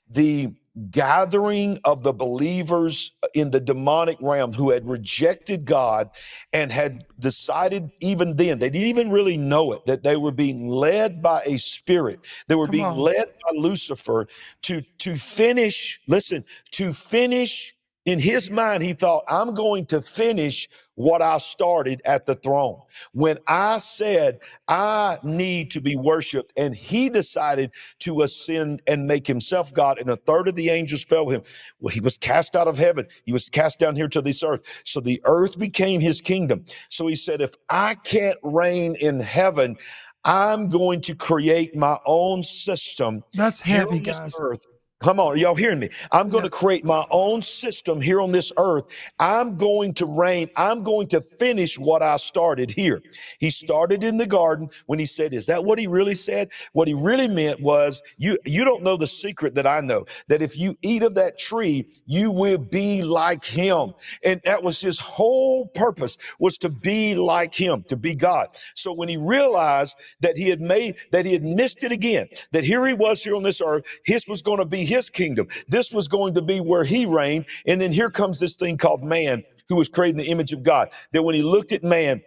the 0.09 0.53
gathering 0.91 1.79
of 1.85 2.03
the 2.03 2.13
believers 2.13 3.11
in 3.33 3.51
the 3.51 3.59
demonic 3.59 4.17
realm 4.21 4.53
who 4.53 4.71
had 4.71 4.87
rejected 4.87 5.65
God 5.65 6.09
and 6.53 6.71
had 6.71 7.05
decided 7.19 7.91
even 8.01 8.35
then, 8.35 8.59
they 8.59 8.69
didn't 8.69 8.87
even 8.87 9.11
really 9.11 9.37
know 9.37 9.71
it, 9.71 9.85
that 9.85 10.03
they 10.03 10.17
were 10.17 10.31
being 10.31 10.67
led 10.67 11.21
by 11.21 11.41
a 11.45 11.57
spirit. 11.57 12.19
They 12.47 12.55
were 12.55 12.65
Come 12.65 12.71
being 12.71 12.85
on. 12.85 12.97
led 12.97 13.25
by 13.27 13.57
Lucifer 13.57 14.27
to, 14.63 14.81
to 14.99 15.15
finish, 15.15 16.01
listen, 16.07 16.43
to 16.71 16.93
finish 16.93 17.74
in 18.05 18.19
his 18.19 18.51
mind, 18.51 18.83
he 18.83 18.93
thought, 18.93 19.23
I'm 19.27 19.55
going 19.55 19.87
to 19.87 20.01
finish 20.01 20.69
what 20.93 21.21
I 21.21 21.39
started 21.39 22.01
at 22.05 22.25
the 22.25 22.35
throne. 22.35 22.79
When 23.13 23.39
I 23.47 23.79
said, 23.79 24.39
I 24.67 25.17
need 25.23 25.71
to 25.71 25.81
be 25.81 25.95
worshiped, 25.95 26.53
and 26.55 26.75
he 26.75 27.09
decided 27.09 27.71
to 27.99 28.21
ascend 28.21 28.83
and 28.87 29.07
make 29.07 29.25
himself 29.25 29.73
God, 29.73 29.99
and 29.99 30.09
a 30.09 30.15
third 30.15 30.47
of 30.47 30.55
the 30.55 30.69
angels 30.69 31.03
fell 31.03 31.25
with 31.25 31.35
him. 31.35 31.41
Well, 31.79 31.93
he 31.93 31.99
was 31.99 32.17
cast 32.17 32.55
out 32.55 32.67
of 32.67 32.77
heaven. 32.77 33.07
He 33.25 33.33
was 33.33 33.49
cast 33.49 33.79
down 33.79 33.95
here 33.95 34.07
to 34.09 34.21
this 34.21 34.43
earth. 34.43 34.61
So 34.85 34.99
the 34.99 35.21
earth 35.25 35.57
became 35.57 35.99
his 35.99 36.21
kingdom. 36.21 36.63
So 36.89 37.07
he 37.07 37.15
said, 37.15 37.41
If 37.41 37.51
I 37.69 37.95
can't 37.95 38.37
reign 38.43 38.95
in 39.01 39.19
heaven, 39.19 39.77
I'm 40.23 40.69
going 40.69 41.01
to 41.01 41.15
create 41.15 41.75
my 41.75 41.97
own 42.05 42.43
system. 42.43 43.23
That's 43.33 43.59
heavy, 43.59 43.99
guys. 43.99 44.35
Earth 44.39 44.65
Come 45.05 45.21
on, 45.21 45.39
y'all 45.39 45.55
hearing 45.55 45.79
me? 45.79 45.91
I'm 46.11 46.29
going 46.29 46.45
to 46.45 46.51
create 46.51 46.85
my 46.85 47.05
own 47.11 47.41
system 47.41 48.01
here 48.01 48.21
on 48.21 48.33
this 48.33 48.51
earth. 48.57 48.85
I'm 49.19 49.57
going 49.57 49.95
to 49.95 50.07
reign. 50.07 50.49
I'm 50.57 50.83
going 50.83 51.07
to 51.09 51.21
finish 51.21 51.79
what 51.79 52.03
I 52.03 52.17
started 52.17 52.71
here. 52.71 53.03
He 53.39 53.51
started 53.51 54.03
in 54.03 54.17
the 54.17 54.27
garden 54.27 54.69
when 54.87 54.99
he 54.99 55.07
said, 55.07 55.33
Is 55.33 55.47
that 55.47 55.65
what 55.65 55.79
he 55.79 55.87
really 55.87 56.15
said? 56.15 56.51
What 56.73 56.89
he 56.89 56.95
really 56.95 57.29
meant 57.29 57.61
was, 57.61 58.03
You, 58.17 58.39
you 58.45 58.65
don't 58.65 58.83
know 58.83 58.97
the 58.97 59.07
secret 59.07 59.55
that 59.55 59.67
I 59.67 59.81
know, 59.81 60.05
that 60.27 60.43
if 60.43 60.59
you 60.59 60.77
eat 60.83 61.03
of 61.03 61.15
that 61.15 61.39
tree, 61.39 61.87
you 62.07 62.31
will 62.31 62.59
be 62.59 63.03
like 63.03 63.45
him. 63.45 63.93
And 64.25 64.41
that 64.45 64.63
was 64.63 64.81
his 64.81 64.99
whole 64.99 65.67
purpose 65.67 66.17
was 66.39 66.59
to 66.59 66.69
be 66.69 67.15
like 67.15 67.55
him, 67.55 67.85
to 67.89 67.97
be 67.97 68.15
God. 68.15 68.49
So 68.75 68.93
when 68.93 69.09
he 69.09 69.17
realized 69.17 69.97
that 70.21 70.37
he 70.37 70.49
had 70.49 70.61
made, 70.61 70.97
that 71.13 71.25
he 71.25 71.33
had 71.33 71.45
missed 71.45 71.85
it 71.85 71.93
again, 71.93 72.27
that 72.51 72.65
here 72.65 72.85
he 72.87 72.93
was 72.93 73.23
here 73.23 73.37
on 73.37 73.43
this 73.43 73.61
earth, 73.61 73.85
his 74.05 74.27
was 74.27 74.41
going 74.43 74.59
to 74.59 74.65
be 74.65 74.85
his 74.95 75.09
kingdom. 75.09 75.47
This 75.67 75.91
was 75.93 76.07
going 76.07 76.33
to 76.35 76.41
be 76.41 76.59
where 76.59 76.83
he 76.83 77.05
reigned. 77.05 77.45
And 77.67 77.79
then 77.79 77.91
here 77.91 78.09
comes 78.09 78.39
this 78.39 78.55
thing 78.55 78.77
called 78.77 79.03
man 79.03 79.43
who 79.69 79.75
was 79.75 79.89
created 79.89 80.19
in 80.19 80.25
the 80.25 80.31
image 80.31 80.53
of 80.53 80.63
God. 80.63 80.89
That 81.11 81.23
when 81.23 81.35
he 81.35 81.41
looked 81.41 81.71
at 81.71 81.83
man, 81.83 82.23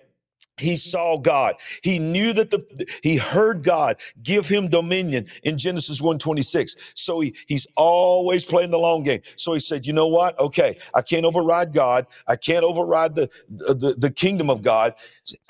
he 0.60 0.76
saw 0.76 1.18
God. 1.18 1.56
He 1.82 1.98
knew 1.98 2.32
that 2.34 2.50
the 2.50 2.86
he 3.02 3.16
heard 3.16 3.62
God 3.64 4.00
give 4.22 4.48
him 4.48 4.68
dominion 4.68 5.26
in 5.44 5.58
Genesis 5.58 6.00
1:26. 6.00 6.76
So 6.94 7.20
he, 7.20 7.36
he's 7.48 7.66
always 7.76 8.44
playing 8.44 8.70
the 8.70 8.78
long 8.78 9.04
game. 9.04 9.22
So 9.36 9.54
he 9.54 9.60
said, 9.60 9.86
"You 9.86 9.94
know 9.94 10.08
what? 10.08 10.38
Okay, 10.40 10.78
I 10.94 11.02
can't 11.02 11.26
override 11.26 11.72
God. 11.72 12.06
I 12.28 12.36
can't 12.36 12.64
override 12.64 13.16
the 13.16 13.30
the, 13.48 13.96
the 13.98 14.10
kingdom 14.10 14.50
of 14.50 14.62
God. 14.62 14.94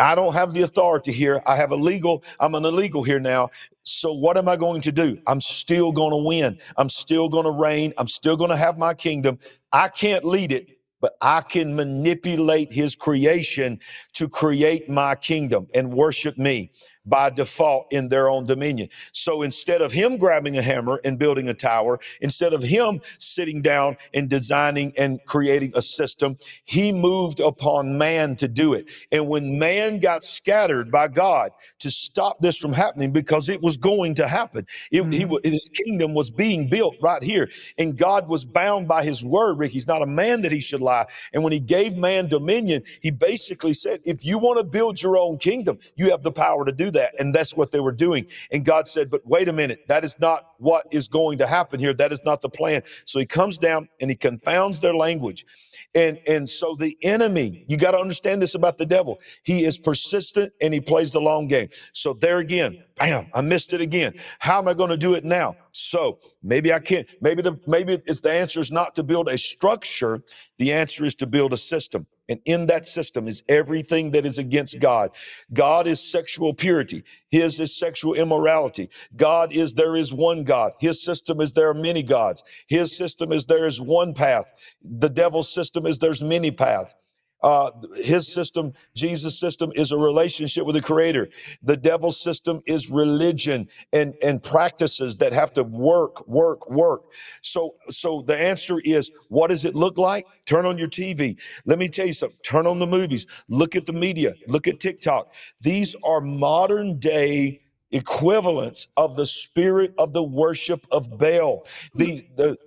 I 0.01 0.15
don't 0.17 0.35
have 0.35 0.55
the 0.55 0.63
authority 0.63 1.13
here. 1.13 1.43
I 1.47 1.57
have 1.57 1.73
a 1.73 1.77
legal, 1.77 2.25
I'm 2.41 2.55
an 2.57 2.67
illegal 2.67 3.03
here 3.05 3.21
now. 3.21 3.51
So 3.85 4.13
what 4.13 4.39
am 4.39 4.49
I 4.49 4.57
going 4.57 4.83
to 4.83 4.93
do? 4.93 5.19
I'm 5.27 5.41
still 5.41 5.93
going 5.93 6.13
to 6.13 6.29
win. 6.29 6.59
I'm 6.79 6.91
still 6.91 7.29
going 7.29 7.47
to 7.47 7.53
reign. 7.53 7.95
I'm 7.99 8.09
still 8.09 8.37
going 8.37 8.51
to 8.51 8.57
have 8.57 8.79
my 8.79 8.95
kingdom. 8.95 9.39
I 9.73 9.89
can't 9.89 10.25
lead 10.25 10.53
it 10.53 10.78
but 11.01 11.15
I 11.21 11.41
can 11.43 11.75
manipulate 11.77 12.73
his 12.73 12.95
creation 12.97 13.81
to 14.15 14.29
create 14.29 14.89
my 14.89 15.15
kingdom 15.15 15.69
and 15.75 15.93
worship 15.93 16.39
me 16.39 16.73
by 17.09 17.31
default 17.31 17.93
in 17.93 18.09
their 18.09 18.29
own 18.29 18.47
dominion. 18.47 18.89
So 19.13 19.43
instead 19.43 19.83
of 19.83 19.93
him 19.93 20.17
grabbing 20.17 20.59
a 20.59 20.63
hammer 20.63 21.01
and 21.05 21.19
building 21.19 21.49
a 21.49 21.55
tower, 21.55 21.99
instead 22.21 22.53
of 22.53 22.63
him 22.63 23.01
sitting 23.19 23.63
down 23.63 23.97
and 24.15 24.29
designing 24.29 24.93
and 24.97 25.21
creating 25.25 25.73
a 25.75 25.83
system, 25.83 26.39
he 26.65 26.93
moved 26.93 27.41
upon 27.41 27.99
man 27.99 28.37
to 28.37 28.49
do 28.49 28.75
it. 28.75 28.89
And 29.13 29.29
when 29.29 29.59
man 29.59 30.01
got 30.01 30.25
scattered 30.25 30.91
by 30.91 31.09
God 31.09 31.51
to 31.81 31.91
stop 31.91 32.41
this 32.41 32.57
from 32.57 32.73
happening 32.73 33.13
because 33.13 33.49
it 33.49 33.63
was 33.63 33.77
going 33.77 34.15
to 34.17 34.29
happen, 34.29 34.67
it, 34.91 35.03
mm-hmm. 35.03 35.41
he, 35.43 35.51
his 35.51 35.69
kingdom 35.73 36.15
was 36.15 36.31
being 36.31 36.69
built 36.69 36.97
right 37.01 37.23
here. 37.23 37.49
And 37.79 37.97
God 37.97 38.29
was 38.29 38.45
bound 38.45 38.89
by 38.89 39.05
his 39.05 39.25
word, 39.25 39.59
Rick. 39.59 39.73
He's 39.73 39.87
not 39.87 40.03
a 40.03 40.07
man 40.07 40.43
that 40.43 40.53
he 40.53 40.61
should 40.61 40.81
lie. 40.81 41.07
And 41.33 41.43
when 41.43 41.53
he 41.53 41.61
gave 41.61 41.97
man 41.97 42.29
dominion, 42.29 42.83
he 43.01 43.11
basically 43.11 43.73
said, 43.73 44.01
if 44.05 44.25
you 44.25 44.39
want 44.39 44.59
to 44.59 44.65
build 44.65 45.01
your 45.01 45.17
own 45.17 45.39
kingdom, 45.39 45.79
you 45.97 46.11
have 46.11 46.23
the 46.23 46.33
power 46.33 46.65
to 46.65 46.73
do 46.73 46.91
that 46.91 46.98
that. 46.99 47.15
And 47.19 47.35
that's 47.35 47.57
what 47.57 47.73
they 47.73 47.81
were 47.81 47.93
doing. 47.93 48.27
And 48.51 48.65
God 48.65 48.87
said, 48.87 49.11
But 49.11 49.27
wait 49.27 49.49
a 49.49 49.53
minute, 49.53 49.81
that 49.89 50.05
is 50.05 50.19
not 50.19 50.53
what 50.59 50.87
is 50.91 51.09
going 51.09 51.39
to 51.39 51.47
happen 51.47 51.81
here. 51.81 51.95
That 51.95 52.13
is 52.13 52.21
not 52.25 52.43
the 52.43 52.49
plan. 52.51 52.83
So 53.05 53.19
he 53.19 53.27
comes 53.27 53.57
down 53.57 53.89
and 54.01 54.11
he 54.11 54.17
confounds 54.17 54.81
their 54.81 54.95
language. 54.95 55.47
And, 55.95 56.19
and 56.27 56.49
so 56.49 56.75
the 56.75 56.97
enemy, 57.03 57.65
you 57.69 57.77
got 57.77 57.93
to 57.93 57.99
understand 57.99 58.43
this 58.43 58.55
about 58.55 58.77
the 58.79 58.87
devil. 58.87 59.21
He 59.45 59.65
is 59.65 59.79
persistent 59.79 60.53
and 60.61 60.75
he 60.75 60.81
plays 60.81 61.13
the 61.13 61.21
long 61.21 61.49
game. 61.49 61.69
So 61.93 62.13
there 62.13 62.39
again, 62.39 62.85
bam, 62.97 63.29
I 63.35 63.41
missed 63.41 63.73
it 63.73 63.81
again. 63.81 64.15
How 64.39 64.59
am 64.59 64.69
I 64.69 64.75
going 64.75 64.91
to 64.91 64.97
do 64.97 65.15
it 65.15 65.25
now? 65.25 65.57
So 65.73 66.19
maybe 66.43 66.73
I 66.73 66.81
can't, 66.81 67.09
maybe 67.21 67.43
the, 67.43 67.59
maybe 67.67 68.01
it's, 68.07 68.21
the 68.21 68.33
answer 68.33 68.61
is 68.61 68.71
not 68.71 68.95
to 68.97 69.03
build 69.03 69.29
a 69.29 69.39
structure. 69.39 70.23
The 70.59 70.73
answer 70.73 71.05
is 71.05 71.15
to 71.17 71.27
build 71.27 71.53
a 71.53 71.57
system. 71.57 72.07
And 72.29 72.41
in 72.45 72.67
that 72.67 72.87
system 72.87 73.29
is 73.29 73.43
everything 73.49 74.11
that 74.13 74.27
is 74.27 74.39
against 74.39 74.81
God. 74.81 75.11
God 75.53 75.87
is 75.87 76.01
sexual 76.01 76.55
purity. 76.55 77.05
His 77.31 77.61
is 77.61 77.77
sexual 77.77 78.15
immorality. 78.15 78.91
God 79.17 79.53
is 79.53 79.75
there 79.75 79.97
is 79.97 80.13
one 80.13 80.45
God. 80.45 80.73
His 80.81 81.03
system 81.03 81.41
is 81.41 81.53
there 81.53 81.71
are 81.71 81.75
many 81.75 82.03
gods. 82.03 82.43
His 82.69 82.97
system 82.97 83.33
is 83.33 83.47
there 83.47 83.67
is 83.67 83.81
one 83.81 84.15
path. 84.15 84.53
The 84.83 85.09
devil's 85.09 85.53
system 85.53 85.87
is 85.87 85.99
there's 85.99 86.23
many 86.23 86.51
paths. 86.51 86.95
Uh, 87.43 87.71
his 87.97 88.33
system, 88.33 88.73
Jesus' 88.95 89.39
system, 89.39 89.73
is 89.75 89.93
a 89.93 89.99
relationship 89.99 90.67
with 90.67 90.75
the 90.77 90.83
Creator. 90.83 91.29
The 91.63 91.77
devil's 91.77 92.21
system 92.21 92.63
is 92.67 92.91
religion 92.91 93.69
and 93.93 94.15
and 94.23 94.43
practices 94.43 95.17
that 95.19 95.33
have 95.33 95.53
to 95.55 95.65
work, 95.65 96.27
work, 96.29 96.69
work. 96.71 97.03
So, 97.43 97.77
so 97.91 98.23
the 98.23 98.37
answer 98.41 98.81
is, 98.85 99.11
what 99.29 99.51
does 99.51 99.65
it 99.65 99.75
look 99.75 99.99
like? 99.99 100.27
Turn 100.47 100.67
on 100.67 100.79
your 100.79 100.89
TV. 100.89 101.41
Let 101.67 101.79
me 101.79 101.89
tell 101.89 102.07
you 102.07 102.13
something. 102.13 102.39
Turn 102.45 102.67
on 102.67 102.79
the 102.79 102.87
movies. 102.87 103.27
Look 103.49 103.77
at 103.77 103.87
the 103.87 103.93
media. 103.93 104.35
Look 104.49 104.69
at 104.69 104.81
TikTok. 104.81 105.33
These 105.61 105.95
are 106.05 106.21
modern 106.21 106.99
day 106.99 107.63
equivalents 107.93 108.89
of 108.97 109.17
the 109.17 109.27
spirit 109.27 109.95
of 109.99 110.13
the 110.13 110.23
worship 110.23 110.87
of 110.91 111.19
Baal. 111.19 111.67
The 111.95 112.27
the 112.37 112.59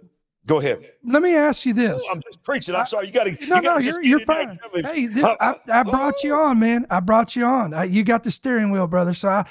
Go 0.46 0.60
ahead. 0.60 0.92
Let 1.04 1.22
me 1.22 1.36
ask 1.36 1.66
you 1.66 1.74
this. 1.74 2.04
Oh, 2.06 2.14
I'm 2.14 2.22
just 2.22 2.42
preaching. 2.44 2.76
I'm 2.76 2.86
sorry. 2.86 3.08
You 3.08 3.14
got 3.14 3.26
to. 3.26 3.48
No, 3.48 3.56
you 3.58 3.62
no, 3.62 3.78
you're, 3.78 4.04
you're 4.04 4.20
fine. 4.22 4.58
Hey, 4.74 5.06
this, 5.06 5.24
I, 5.24 5.56
I, 5.72 5.84
brought 5.84 6.24
you 6.24 6.34
on, 6.34 6.60
man. 6.60 6.88
I 6.90 7.00
brought 7.00 7.36
you 7.36 7.46
on. 7.46 7.74
I, 7.74 7.84
you 7.84 8.04
got 8.04 8.24
the 8.24 8.32
steering 8.32 8.72
wheel, 8.72 8.88
brother. 8.88 9.14
So 9.14 9.30
I, 9.30 9.46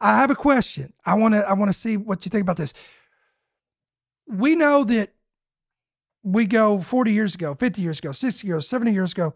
I 0.00 0.16
have 0.18 0.30
a 0.30 0.36
question. 0.36 0.92
I 1.04 1.14
want 1.14 1.34
to. 1.34 1.48
I 1.48 1.54
want 1.54 1.72
to 1.72 1.76
see 1.76 1.96
what 1.96 2.24
you 2.24 2.30
think 2.30 2.42
about 2.42 2.56
this. 2.56 2.72
We 4.28 4.54
know 4.54 4.84
that 4.84 5.12
we 6.22 6.46
go 6.46 6.80
40 6.80 7.12
years 7.12 7.34
ago, 7.34 7.54
50 7.54 7.82
years 7.82 7.98
ago, 7.98 8.12
60 8.12 8.46
years, 8.46 8.68
70 8.68 8.92
years 8.92 9.12
ago. 9.12 9.34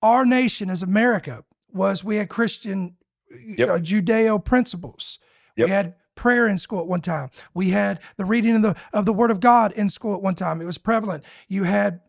Our 0.00 0.24
nation, 0.24 0.70
as 0.70 0.82
America, 0.82 1.44
was 1.72 2.02
we 2.02 2.16
had 2.16 2.28
Christian, 2.28 2.96
yep. 3.30 3.68
uh, 3.68 3.78
Judeo 3.78 4.44
principles. 4.44 5.18
Yep. 5.56 5.66
We 5.66 5.70
had 5.70 5.94
prayer 6.14 6.46
in 6.46 6.58
school 6.58 6.80
at 6.80 6.86
one 6.86 7.00
time. 7.00 7.30
We 7.54 7.70
had 7.70 8.00
the 8.16 8.24
reading 8.24 8.56
of 8.56 8.62
the 8.62 8.76
of 8.92 9.06
the 9.06 9.12
Word 9.12 9.30
of 9.30 9.40
God 9.40 9.72
in 9.72 9.90
school 9.90 10.14
at 10.14 10.22
one 10.22 10.34
time. 10.34 10.60
It 10.60 10.66
was 10.66 10.78
prevalent. 10.78 11.24
You 11.48 11.64
had 11.64 12.00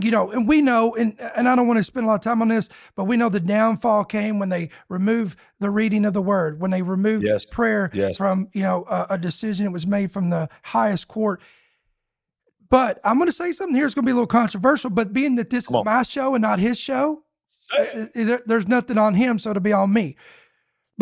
you 0.00 0.10
know, 0.10 0.30
and 0.30 0.48
we 0.48 0.62
know, 0.62 0.94
and 0.94 1.18
and 1.36 1.46
I 1.46 1.54
don't 1.54 1.66
want 1.66 1.76
to 1.76 1.84
spend 1.84 2.04
a 2.04 2.08
lot 2.08 2.14
of 2.14 2.20
time 2.22 2.40
on 2.40 2.48
this, 2.48 2.70
but 2.94 3.04
we 3.04 3.18
know 3.18 3.28
the 3.28 3.40
downfall 3.40 4.04
came 4.04 4.38
when 4.38 4.48
they 4.48 4.70
removed 4.88 5.38
the 5.60 5.68
reading 5.68 6.06
of 6.06 6.14
the 6.14 6.22
word, 6.22 6.60
when 6.60 6.70
they 6.70 6.80
removed 6.80 7.26
yes. 7.26 7.44
prayer 7.44 7.90
yes. 7.92 8.16
from 8.16 8.48
you 8.54 8.62
know 8.62 8.86
a, 8.88 9.06
a, 9.10 9.18
decision 9.18 9.66
that 9.66 9.70
was 9.70 9.86
made 9.86 10.10
from 10.10 10.30
the 10.30 10.48
highest 10.62 11.08
court. 11.08 11.42
But 12.70 13.00
I'm 13.04 13.18
going 13.18 13.28
to 13.28 13.32
say 13.32 13.52
something 13.52 13.74
here. 13.74 13.84
It's 13.84 13.94
going 13.94 14.04
to 14.04 14.06
be 14.06 14.12
a 14.12 14.14
little 14.14 14.26
controversial, 14.26 14.88
but 14.88 15.12
being 15.12 15.34
that 15.36 15.50
this 15.50 15.66
Come 15.66 15.74
is 15.74 15.78
on. 15.80 15.84
my 15.84 16.02
show 16.04 16.34
and 16.34 16.40
not 16.40 16.58
his 16.58 16.78
show, 16.78 17.22
uh, 17.78 18.06
uh, 18.16 18.38
there's 18.46 18.66
nothing 18.66 18.96
on 18.96 19.12
him, 19.12 19.38
so 19.38 19.50
it'll 19.50 19.60
be 19.60 19.74
on 19.74 19.92
me. 19.92 20.16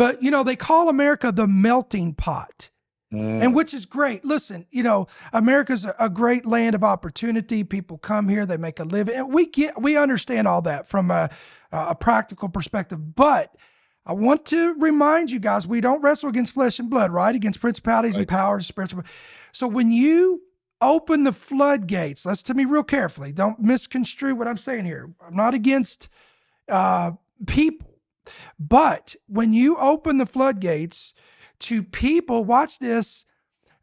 But, 0.01 0.23
you 0.23 0.31
know, 0.31 0.41
they 0.41 0.55
call 0.55 0.89
America 0.89 1.31
the 1.31 1.45
melting 1.45 2.15
pot. 2.15 2.71
Mm. 3.13 3.43
And 3.43 3.53
which 3.53 3.71
is 3.71 3.85
great. 3.85 4.25
Listen, 4.25 4.65
you 4.71 4.81
know, 4.81 5.05
America's 5.31 5.85
a, 5.99 6.09
great 6.09 6.43
land 6.43 6.73
of 6.73 6.83
opportunity. 6.83 7.63
People 7.63 7.99
come 7.99 8.27
here, 8.27 8.47
they 8.47 8.57
make 8.57 8.79
a 8.79 8.83
living. 8.83 9.13
And 9.13 9.31
we 9.31 9.45
get 9.45 9.79
we 9.79 9.97
understand 9.97 10.47
all 10.47 10.63
that 10.63 10.87
from 10.87 11.11
a, 11.11 11.29
a 11.71 11.93
practical 11.93 12.49
perspective. 12.49 13.13
But 13.13 13.53
I 14.03 14.13
want 14.13 14.43
to 14.45 14.73
remind 14.79 15.29
you 15.29 15.37
guys, 15.37 15.67
we 15.67 15.81
don't 15.81 16.01
wrestle 16.01 16.29
against 16.29 16.53
flesh 16.53 16.79
and 16.79 16.89
blood, 16.89 17.11
right? 17.11 17.35
Against 17.35 17.61
principalities 17.61 18.15
right. 18.15 18.21
and 18.21 18.27
powers, 18.27 18.65
spiritual. 18.65 19.03
So 19.51 19.67
when 19.67 19.91
you 19.91 20.41
open 20.81 21.25
the 21.25 21.33
floodgates, 21.33 22.25
listen 22.25 22.47
to 22.47 22.53
me 22.55 22.65
real 22.65 22.83
carefully. 22.83 23.33
Don't 23.33 23.59
misconstrue 23.59 24.33
what 24.33 24.47
I'm 24.47 24.57
saying 24.57 24.85
here. 24.85 25.13
I'm 25.23 25.35
not 25.35 25.53
against 25.53 26.09
uh, 26.69 27.11
people. 27.45 27.90
But 28.59 29.15
when 29.27 29.53
you 29.53 29.77
open 29.77 30.17
the 30.17 30.25
floodgates 30.25 31.13
to 31.59 31.83
people, 31.83 32.43
watch 32.43 32.79
this, 32.79 33.25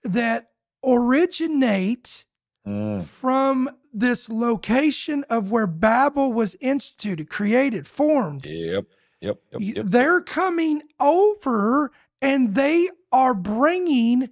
that 0.02 0.50
originate 0.84 2.24
mm. 2.66 3.04
from 3.04 3.70
this 3.92 4.28
location 4.28 5.24
of 5.28 5.50
where 5.50 5.66
Babel 5.66 6.32
was 6.32 6.56
instituted, 6.60 7.28
created, 7.28 7.86
formed. 7.86 8.46
Yep. 8.46 8.86
Yep. 9.20 9.40
yep, 9.52 9.60
yep. 9.60 9.86
They're 9.86 10.20
coming 10.20 10.82
over 11.00 11.90
and 12.22 12.54
they 12.54 12.88
are 13.10 13.34
bringing 13.34 14.30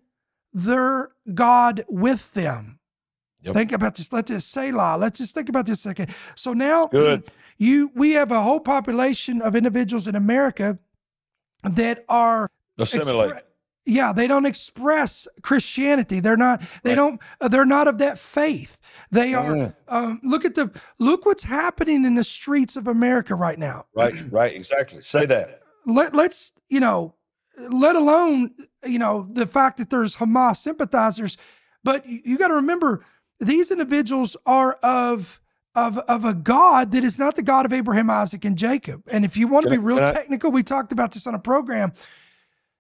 their 0.53 1.11
God 1.35 1.85
with 1.89 2.35
them. 2.35 2.79
Yep. 3.47 3.55
Think 3.55 3.73
about 3.73 3.95
this. 3.95 4.13
Let's 4.13 4.31
just 4.31 4.51
say 4.51 4.73
la. 4.73 4.97
Let's 4.97 5.19
just 5.19 5.33
think 5.33 5.49
about 5.49 5.67
this 5.67 5.79
a 5.81 5.83
second. 5.83 6.13
So 6.35 6.53
now, 6.53 6.87
good. 6.87 7.29
You, 7.59 7.93
we 7.95 8.13
have 8.13 8.33
a 8.33 8.43
whole 8.43 8.59
population 8.59 9.41
of 9.41 9.55
individuals 9.55 10.09
in 10.09 10.17
America 10.17 10.79
that 11.63 12.05
are 12.09 12.51
assimilate. 12.77 13.31
Expre- 13.31 13.43
yeah, 13.87 14.13
they 14.13 14.27
don't 14.27 14.47
express 14.47 15.29
Christianity. 15.43 16.19
They're 16.19 16.37
not. 16.37 16.61
They 16.83 16.91
right. 16.91 16.97
don't. 16.97 17.21
Uh, 17.41 17.47
they're 17.47 17.65
not 17.65 17.87
of 17.87 17.99
that 17.99 18.19
faith. 18.19 18.81
They 19.13 19.33
are. 19.33 19.55
Mm. 19.55 19.75
Um, 19.87 20.21
look 20.25 20.45
at 20.45 20.57
the. 20.57 20.73
Look 20.99 21.25
what's 21.25 21.45
happening 21.45 22.05
in 22.05 22.17
the 22.17 22.25
streets 22.25 22.77
of 22.77 22.89
America 22.89 23.37
right 23.37 23.59
now. 23.59 23.87
Right. 23.95 24.21
Right. 24.33 24.55
Exactly. 24.55 25.03
Say 25.03 25.25
that. 25.27 25.61
Let 25.87 26.15
Let's. 26.15 26.51
You 26.69 26.81
know. 26.81 27.15
Let 27.59 27.95
alone. 27.95 28.55
You 28.85 28.99
know 28.99 29.29
the 29.31 29.47
fact 29.47 29.79
that 29.79 29.89
there's 29.89 30.17
Hamas 30.17 30.57
sympathizers, 30.57 31.37
but 31.85 32.05
you, 32.07 32.21
you 32.25 32.39
got 32.39 32.49
to 32.49 32.55
remember 32.55 33.05
these 33.41 33.71
individuals 33.71 34.37
are 34.47 34.75
of 34.83 35.41
of, 35.75 35.99
of 35.99 36.25
a 36.25 36.33
God 36.33 36.91
that 36.93 37.05
is 37.05 37.19
not 37.19 37.37
the 37.37 37.43
God 37.43 37.67
of 37.67 37.73
Abraham, 37.73 38.09
Isaac, 38.09 38.47
and 38.47 38.57
Jacob. 38.57 39.03
And 39.09 39.27
if 39.27 39.37
you 39.37 39.47
want 39.47 39.65
to 39.65 39.71
be 39.71 39.77
real 39.77 40.03
I, 40.03 40.11
technical, 40.13 40.51
we 40.51 40.63
talked 40.63 40.91
about 40.91 41.13
this 41.13 41.27
on 41.27 41.35
a 41.35 41.39
program. 41.39 41.93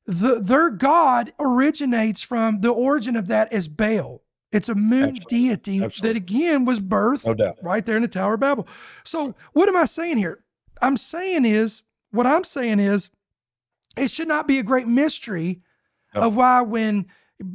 The, 0.07 0.40
their 0.40 0.71
God 0.71 1.33
originates 1.38 2.23
from 2.23 2.63
the 2.63 2.71
origin 2.71 3.15
of 3.15 3.27
that 3.27 3.52
is 3.52 3.69
Baal. 3.69 4.23
It's 4.50 4.71
a 4.71 4.75
moon 4.75 5.11
absolutely, 5.11 5.48
deity 5.48 5.85
absolutely. 5.85 6.09
that 6.09 6.17
again 6.17 6.65
was 6.65 6.81
birthed 6.81 7.38
no 7.38 7.54
right 7.63 7.85
there 7.85 7.96
in 7.96 8.02
the 8.02 8.09
Tower 8.09 8.35
of 8.35 8.40
Babel. 8.40 8.67
So 9.04 9.35
what 9.52 9.69
am 9.69 9.77
I 9.77 9.85
saying 9.85 10.17
here? 10.17 10.42
I'm 10.81 10.96
saying 10.96 11.44
is 11.44 11.83
what 12.13 12.27
I'm 12.27 12.44
saying 12.44 12.81
is 12.81 13.11
it 13.96 14.11
should 14.11 14.29
not 14.29 14.48
be 14.48 14.59
a 14.59 14.63
great 14.63 14.87
mystery 14.87 15.61
no. 16.15 16.23
of 16.23 16.37
why 16.37 16.63
when 16.63 17.07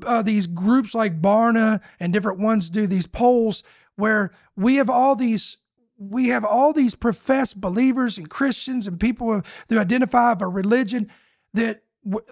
uh, 0.05 0.21
these 0.21 0.47
groups 0.47 0.93
like 0.93 1.21
Barna 1.21 1.81
and 1.99 2.13
different 2.13 2.39
ones 2.39 2.69
do 2.69 2.87
these 2.87 3.07
polls, 3.07 3.63
where 3.95 4.31
we 4.55 4.75
have 4.75 4.89
all 4.89 5.15
these 5.15 5.57
we 5.97 6.29
have 6.29 6.43
all 6.43 6.73
these 6.73 6.95
professed 6.95 7.61
believers 7.61 8.17
and 8.17 8.27
Christians 8.27 8.87
and 8.87 8.99
people 8.99 9.43
who 9.69 9.79
identify 9.79 10.31
of 10.31 10.41
a 10.41 10.47
religion 10.47 11.11
that 11.53 11.83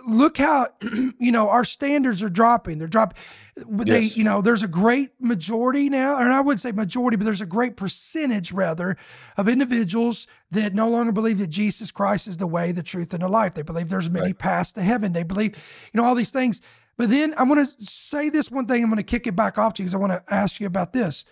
look 0.08 0.38
how 0.38 0.68
you 1.20 1.32
know 1.32 1.50
our 1.50 1.64
standards 1.64 2.24
are 2.24 2.30
dropping 2.30 2.80
they're 2.80 2.88
dropping 2.88 3.18
they 3.56 4.02
yes. 4.02 4.18
you 4.18 4.24
know 4.24 4.42
there's 4.42 4.64
a 4.64 4.68
great 4.68 5.12
majority 5.20 5.90
now 5.90 6.18
and 6.18 6.34
i 6.34 6.42
wouldn't 6.42 6.60
say 6.60 6.72
majority 6.72 7.16
but 7.16 7.24
there's 7.24 7.42
a 7.42 7.46
great 7.46 7.78
percentage 7.78 8.52
rather 8.52 8.98
of 9.38 9.48
individuals 9.48 10.26
that 10.50 10.74
no 10.74 10.90
longer 10.90 11.12
believe 11.12 11.38
that 11.38 11.48
jesus 11.52 11.92
christ 11.92 12.28
is 12.28 12.38
the 12.38 12.48
way 12.48 12.72
the 12.72 12.82
truth 12.82 13.14
and 13.14 13.22
the 13.22 13.28
life 13.28 13.54
they 13.54 13.62
believe 13.62 13.90
there's 13.90 14.10
many 14.10 14.28
right. 14.28 14.40
paths 14.40 14.72
to 14.72 14.82
heaven 14.82 15.14
they 15.14 15.22
believe 15.22 15.56
you 15.94 16.02
know 16.02 16.04
all 16.04 16.16
these 16.16 16.32
things 16.32 16.62
but 17.00 17.10
then 17.10 17.34
i'm 17.38 17.48
going 17.48 17.66
to 17.66 17.86
say 17.86 18.30
this 18.30 18.52
one 18.52 18.68
thing 18.68 18.84
i'm 18.84 18.90
going 18.90 18.98
to 18.98 19.04
kick 19.04 19.26
it 19.26 19.36
back 19.36 19.58
off 19.58 19.74
to 19.74 19.82
you 19.82 19.86
because 19.86 19.96
i 19.96 19.98
want 19.98 20.12
to 20.12 20.34
ask 20.34 20.60
you 20.60 20.68
about 20.68 20.94
this 20.94 21.26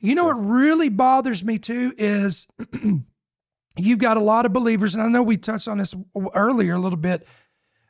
you 0.00 0.16
know 0.16 0.24
sure. 0.24 0.34
what 0.34 0.48
really 0.48 0.88
bothers 0.88 1.44
me 1.44 1.58
too 1.58 1.94
is 1.96 2.48
you've 3.76 3.98
got 4.00 4.16
a 4.16 4.20
lot 4.20 4.46
of 4.46 4.52
believers 4.52 4.94
and 4.94 5.02
i 5.04 5.06
know 5.06 5.22
we 5.22 5.36
touched 5.36 5.68
on 5.68 5.78
this 5.78 5.94
earlier 6.34 6.74
a 6.74 6.80
little 6.80 6.98
bit 6.98 7.26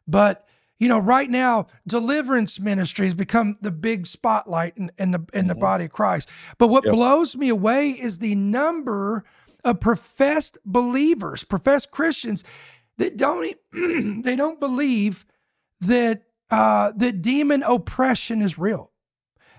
but 0.07 0.47
you 0.81 0.89
know, 0.89 0.99
right 0.99 1.28
now, 1.28 1.66
deliverance 1.87 2.59
ministry 2.59 3.05
has 3.05 3.12
become 3.12 3.59
the 3.61 3.70
big 3.70 4.07
spotlight 4.07 4.78
in, 4.78 4.91
in 4.99 5.11
the 5.11 5.20
in 5.35 5.47
the 5.47 5.53
mm-hmm. 5.53 5.61
body 5.61 5.85
of 5.85 5.93
Christ. 5.93 6.31
But 6.57 6.68
what 6.68 6.87
yep. 6.87 6.95
blows 6.95 7.37
me 7.37 7.51
away 7.51 7.91
is 7.91 8.18
the 8.18 8.35
number 8.35 9.24
of 9.62 9.78
professed 9.78 10.57
believers, 10.64 11.45
professed 11.45 11.91
Christians 11.91 12.45
that 12.97 13.18
don't 13.18 13.57
they 14.24 14.37
don't 14.37 14.59
believe 14.59 15.26
that 15.83 16.22
uh, 16.51 16.92
that 16.96 17.22
demon 17.22 17.62
oppression 17.62 18.42
is 18.42 18.59
real. 18.59 18.90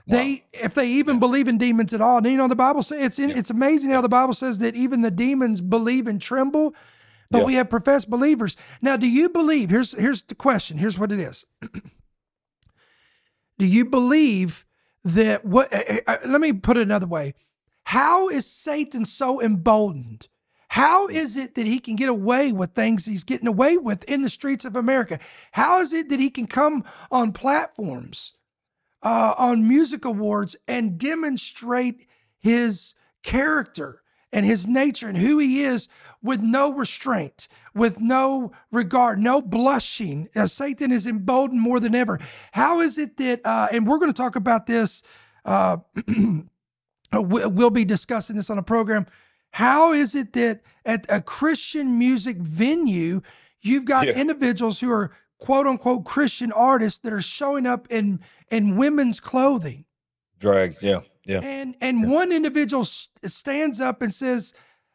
Wow. 0.07 0.17
They, 0.17 0.45
if 0.51 0.73
they 0.73 0.87
even 0.87 1.19
believe 1.19 1.47
in 1.47 1.57
demons 1.57 1.93
at 1.93 2.01
all, 2.01 2.17
and 2.17 2.25
you 2.25 2.37
know 2.37 2.47
the 2.47 2.55
Bible 2.55 2.83
says 2.83 2.99
it's 3.01 3.19
in, 3.19 3.29
yeah. 3.29 3.37
it's 3.37 3.49
amazing 3.49 3.91
how 3.91 4.01
the 4.01 4.09
Bible 4.09 4.33
says 4.33 4.57
that 4.59 4.75
even 4.75 5.01
the 5.01 5.11
demons 5.11 5.61
believe 5.61 6.07
and 6.07 6.21
tremble 6.21 6.75
but 7.31 7.39
yeah. 7.39 7.45
we 7.45 7.53
have 7.55 7.69
professed 7.69 8.09
believers. 8.09 8.57
Now, 8.81 8.97
do 8.97 9.07
you 9.07 9.29
believe? 9.29 9.69
Here's 9.69 9.93
here's 9.93 10.21
the 10.21 10.35
question. 10.35 10.77
Here's 10.77 10.99
what 10.99 11.11
it 11.11 11.19
is. 11.19 11.45
do 13.57 13.65
you 13.65 13.85
believe 13.85 14.65
that 15.05 15.45
what? 15.45 15.73
Uh, 15.73 16.01
uh, 16.05 16.17
let 16.25 16.41
me 16.41 16.51
put 16.51 16.77
it 16.77 16.81
another 16.81 17.07
way. 17.07 17.33
How 17.85 18.27
is 18.29 18.45
Satan 18.45 19.05
so 19.05 19.41
emboldened? 19.41 20.27
How 20.71 21.09
is 21.09 21.35
it 21.35 21.55
that 21.55 21.67
he 21.67 21.79
can 21.79 21.97
get 21.97 22.07
away 22.07 22.53
with 22.53 22.71
things 22.71 23.05
he's 23.05 23.25
getting 23.25 23.49
away 23.49 23.75
with 23.75 24.05
in 24.05 24.21
the 24.21 24.29
streets 24.29 24.63
of 24.63 24.77
America? 24.77 25.19
How 25.51 25.81
is 25.81 25.91
it 25.91 26.07
that 26.07 26.21
he 26.21 26.29
can 26.29 26.47
come 26.47 26.85
on 27.11 27.33
platforms, 27.33 28.31
uh, 29.03 29.33
on 29.37 29.67
music 29.67 30.05
awards, 30.05 30.55
and 30.69 30.97
demonstrate 30.97 32.07
his 32.39 32.95
character 33.21 34.01
and 34.31 34.45
his 34.45 34.65
nature 34.65 35.09
and 35.09 35.17
who 35.17 35.39
he 35.39 35.61
is 35.61 35.89
with 36.23 36.39
no 36.39 36.71
restraint, 36.71 37.49
with 37.73 37.99
no 37.99 38.53
regard, 38.71 39.19
no 39.19 39.41
blushing. 39.41 40.29
As 40.33 40.53
Satan 40.53 40.89
is 40.89 41.05
emboldened 41.05 41.59
more 41.59 41.81
than 41.81 41.93
ever. 41.93 42.17
How 42.53 42.79
is 42.79 42.97
it 42.97 43.17
that, 43.17 43.45
uh, 43.45 43.67
and 43.73 43.85
we're 43.85 43.99
going 43.99 44.13
to 44.13 44.17
talk 44.17 44.37
about 44.37 44.67
this, 44.67 45.03
uh, 45.43 45.79
we'll 47.13 47.69
be 47.71 47.83
discussing 47.83 48.37
this 48.37 48.49
on 48.49 48.57
a 48.57 48.63
program. 48.63 49.05
How 49.51 49.93
is 49.93 50.15
it 50.15 50.33
that 50.33 50.61
at 50.85 51.05
a 51.09 51.21
Christian 51.21 51.97
music 51.97 52.37
venue, 52.37 53.21
you've 53.61 53.85
got 53.85 54.07
yeah. 54.07 54.13
individuals 54.13 54.79
who 54.79 54.91
are 54.91 55.11
quote 55.39 55.67
unquote 55.67 56.05
Christian 56.05 56.51
artists 56.51 56.99
that 56.99 57.13
are 57.13 57.21
showing 57.21 57.65
up 57.65 57.87
in 57.89 58.21
in 58.49 58.77
women's 58.77 59.19
clothing? 59.19 59.85
Drags, 60.39 60.81
yeah. 60.81 61.01
Yeah. 61.25 61.41
And 61.43 61.75
and 61.81 62.01
yeah. 62.01 62.09
one 62.09 62.31
individual 62.31 62.85
stands 62.85 63.79
up 63.79 64.01
and 64.01 64.13
says, 64.13 64.53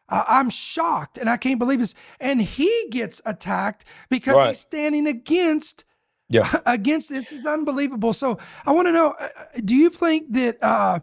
I'm 0.09 0.51
shocked 0.51 1.19
and 1.19 1.29
I 1.29 1.37
can't 1.37 1.59
believe 1.59 1.81
this. 1.81 1.95
And 2.21 2.41
he 2.41 2.89
gets 2.91 3.21
attacked 3.25 3.85
because 4.09 4.37
right. 4.37 4.49
he's 4.49 4.61
standing 4.61 5.07
against 5.07 5.85
yeah. 6.29 6.61
against 6.67 7.09
this 7.09 7.33
is 7.33 7.47
unbelievable. 7.47 8.13
So 8.13 8.39
I 8.65 8.73
want 8.73 8.89
to 8.89 8.93
know 8.93 9.15
uh, 9.21 9.29
uh, 9.37 9.45
do 9.65 9.75
you 9.75 9.91
think 9.91 10.33
that 10.33 10.63
uh 10.63 11.01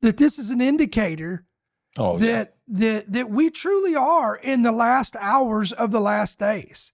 that 0.00 0.16
this 0.16 0.38
is 0.38 0.50
an 0.50 0.60
indicator 0.60 1.44
oh, 1.98 2.18
that 2.18 2.54
yeah. 2.66 2.92
that 2.94 3.12
that 3.12 3.30
we 3.30 3.50
truly 3.50 3.94
are 3.94 4.36
in 4.36 4.62
the 4.62 4.72
last 4.72 5.16
hours 5.16 5.72
of 5.72 5.90
the 5.90 6.00
last 6.00 6.38
days? 6.38 6.92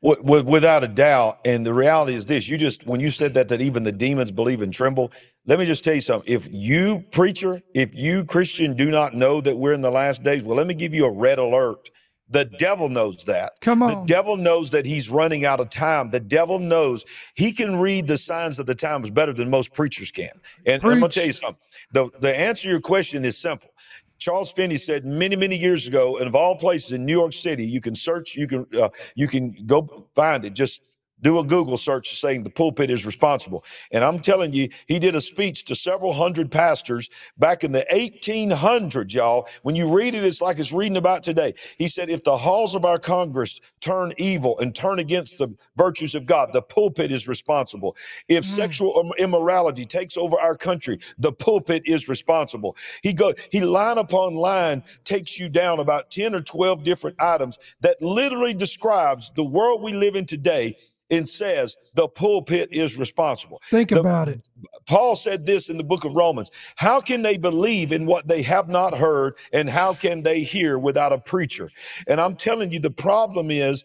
Without 0.00 0.84
a 0.84 0.88
doubt. 0.88 1.40
And 1.44 1.66
the 1.66 1.74
reality 1.74 2.14
is 2.14 2.26
this 2.26 2.48
you 2.48 2.56
just, 2.56 2.86
when 2.86 3.00
you 3.00 3.10
said 3.10 3.34
that, 3.34 3.48
that 3.48 3.60
even 3.60 3.82
the 3.82 3.90
demons 3.90 4.30
believe 4.30 4.62
and 4.62 4.72
tremble, 4.72 5.10
let 5.46 5.58
me 5.58 5.64
just 5.64 5.82
tell 5.82 5.94
you 5.94 6.00
something. 6.00 6.32
If 6.32 6.48
you, 6.52 7.04
preacher, 7.10 7.60
if 7.74 7.96
you, 7.96 8.24
Christian, 8.24 8.76
do 8.76 8.92
not 8.92 9.14
know 9.14 9.40
that 9.40 9.56
we're 9.56 9.72
in 9.72 9.80
the 9.80 9.90
last 9.90 10.22
days, 10.22 10.44
well, 10.44 10.56
let 10.56 10.68
me 10.68 10.74
give 10.74 10.94
you 10.94 11.04
a 11.04 11.10
red 11.10 11.40
alert. 11.40 11.90
The 12.30 12.44
devil 12.44 12.88
knows 12.88 13.24
that. 13.24 13.54
Come 13.60 13.82
on. 13.82 13.88
The 13.88 14.04
devil 14.04 14.36
knows 14.36 14.70
that 14.70 14.86
he's 14.86 15.10
running 15.10 15.46
out 15.46 15.58
of 15.58 15.70
time. 15.70 16.10
The 16.10 16.20
devil 16.20 16.60
knows 16.60 17.04
he 17.34 17.50
can 17.52 17.80
read 17.80 18.06
the 18.06 18.18
signs 18.18 18.60
of 18.60 18.66
the 18.66 18.74
times 18.76 19.10
better 19.10 19.32
than 19.32 19.50
most 19.50 19.72
preachers 19.72 20.12
can. 20.12 20.30
And, 20.66 20.82
and 20.82 20.92
I'm 20.92 21.00
going 21.00 21.10
to 21.10 21.20
tell 21.20 21.26
you 21.26 21.32
something. 21.32 21.56
The, 21.90 22.10
the 22.20 22.38
answer 22.38 22.64
to 22.64 22.68
your 22.68 22.80
question 22.80 23.24
is 23.24 23.36
simple. 23.36 23.70
Charles 24.18 24.50
Finney 24.50 24.76
said 24.76 25.04
many, 25.04 25.36
many 25.36 25.56
years 25.56 25.86
ago, 25.86 26.18
and 26.18 26.26
of 26.26 26.34
all 26.34 26.56
places 26.56 26.92
in 26.92 27.06
New 27.06 27.16
York 27.16 27.32
City, 27.32 27.64
you 27.64 27.80
can 27.80 27.94
search, 27.94 28.34
you 28.34 28.46
can, 28.46 28.66
uh, 28.80 28.88
you 29.14 29.28
can 29.28 29.52
go 29.66 30.06
find 30.14 30.44
it. 30.44 30.54
Just 30.54 30.82
do 31.22 31.38
a 31.38 31.44
Google 31.44 31.78
search 31.78 32.18
saying 32.18 32.42
the 32.42 32.50
pulpit 32.50 32.90
is 32.90 33.04
responsible. 33.04 33.64
And 33.92 34.04
I'm 34.04 34.20
telling 34.20 34.52
you, 34.52 34.68
he 34.86 34.98
did 34.98 35.14
a 35.14 35.20
speech 35.20 35.64
to 35.64 35.74
several 35.74 36.12
hundred 36.12 36.50
pastors 36.50 37.08
back 37.38 37.64
in 37.64 37.72
the 37.72 37.84
1800s, 37.92 39.12
y'all. 39.12 39.48
When 39.62 39.74
you 39.74 39.94
read 39.94 40.14
it, 40.14 40.24
it's 40.24 40.40
like 40.40 40.58
it's 40.58 40.72
reading 40.72 40.96
about 40.96 41.22
today. 41.22 41.54
He 41.78 41.88
said, 41.88 42.10
if 42.10 42.24
the 42.24 42.36
halls 42.36 42.74
of 42.74 42.84
our 42.84 42.98
Congress 42.98 43.60
turn 43.80 44.12
evil 44.18 44.58
and 44.58 44.74
turn 44.74 44.98
against 44.98 45.38
the 45.38 45.54
virtues 45.76 46.14
of 46.14 46.26
God, 46.26 46.50
the 46.52 46.62
pulpit 46.62 47.12
is 47.12 47.26
responsible. 47.28 47.96
If 48.28 48.44
mm. 48.44 48.48
sexual 48.48 49.14
immorality 49.18 49.84
takes 49.84 50.16
over 50.16 50.38
our 50.38 50.56
country, 50.56 50.98
the 51.18 51.32
pulpit 51.32 51.82
is 51.86 52.08
responsible. 52.08 52.76
He 53.02 53.12
go, 53.12 53.34
he 53.50 53.60
line 53.60 53.98
upon 53.98 54.34
line 54.34 54.82
takes 55.04 55.38
you 55.38 55.48
down 55.48 55.80
about 55.80 56.10
10 56.10 56.34
or 56.34 56.40
12 56.40 56.84
different 56.84 57.20
items 57.20 57.58
that 57.80 58.00
literally 58.00 58.54
describes 58.54 59.30
the 59.36 59.44
world 59.44 59.82
we 59.82 59.92
live 59.92 60.16
in 60.16 60.26
today 60.26 60.76
and 61.10 61.28
says 61.28 61.76
the 61.94 62.08
pulpit 62.08 62.68
is 62.72 62.96
responsible. 62.96 63.60
Think 63.70 63.90
the, 63.90 64.00
about 64.00 64.28
it. 64.28 64.40
Paul 64.86 65.16
said 65.16 65.46
this 65.46 65.68
in 65.68 65.76
the 65.76 65.84
book 65.84 66.04
of 66.04 66.14
Romans 66.14 66.50
How 66.76 67.00
can 67.00 67.22
they 67.22 67.36
believe 67.36 67.92
in 67.92 68.06
what 68.06 68.28
they 68.28 68.42
have 68.42 68.68
not 68.68 68.96
heard, 68.96 69.36
and 69.52 69.68
how 69.68 69.94
can 69.94 70.22
they 70.22 70.40
hear 70.40 70.78
without 70.78 71.12
a 71.12 71.20
preacher? 71.20 71.70
And 72.06 72.20
I'm 72.20 72.36
telling 72.36 72.72
you, 72.72 72.80
the 72.80 72.90
problem 72.90 73.50
is. 73.50 73.84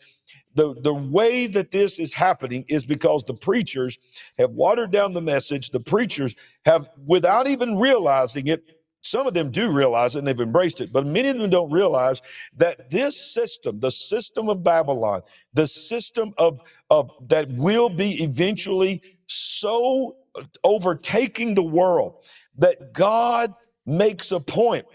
The, 0.56 0.76
the 0.82 0.94
way 0.94 1.48
that 1.48 1.72
this 1.72 1.98
is 1.98 2.14
happening 2.14 2.64
is 2.68 2.86
because 2.86 3.24
the 3.24 3.34
preachers 3.34 3.98
have 4.38 4.52
watered 4.52 4.92
down 4.92 5.14
the 5.14 5.22
message. 5.22 5.72
The 5.72 5.80
preachers 5.80 6.36
have, 6.68 6.88
without 7.08 7.48
even 7.48 7.80
realizing 7.80 8.46
it, 8.46 8.83
some 9.04 9.28
of 9.28 9.34
them 9.34 9.52
do 9.52 9.70
realize 9.70 10.16
it 10.16 10.20
and 10.20 10.28
they've 10.28 10.40
embraced 10.40 10.82
it, 10.82 10.92
but 10.94 11.06
many 11.06 11.28
of 11.30 11.38
them 11.38 11.50
don't 11.50 11.72
realize 11.72 12.22
that 12.56 12.90
this 12.90 13.34
system, 13.34 13.80
the 13.82 13.92
system 13.92 14.50
of 14.50 14.64
Babylon, 14.64 15.22
the 15.54 15.68
system 15.68 16.34
of, 16.38 16.62
of 16.90 17.12
that 17.28 17.52
will 17.52 17.90
be 17.90 18.24
eventually 18.24 19.02
so 19.28 20.16
overtaking 20.64 21.54
the 21.54 21.64
world 21.64 22.24
that 22.58 22.94
God 22.94 23.54
makes 23.86 24.32
a 24.32 24.40
point. 24.40 24.86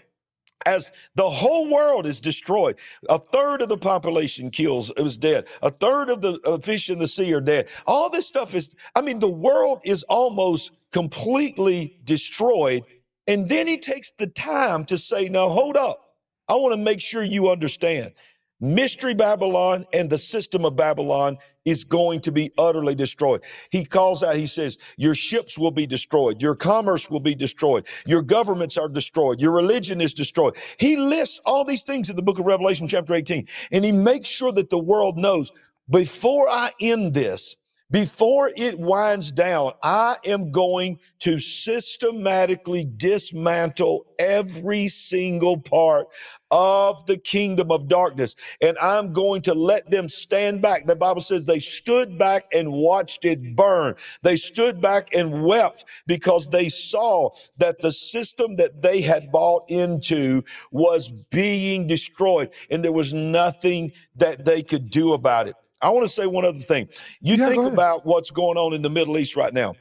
As 0.65 0.91
the 1.15 1.29
whole 1.29 1.71
world 1.71 2.05
is 2.05 2.19
destroyed 2.19 2.77
a 3.07 3.17
third 3.17 3.61
of 3.61 3.69
the 3.69 3.77
population 3.77 4.51
kills 4.51 4.91
is 4.97 5.15
dead 5.17 5.47
a 5.61 5.71
third 5.71 6.09
of 6.09 6.19
the 6.19 6.37
uh, 6.45 6.57
fish 6.57 6.89
in 6.89 6.99
the 6.99 7.07
sea 7.07 7.33
are 7.33 7.39
dead. 7.39 7.69
All 7.87 8.09
this 8.09 8.27
stuff 8.27 8.53
is 8.53 8.75
i 8.93 8.99
mean 8.99 9.19
the 9.19 9.29
world 9.29 9.79
is 9.85 10.03
almost 10.03 10.73
completely 10.91 11.97
destroyed 12.03 12.83
and 13.29 13.49
then 13.49 13.67
he 13.67 13.79
takes 13.79 14.11
the 14.19 14.27
time 14.27 14.85
to 14.87 14.99
say, 14.99 15.29
now 15.29 15.49
hold 15.49 15.77
up. 15.77 16.01
I 16.49 16.55
want 16.55 16.73
to 16.73 16.79
make 16.79 17.01
sure 17.01 17.23
you 17.23 17.49
understand. 17.51 18.13
Mystery 18.61 19.13
Babylon 19.15 19.85
and 19.93 20.09
the 20.09 20.17
system 20.19 20.65
of 20.65 20.75
Babylon 20.77 21.37
is 21.65 21.85
going 21.85 22.21
to 22.21 22.33
be 22.33 22.51
utterly 22.57 22.95
destroyed. 22.95 23.43
He 23.71 23.85
calls 23.85 24.23
out, 24.23 24.37
he 24.37 24.47
says, 24.47 24.79
Your 24.97 25.15
ships 25.15 25.59
will 25.59 25.71
be 25.71 25.87
destroyed, 25.87 26.41
your 26.41 26.55
commerce 26.55 27.09
will 27.09 27.21
be 27.21 27.35
destroyed, 27.35 27.87
your 28.07 28.23
governments 28.23 28.77
are 28.77 28.89
destroyed, 28.89 29.41
your 29.41 29.53
religion 29.53 30.01
is 30.01 30.13
destroyed. 30.15 30.57
He 30.79 30.97
lists 30.97 31.41
all 31.45 31.65
these 31.65 31.83
things 31.83 32.09
in 32.09 32.17
the 32.17 32.23
book 32.23 32.39
of 32.39 32.47
Revelation, 32.47 32.87
chapter 32.89 33.15
18, 33.15 33.47
and 33.73 33.85
he 33.85 33.93
makes 33.93 34.29
sure 34.29 34.53
that 34.53 34.71
the 34.71 34.79
world 34.79 35.17
knows 35.19 35.51
before 35.91 36.49
I 36.49 36.71
end 36.81 37.15
this, 37.15 37.57
before 37.91 38.51
it 38.55 38.79
winds 38.79 39.31
down, 39.31 39.71
I 39.81 40.17
am 40.25 40.51
going 40.51 40.99
to 41.19 41.39
systematically 41.39 42.85
dismantle 42.85 44.05
every 44.19 44.87
single 44.87 45.57
part 45.57 46.07
of 46.51 47.05
the 47.07 47.17
kingdom 47.17 47.71
of 47.71 47.87
darkness. 47.87 48.35
And 48.61 48.77
I'm 48.77 49.13
going 49.13 49.41
to 49.43 49.53
let 49.53 49.89
them 49.89 50.07
stand 50.09 50.61
back. 50.61 50.85
The 50.85 50.95
Bible 50.95 51.21
says 51.21 51.45
they 51.45 51.59
stood 51.59 52.17
back 52.17 52.43
and 52.53 52.71
watched 52.71 53.25
it 53.25 53.55
burn. 53.55 53.95
They 54.21 54.35
stood 54.35 54.81
back 54.81 55.13
and 55.13 55.43
wept 55.43 55.85
because 56.05 56.49
they 56.49 56.69
saw 56.69 57.31
that 57.57 57.81
the 57.81 57.91
system 57.91 58.55
that 58.57 58.81
they 58.81 59.01
had 59.01 59.31
bought 59.31 59.63
into 59.69 60.43
was 60.71 61.09
being 61.09 61.87
destroyed 61.87 62.51
and 62.69 62.83
there 62.83 62.91
was 62.91 63.13
nothing 63.13 63.93
that 64.15 64.45
they 64.45 64.61
could 64.61 64.89
do 64.89 65.13
about 65.13 65.47
it. 65.47 65.55
I 65.81 65.89
want 65.89 66.03
to 66.05 66.09
say 66.09 66.25
one 66.27 66.45
other 66.45 66.59
thing. 66.59 66.89
You 67.21 67.35
Yeah, 67.35 67.49
think 67.49 67.65
about 67.65 68.05
what's 68.05 68.31
going 68.31 68.57
on 68.57 68.73
in 68.73 68.81
the 68.81 68.89
Middle 68.89 69.17
East 69.17 69.35
right 69.35 69.53
now. 69.53 69.75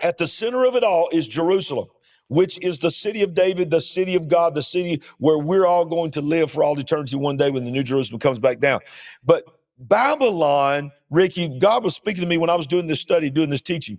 At 0.00 0.18
the 0.18 0.26
center 0.26 0.64
of 0.64 0.76
it 0.76 0.84
all 0.84 1.08
is 1.12 1.28
Jerusalem, 1.28 1.88
which 2.28 2.58
is 2.64 2.78
the 2.78 2.90
city 2.90 3.22
of 3.22 3.34
David, 3.34 3.70
the 3.70 3.80
city 3.80 4.16
of 4.16 4.28
God, 4.28 4.54
the 4.54 4.62
city 4.62 5.02
where 5.18 5.38
we're 5.38 5.66
all 5.66 5.84
going 5.84 6.10
to 6.12 6.22
live 6.22 6.50
for 6.50 6.64
all 6.64 6.78
eternity 6.78 7.16
one 7.16 7.36
day 7.36 7.50
when 7.50 7.64
the 7.64 7.70
New 7.70 7.82
Jerusalem 7.82 8.18
comes 8.18 8.38
back 8.38 8.60
down. 8.60 8.80
But 9.24 9.44
Babylon, 9.78 10.90
Ricky, 11.10 11.58
God 11.58 11.84
was 11.84 11.94
speaking 11.94 12.22
to 12.22 12.26
me 12.26 12.38
when 12.38 12.50
I 12.50 12.54
was 12.56 12.66
doing 12.66 12.86
this 12.86 13.00
study, 13.00 13.30
doing 13.30 13.50
this 13.50 13.62
teaching. 13.62 13.98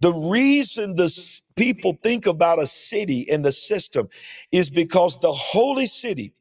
The 0.00 0.12
reason 0.12 0.96
the 0.96 1.04
people 1.56 1.98
think 2.02 2.26
about 2.26 2.58
a 2.58 2.66
city 2.66 3.30
and 3.30 3.44
the 3.44 3.52
system 3.52 4.08
is 4.50 4.70
because 4.70 5.18
the 5.18 5.32
holy 5.32 5.86
city 5.86 6.32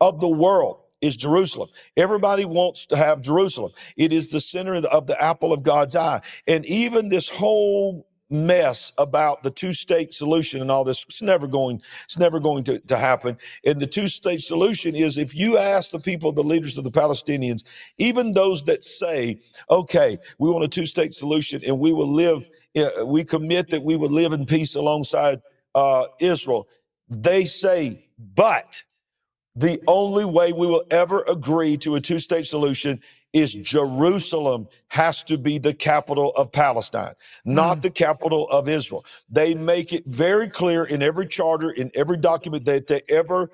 of 0.00 0.20
the 0.20 0.28
world 0.28 0.80
is 1.00 1.16
Jerusalem. 1.16 1.68
Everybody 1.96 2.44
wants 2.44 2.86
to 2.86 2.96
have 2.96 3.20
Jerusalem. 3.20 3.72
It 3.96 4.12
is 4.12 4.30
the 4.30 4.40
center 4.40 4.74
of 4.74 4.82
the, 4.82 4.90
of 4.90 5.06
the 5.06 5.22
apple 5.22 5.52
of 5.52 5.62
God's 5.62 5.96
eye. 5.96 6.20
And 6.46 6.64
even 6.66 7.08
this 7.08 7.28
whole 7.28 8.06
mess 8.30 8.92
about 8.98 9.42
the 9.42 9.50
two-state 9.50 10.12
solution 10.12 10.60
and 10.60 10.70
all 10.70 10.84
this 10.84 11.04
it's 11.08 11.22
never 11.22 11.46
going 11.46 11.80
it's 12.04 12.18
never 12.18 12.38
going 12.38 12.62
to, 12.62 12.78
to 12.80 12.96
happen 12.96 13.36
and 13.64 13.80
the 13.80 13.86
two-state 13.86 14.40
solution 14.40 14.94
is 14.94 15.16
if 15.16 15.34
you 15.34 15.56
ask 15.56 15.90
the 15.92 15.98
people 15.98 16.30
the 16.30 16.42
leaders 16.42 16.76
of 16.76 16.84
the 16.84 16.90
palestinians 16.90 17.64
even 17.96 18.34
those 18.34 18.62
that 18.64 18.84
say 18.84 19.40
okay 19.70 20.18
we 20.38 20.50
want 20.50 20.62
a 20.62 20.68
two-state 20.68 21.14
solution 21.14 21.60
and 21.66 21.78
we 21.78 21.92
will 21.92 22.12
live 22.12 22.48
uh, 22.76 23.06
we 23.06 23.24
commit 23.24 23.70
that 23.70 23.82
we 23.82 23.96
will 23.96 24.10
live 24.10 24.32
in 24.32 24.44
peace 24.44 24.74
alongside 24.74 25.40
uh, 25.74 26.04
israel 26.20 26.68
they 27.08 27.46
say 27.46 28.06
but 28.34 28.84
the 29.58 29.82
only 29.88 30.24
way 30.24 30.52
we 30.52 30.68
will 30.68 30.84
ever 30.90 31.24
agree 31.26 31.76
to 31.78 31.96
a 31.96 32.00
two 32.00 32.20
state 32.20 32.46
solution 32.46 33.00
is 33.32 33.56
mm. 33.56 33.64
Jerusalem 33.64 34.68
has 34.88 35.24
to 35.24 35.36
be 35.36 35.58
the 35.58 35.74
capital 35.74 36.30
of 36.36 36.52
Palestine, 36.52 37.12
not 37.44 37.78
mm. 37.78 37.82
the 37.82 37.90
capital 37.90 38.48
of 38.50 38.68
Israel. 38.68 39.04
They 39.28 39.54
make 39.54 39.92
it 39.92 40.06
very 40.06 40.48
clear 40.48 40.84
in 40.84 41.02
every 41.02 41.26
charter, 41.26 41.70
in 41.70 41.90
every 41.94 42.16
document 42.16 42.64
that 42.66 42.86
they 42.86 43.02
ever 43.08 43.50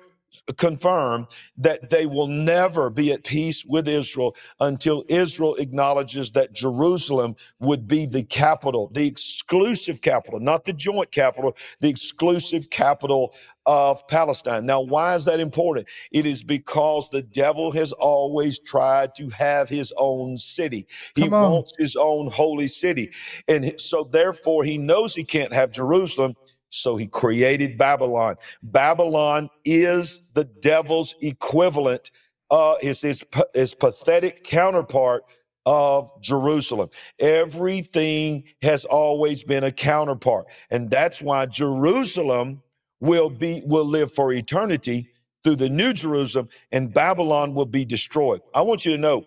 confirm 0.57 1.27
that 1.57 1.89
they 1.89 2.05
will 2.05 2.27
never 2.27 2.89
be 2.89 3.13
at 3.13 3.23
peace 3.23 3.65
with 3.65 3.87
Israel 3.87 4.35
until 4.59 5.03
Israel 5.09 5.55
acknowledges 5.55 6.31
that 6.31 6.53
Jerusalem 6.53 7.35
would 7.59 7.87
be 7.87 8.05
the 8.05 8.23
capital, 8.23 8.89
the 8.93 9.07
exclusive 9.07 10.01
capital, 10.01 10.39
not 10.39 10.65
the 10.65 10.73
joint 10.73 11.11
capital, 11.11 11.57
the 11.81 11.89
exclusive 11.89 12.69
capital 12.69 13.33
of 13.65 14.07
Palestine. 14.07 14.65
Now, 14.65 14.81
why 14.81 15.15
is 15.15 15.25
that 15.25 15.39
important? 15.39 15.87
It 16.11 16.25
is 16.25 16.43
because 16.43 17.09
the 17.09 17.23
devil 17.23 17.71
has 17.71 17.91
always 17.93 18.59
tried 18.59 19.15
to 19.15 19.29
have 19.29 19.69
his 19.69 19.93
own 19.97 20.37
city. 20.37 20.87
He 21.15 21.29
on. 21.31 21.31
wants 21.31 21.73
his 21.77 21.95
own 21.95 22.31
holy 22.31 22.67
city. 22.67 23.11
And 23.47 23.79
so, 23.79 24.03
therefore, 24.05 24.63
he 24.63 24.77
knows 24.77 25.15
he 25.15 25.23
can't 25.25 25.53
have 25.53 25.71
Jerusalem. 25.71 26.35
So 26.75 26.95
he 26.97 27.07
created 27.07 27.77
Babylon. 27.77 28.35
Babylon 28.63 29.49
is 29.63 30.29
the 30.33 30.45
devil's 30.45 31.15
equivalent, 31.21 32.11
uh, 32.51 32.75
is 32.81 33.01
his, 33.01 33.25
his 33.53 33.73
pathetic 33.73 34.43
counterpart 34.43 35.23
of 35.65 36.09
Jerusalem. 36.21 36.89
Everything 37.19 38.43
has 38.61 38.85
always 38.85 39.43
been 39.43 39.63
a 39.63 39.71
counterpart. 39.71 40.45
And 40.69 40.89
that's 40.89 41.21
why 41.21 41.47
Jerusalem 41.47 42.61
will 42.99 43.29
be 43.29 43.61
will 43.65 43.85
live 43.85 44.11
for 44.11 44.31
eternity 44.31 45.09
through 45.43 45.55
the 45.55 45.69
new 45.69 45.93
Jerusalem 45.93 46.49
and 46.71 46.93
Babylon 46.93 47.53
will 47.53 47.65
be 47.65 47.85
destroyed. 47.85 48.41
I 48.53 48.61
want 48.61 48.85
you 48.85 48.91
to 48.93 48.97
know 48.97 49.25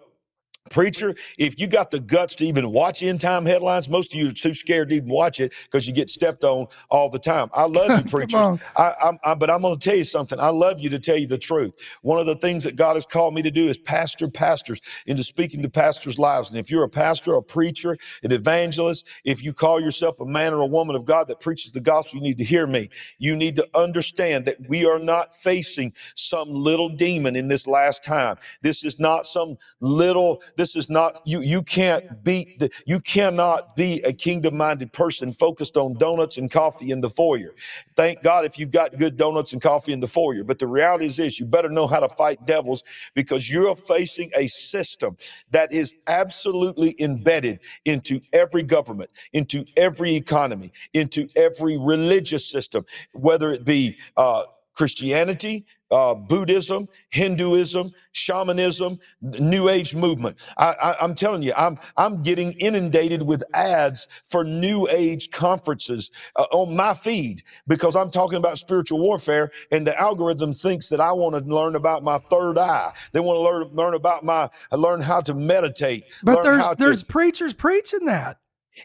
Preacher, 0.71 1.15
if 1.39 1.59
you 1.59 1.67
got 1.67 1.91
the 1.91 2.01
guts 2.01 2.35
to 2.37 2.47
even 2.47 2.71
watch 2.71 3.03
end 3.03 3.21
time 3.21 3.47
headlines, 3.47 3.89
most 3.89 4.15
of 4.15 4.21
you 4.21 4.29
are 4.29 4.33
too 4.33 4.55
scared 4.55 4.91
to 4.91 4.97
even 4.97 5.09
watch 5.09 5.41
it 5.41 5.55
because 5.65 5.87
you 5.87 5.93
get 5.93 6.11
stepped 6.11 6.45
on 6.45 6.67
all 6.91 7.09
the 7.09 7.19
time. 7.19 7.49
I 7.53 7.65
love 7.65 7.97
you, 7.97 8.05
preachers. 8.11 8.35
I, 8.77 8.95
I'm, 9.03 9.19
I, 9.25 9.35
but 9.35 9.51
I'm 9.51 9.63
going 9.63 9.79
to 9.79 9.89
tell 9.89 9.97
you 9.97 10.05
something. 10.05 10.39
I 10.39 10.51
love 10.51 10.81
you 10.81 10.91
to 10.91 10.99
tell 10.99 11.17
you 11.17 11.27
the 11.27 11.39
truth. 11.39 11.73
One 12.03 12.19
of 12.19 12.27
the 12.27 12.37
things 12.37 12.65
that 12.65 12.77
God 12.77 12.97
has 12.97 13.07
called 13.07 13.35
me 13.35 13.43
to 13.43 13.51
do 13.51 13.69
is 13.69 13.77
pastor 13.77 14.29
pastors 14.29 14.81
into 15.07 15.23
speaking 15.23 15.63
to 15.63 15.71
pastors' 15.71 16.19
lives. 16.19 16.51
And 16.51 16.59
if 16.59 16.71
you're 16.71 16.85
a 16.85 16.89
pastor, 16.89 17.35
a 17.35 17.43
preacher, 17.43 17.97
an 18.23 18.33
evangelist, 18.33 19.07
if 19.25 19.43
you 19.43 19.53
call 19.53 19.81
yourself 19.81 20.21
a 20.21 20.27
man 20.27 20.53
or 20.53 20.61
a 20.61 20.67
woman 20.67 20.97
of 20.97 21.05
God 21.05 21.29
that 21.29 21.41
preaches 21.41 21.73
the 21.73 21.81
gospel, 21.81 22.19
you 22.19 22.23
need 22.23 22.39
to 22.39 22.45
hear 22.45 22.67
me. 22.67 22.89
You 23.19 23.37
need 23.37 23.57
to 23.57 23.69
understand 23.75 24.47
that 24.47 24.57
we 24.69 24.87
are 24.87 24.99
not 24.99 25.35
facing 25.35 25.93
some 26.15 26.49
little 26.51 26.89
demon 26.89 27.37
in 27.37 27.49
this 27.49 27.67
last 27.67 28.05
time. 28.05 28.37
This 28.63 28.85
is 28.85 28.99
not 28.99 29.27
some 29.27 29.57
little, 29.81 30.43
this 30.59 30.75
is 30.75 30.91
not, 30.91 31.23
you, 31.25 31.41
you 31.41 31.63
can't 31.63 32.25
beat, 32.25 32.59
the, 32.59 32.69
you 32.85 32.99
cannot 32.99 33.77
be 33.77 34.03
a 34.03 34.13
kingdom 34.13 34.57
minded 34.57 34.93
person 34.93 35.33
focused 35.33 35.77
on 35.77 35.95
donuts 35.95 36.37
and 36.37 36.51
coffee 36.51 36.91
in 36.91 37.01
the 37.01 37.09
foyer. 37.09 37.53
Thank 37.95 38.23
God 38.23 38.45
if 38.45 38.59
you've 38.59 38.73
got 38.73 38.97
good 38.99 39.17
donuts 39.17 39.53
and 39.53 39.63
coffee 39.63 39.93
in 39.93 40.01
the 40.01 40.09
foyer. 40.09 40.43
But 40.43 40.59
the 40.59 40.67
reality 40.67 41.07
is 41.07 41.17
this 41.17 41.39
you 41.39 41.47
better 41.47 41.69
know 41.69 41.87
how 41.87 42.01
to 42.01 42.09
fight 42.09 42.45
devils 42.45 42.83
because 43.15 43.49
you're 43.49 43.77
facing 43.77 44.33
a 44.37 44.49
system 44.49 45.17
that 45.53 45.73
is 45.73 45.95
absolutely 46.09 46.97
embedded 46.99 47.61
into 47.85 48.21
every 48.33 48.65
government, 48.65 49.11
into 49.33 49.65
every 49.77 50.17
economy, 50.17 50.73
into 50.93 51.29
every 51.37 51.79
religious 51.79 52.45
system, 52.45 52.85
whether 53.13 53.53
it 53.53 53.65
be 53.65 53.97
uh, 54.17 54.43
Christianity, 54.79 55.67
uh, 55.91 56.15
Buddhism, 56.15 56.87
Hinduism, 57.11 57.91
shamanism, 58.13 58.97
New 59.21 59.69
Age 59.69 59.93
movement. 59.93 60.39
I, 60.57 60.73
I, 60.81 60.97
I'm 61.01 61.17
telling 61.17 61.43
you, 61.43 61.53
I'm 61.57 61.81
I'm 61.97 62.23
getting 62.23 62.53
inundated 62.53 63.23
with 63.23 63.43
ads 63.55 64.07
for 64.31 64.45
New 64.45 64.87
Age 64.89 65.33
conferences 65.33 66.13
uh, 66.37 66.45
on 66.53 66.77
my 66.77 66.95
feed 66.95 67.43
because 67.67 67.97
I'm 67.97 68.09
talking 68.09 68.39
about 68.39 68.57
spiritual 68.57 69.01
warfare, 69.01 69.51
and 69.73 69.85
the 69.85 69.99
algorithm 70.01 70.53
thinks 70.53 70.89
that 70.91 71.01
I 71.01 71.11
want 71.11 71.35
to 71.35 71.53
learn 71.53 71.75
about 71.75 72.05
my 72.05 72.19
third 72.31 72.57
eye. 72.57 72.93
They 73.13 73.19
want 73.19 73.39
to 73.39 73.43
learn 73.43 73.75
learn 73.75 73.95
about 73.95 74.25
my 74.25 74.49
learn 74.71 75.01
how 75.01 75.23
to 75.23 75.35
meditate. 75.35 76.05
But 76.23 76.37
learn 76.37 76.45
there's 76.45 76.69
to- 76.69 76.77
there's 76.79 77.03
preachers 77.03 77.53
preaching 77.53 78.05
that. 78.07 78.39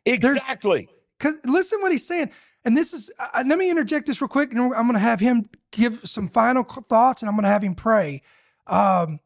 exactly. 0.08 0.88
Because 1.20 1.36
listen 1.46 1.82
what 1.82 1.91
he's 1.91 2.08
saying. 2.08 2.32
And 2.66 2.78
this 2.78 2.93
is, 2.93 3.11
uh, 3.20 3.43
let 3.45 3.57
me 3.57 3.70
interject 3.70 4.07
this 4.07 4.22
real 4.22 4.30
quick, 4.30 4.51
and 4.51 4.61
I'm 4.61 4.70
going 4.70 4.93
to 4.93 4.99
have 4.99 5.20
him 5.20 5.49
give 5.72 6.01
some 6.05 6.28
final 6.28 6.64
thoughts, 6.64 7.22
and 7.22 7.30
I'm 7.30 7.36
going 7.36 7.43
to 7.43 7.49
have 7.49 7.64
him 7.64 7.76
pray. 7.76 8.22
Um, 8.68 9.20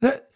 that 0.00 0.30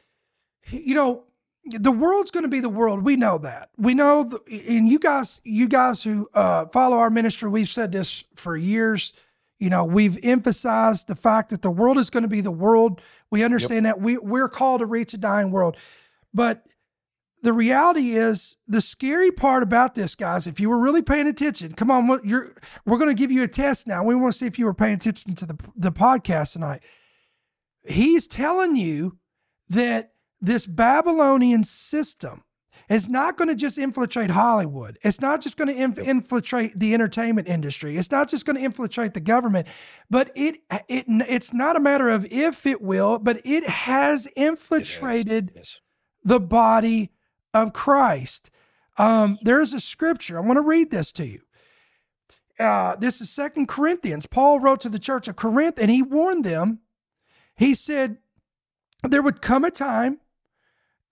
you 0.71 0.95
know, 0.95 1.25
the 1.65 1.93
world's 1.93 2.31
going 2.31 2.45
to 2.45 2.49
be 2.49 2.61
the 2.61 2.69
world. 2.69 3.03
We 3.05 3.17
know 3.17 3.39
that. 3.39 3.71
We 3.77 3.95
know, 3.95 4.25
the, 4.25 4.41
and 4.69 4.89
you 4.89 4.99
guys, 4.99 5.41
you 5.45 5.69
guys 5.69 6.03
who 6.03 6.29
uh, 6.35 6.67
follow 6.67 6.97
our 6.97 7.11
ministry, 7.11 7.49
we've 7.49 7.69
said 7.69 7.93
this 7.93 8.25
for 8.37 8.57
years. 8.57 9.13
You 9.59 9.71
know, 9.71 9.85
we've 9.85 10.19
emphasized 10.23 11.09
the 11.09 11.17
fact 11.17 11.51
that 11.51 11.63
the 11.63 11.71
world 11.71 11.99
is 11.99 12.11
going 12.11 12.23
to 12.23 12.29
be 12.29 12.41
the 12.41 12.51
world. 12.51 13.01
We 13.31 13.43
understand 13.43 13.87
that 13.87 14.01
we 14.01 14.17
we're 14.17 14.49
called 14.49 14.81
to 14.81 14.87
reach 14.87 15.15
a 15.15 15.19
dying 15.19 15.51
world, 15.51 15.77
but 16.33 16.65
the 17.43 17.53
reality 17.53 18.11
is 18.17 18.57
the 18.67 18.81
scary 18.81 19.31
part 19.31 19.63
about 19.63 19.95
this, 19.95 20.15
guys. 20.15 20.47
If 20.47 20.59
you 20.61 20.69
were 20.69 20.79
really 20.79 21.03
paying 21.03 21.27
attention, 21.29 21.73
come 21.73 21.91
on, 21.91 22.21
you're 22.25 22.55
we're 22.85 22.99
going 22.99 23.09
to 23.11 23.15
give 23.21 23.31
you 23.31 23.43
a 23.43 23.49
test 23.49 23.87
now. 23.87 24.03
We 24.05 24.15
want 24.15 24.33
to 24.33 24.39
see 24.39 24.47
if 24.47 24.59
you 24.59 24.65
were 24.65 24.75
paying 24.75 24.95
attention 24.95 25.35
to 25.37 25.47
the 25.47 25.57
the 25.77 25.93
podcast 25.93 26.53
tonight. 26.55 26.83
He's 27.87 28.27
telling 28.27 28.77
you 28.77 29.19
that 29.69 30.13
this 30.41 30.67
Babylonian 30.67 31.65
system 31.65 32.43
is 32.89 33.09
not 33.09 33.37
going 33.37 33.49
to 33.49 33.55
just 33.55 33.77
infiltrate 33.77 34.31
Hollywood. 34.31 34.99
It's 35.03 35.21
not 35.21 35.41
just 35.43 35.57
going 35.59 35.69
to 35.69 35.75
inf- 35.83 35.99
infiltrate 35.99 36.79
the 36.79 36.95
entertainment 36.95 37.47
industry. 37.47 37.97
It's 37.99 38.11
not 38.11 38.29
just 38.29 38.47
going 38.47 38.57
to 38.57 38.63
infiltrate 38.63 39.15
the 39.15 39.21
government, 39.21 39.67
but 40.11 40.31
it 40.35 40.59
it 40.89 41.05
it's 41.09 41.53
not 41.53 41.77
a 41.77 41.81
matter 41.81 42.09
of 42.09 42.25
if 42.33 42.67
it 42.67 42.81
will, 42.81 43.19
but 43.19 43.41
it 43.45 43.65
has 43.69 44.27
infiltrated 44.37 45.53
Yes. 45.55 45.81
the 46.25 46.41
body 46.41 47.11
of 47.55 47.73
Christ. 47.73 48.51
Um, 48.97 49.39
there's 49.43 49.75
a 49.75 49.81
scripture. 49.81 50.39
I 50.39 50.41
want 50.41 50.57
to 50.57 50.63
read 50.63 50.91
this 50.91 51.13
to 51.13 51.27
you. 51.27 51.41
Uh, 52.59 52.97
this 52.97 53.21
is 53.21 53.31
Second 53.31 53.69
Corinthians. 53.69 54.27
Paul 54.27 54.59
wrote 54.59 54.81
to 54.81 54.89
the 54.89 54.99
church 54.99 55.29
of 55.29 55.37
Corinth, 55.37 55.79
and 55.79 55.91
he 55.91 56.03
warned 56.03 56.45
them. 56.45 56.81
He 57.57 57.75
said 57.75 58.19
there 59.03 59.23
would 59.23 59.41
come 59.41 59.65
a 59.65 59.71
time 59.71 60.19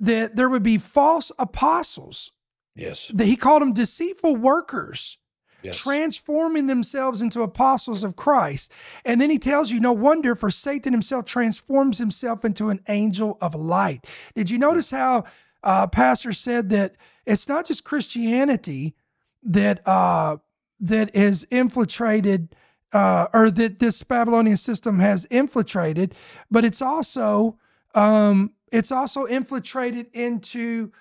that 0.01 0.37
there 0.37 0.49
would 0.49 0.62
be 0.62 0.78
false 0.78 1.30
apostles 1.39 2.32
Yes. 2.76 3.11
That 3.14 3.26
he 3.26 3.37
called 3.37 3.62
them 3.62 3.72
deceitful 3.72 4.37
workers. 4.37 5.18
Yes. 5.62 5.78
Transforming 5.78 6.66
themselves 6.66 7.22
into 7.22 7.43
apostles 7.43 8.05
of 8.05 8.14
Christ. 8.14 8.70
And 9.05 9.20
then 9.20 9.30
he 9.30 9.39
tells 9.39 9.72
you, 9.72 9.80
no 9.80 9.93
wonder, 9.93 10.37
for 10.37 10.51
Satan 10.51 10.93
himself 10.93 11.24
transforms 11.24 11.99
himself 11.99 12.45
into 12.45 12.68
an 12.68 12.80
angel 12.89 13.39
of 13.41 13.55
light. 13.55 14.07
Did 14.34 14.51
you 14.51 14.59
notice 14.59 14.91
how 14.91 15.24
uh, 15.67 15.87
Pastor 15.89 16.33
said 16.33 16.71
that 16.71 16.95
it's 17.27 17.49
not 17.49 17.67
just 17.67 17.85
Christianity 17.85 18.95
that 19.43 19.87
uh, 19.87 20.37
that 20.81 21.14
is 21.14 21.47
infiltrated 21.51 22.55
uh, 22.93 23.27
or 23.35 23.51
that 23.51 23.79
this 23.81 24.03
Babylonian 24.03 24.57
system 24.57 25.01
has 25.01 25.27
infiltrated, 25.27 26.14
but 26.51 26.64
it's 26.64 26.81
also 26.81 27.59
um, 27.95 28.53
it's 28.73 28.93
also 28.93 29.25
infiltrated 29.27 30.07
into 30.12 30.93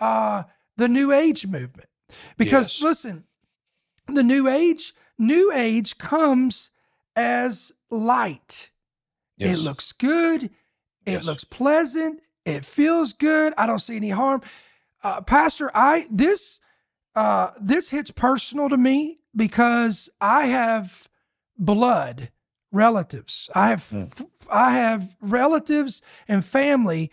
uh, 0.00 0.44
the 0.76 0.88
New 0.88 1.12
Age 1.12 1.46
movement. 1.46 1.88
Because 2.36 2.80
Yes. 2.80 2.82
listen, 2.82 3.24
the 4.06 4.22
New 4.22 4.48
Age, 4.48 4.94
New 5.18 5.52
Age 5.52 5.98
comes 5.98 6.70
as 7.16 7.72
light. 7.90 8.70
Yes. 9.36 9.58
It 9.58 9.62
looks 9.62 9.92
good. 9.92 10.44
It 11.06 11.12
Yes. 11.12 11.26
looks 11.26 11.44
pleasant. 11.44 12.20
It 12.44 12.64
feels 12.64 13.12
good. 13.12 13.54
I 13.56 13.66
don't 13.66 13.78
see 13.78 13.96
any 13.96 14.10
harm. 14.10 14.42
Uh, 15.02 15.20
Pastor, 15.20 15.70
I 15.74 16.06
this 16.10 16.60
uh, 17.14 17.50
this 17.60 17.90
hits 17.90 18.10
personal 18.10 18.68
to 18.68 18.76
me 18.76 19.20
because 19.34 20.08
I 20.20 20.46
have 20.46 21.08
blood 21.58 22.30
relatives. 22.72 23.48
I 23.54 23.68
have 23.68 23.82
Mm. 23.82 24.26
I 24.50 24.72
have 24.72 25.16
relatives 25.20 26.02
and 26.28 26.44
family 26.44 27.10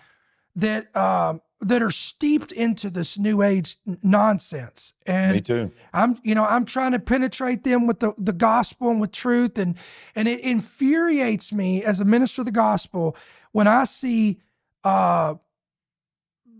that 0.56 0.94
um, 0.96 1.42
that 1.62 1.84
are 1.84 1.92
steeped 1.92 2.52
into 2.52 2.90
this 2.90 3.18
new 3.18 3.42
age 3.44 3.78
nonsense. 4.02 4.94
And 5.06 5.36
Me 5.36 5.42
too. 5.42 5.72
I'm, 5.94 6.20
you 6.24 6.34
know, 6.34 6.44
I'm 6.44 6.66
trying 6.66 6.94
to 6.94 7.00
penetrate 7.00 7.64
them 7.64 7.86
with 7.86 8.00
the, 8.00 8.14
the 8.18 8.34
gospel 8.34 8.90
and 8.90 9.00
with 9.00 9.12
truth. 9.12 9.58
And 9.58 9.76
and 10.16 10.28
it 10.28 10.40
infuriates 10.42 11.54
me 11.54 11.84
as 11.84 12.00
a 12.00 12.06
minister 12.06 12.42
of 12.42 12.46
the 12.46 12.52
gospel 12.52 13.16
when 13.52 13.68
I 13.68 13.84
see 13.84 14.40
uh 14.84 15.36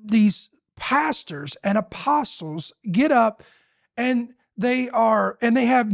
these 0.04 0.50
pastors 0.76 1.56
and 1.64 1.78
apostles 1.78 2.74
get 2.92 3.12
up 3.12 3.44
and 3.96 4.34
they 4.58 4.90
are 4.90 5.38
and 5.42 5.56
they 5.56 5.66
have 5.66 5.92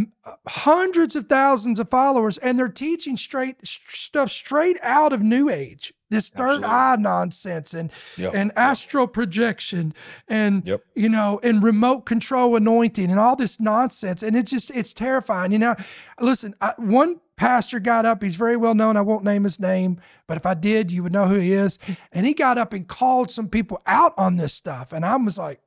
hundreds 0.48 1.16
of 1.16 1.28
thousands 1.28 1.80
of 1.80 1.90
followers 1.90 2.38
and 2.40 2.58
they're 2.58 2.68
teaching 2.70 3.16
straight 3.18 3.56
stuff 3.66 4.32
straight 4.32 4.78
out 4.82 5.14
of 5.14 5.22
new 5.22 5.50
age 5.50 5.94
this 6.10 6.30
third 6.30 6.64
Absolutely. 6.64 6.70
eye 6.70 6.96
nonsense 7.00 7.74
and 7.74 7.92
Yep. 8.18 8.34
and 8.34 8.52
astral 8.56 9.08
projection 9.08 9.94
and 10.28 10.66
Yep. 10.66 10.82
you 10.96 11.10
know 11.10 11.40
and 11.44 11.62
remote 11.62 12.02
control 12.06 12.56
anointing 12.56 13.12
and 13.12 13.20
all 13.20 13.36
this 13.36 13.60
nonsense 13.60 14.24
and 14.24 14.36
it's 14.36 14.52
just 14.52 14.72
it's 14.72 14.94
terrifying 14.94 15.52
you 15.52 15.60
know 15.60 15.76
listen 16.20 16.56
I, 16.62 16.74
one 16.78 17.20
pastor 17.38 17.80
got 17.80 18.06
up. 18.06 18.22
He's 18.22 18.36
very 18.36 18.58
well 18.58 18.76
known. 18.76 18.98
I 18.98 19.02
won't 19.02 19.24
name 19.24 19.44
his 19.46 19.60
name 19.60 20.02
but 20.28 20.36
if 20.38 20.46
i 20.46 20.54
did 20.54 20.92
you 20.92 21.04
would 21.04 21.14
know 21.14 21.28
who 21.28 21.40
he 21.40 21.54
is. 21.54 21.80
And 22.12 22.26
he 22.26 22.34
got 22.34 22.58
up 22.58 22.74
and 22.74 22.88
called 22.88 23.32
some 23.32 23.48
people 23.48 23.82
out 23.86 24.14
on 24.18 24.36
this 24.36 24.54
stuff. 24.54 24.92
And 24.92 25.06
i 25.06 25.16
was 25.16 25.38
like 25.38 25.62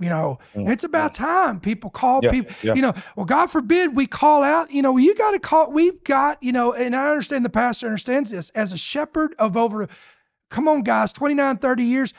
you 0.00 0.08
know 0.08 0.38
it's 0.54 0.84
about 0.84 1.12
time 1.14 1.58
people 1.60 1.90
call 1.90 2.20
Mm. 2.20 2.24
Yeah, 2.24 2.30
people 2.30 2.54
yeah. 2.62 2.74
you 2.74 2.82
know 2.82 2.94
well 3.16 3.26
god 3.26 3.50
forbid 3.50 3.96
we 3.96 4.06
call 4.06 4.42
out 4.44 4.70
you 4.70 4.80
know 4.80 4.96
you 4.96 5.14
got 5.14 5.32
to 5.32 5.40
call 5.40 5.72
we've 5.72 6.02
got 6.04 6.40
you 6.42 6.52
know 6.52 6.72
and 6.72 6.94
i 6.94 7.10
understand 7.10 7.44
the 7.44 7.50
pastor 7.50 7.86
understands 7.86 8.30
this 8.30 8.50
as 8.50 8.72
a 8.72 8.76
shepherd 8.76 9.34
of 9.38 9.56
over 9.56 9.88
come 10.50 10.68
on 10.68 10.82
guys 10.82 11.12
29 11.12 11.58
30 11.58 11.82
years. 11.82 12.14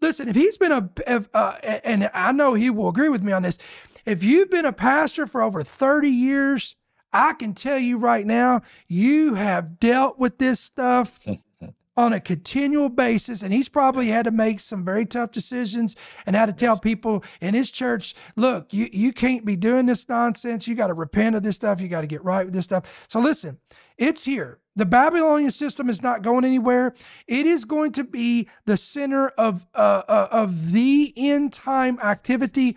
Listen 0.00 0.28
if 0.28 0.36
he's 0.36 0.58
been 0.58 0.72
a 0.72 0.90
if, 1.06 1.28
uh, 1.34 1.54
and 1.82 2.10
i 2.14 2.30
know 2.30 2.54
he 2.54 2.70
will 2.70 2.88
agree 2.88 3.08
with 3.08 3.22
me 3.22 3.32
on 3.32 3.42
this. 3.42 3.58
If 4.06 4.22
you've 4.22 4.50
been 4.50 4.66
a 4.66 4.72
pastor 4.72 5.26
for 5.26 5.42
over 5.42 5.62
30 5.62 6.08
years 6.08 6.76
i 7.14 7.32
can 7.32 7.54
tell 7.54 7.78
you 7.78 7.96
right 7.96 8.26
now 8.26 8.60
you 8.88 9.34
have 9.34 9.80
dealt 9.80 10.18
with 10.18 10.38
this 10.38 10.60
stuff 10.60 11.18
on 11.96 12.12
a 12.12 12.20
continual 12.20 12.88
basis 12.88 13.42
and 13.42 13.52
he's 13.52 13.68
probably 13.68 14.08
had 14.08 14.24
to 14.24 14.30
make 14.30 14.58
some 14.58 14.84
very 14.84 15.06
tough 15.06 15.30
decisions 15.30 15.94
and 16.26 16.34
had 16.34 16.46
to 16.46 16.52
tell 16.52 16.78
people 16.78 17.22
in 17.40 17.54
his 17.54 17.70
church 17.70 18.14
look 18.36 18.72
you 18.72 18.88
you 18.92 19.12
can't 19.12 19.44
be 19.44 19.56
doing 19.56 19.86
this 19.86 20.08
nonsense. 20.08 20.66
You 20.66 20.74
got 20.74 20.88
to 20.88 20.94
repent 20.94 21.36
of 21.36 21.42
this 21.42 21.56
stuff. 21.56 21.80
You 21.80 21.88
got 21.88 22.00
to 22.00 22.06
get 22.06 22.24
right 22.24 22.44
with 22.44 22.54
this 22.54 22.64
stuff. 22.64 23.06
So 23.08 23.20
listen 23.20 23.58
it's 23.96 24.24
here. 24.24 24.58
The 24.76 24.86
babylonian 24.86 25.52
system 25.52 25.88
is 25.88 26.02
not 26.02 26.22
going 26.22 26.44
anywhere. 26.44 26.94
It 27.28 27.46
is 27.46 27.64
going 27.64 27.92
to 27.92 28.02
be 28.02 28.48
the 28.66 28.76
center 28.76 29.28
of 29.28 29.66
uh, 29.74 30.02
uh, 30.08 30.28
of 30.32 30.72
the 30.72 31.12
end 31.16 31.52
time 31.52 31.98
activity 32.00 32.76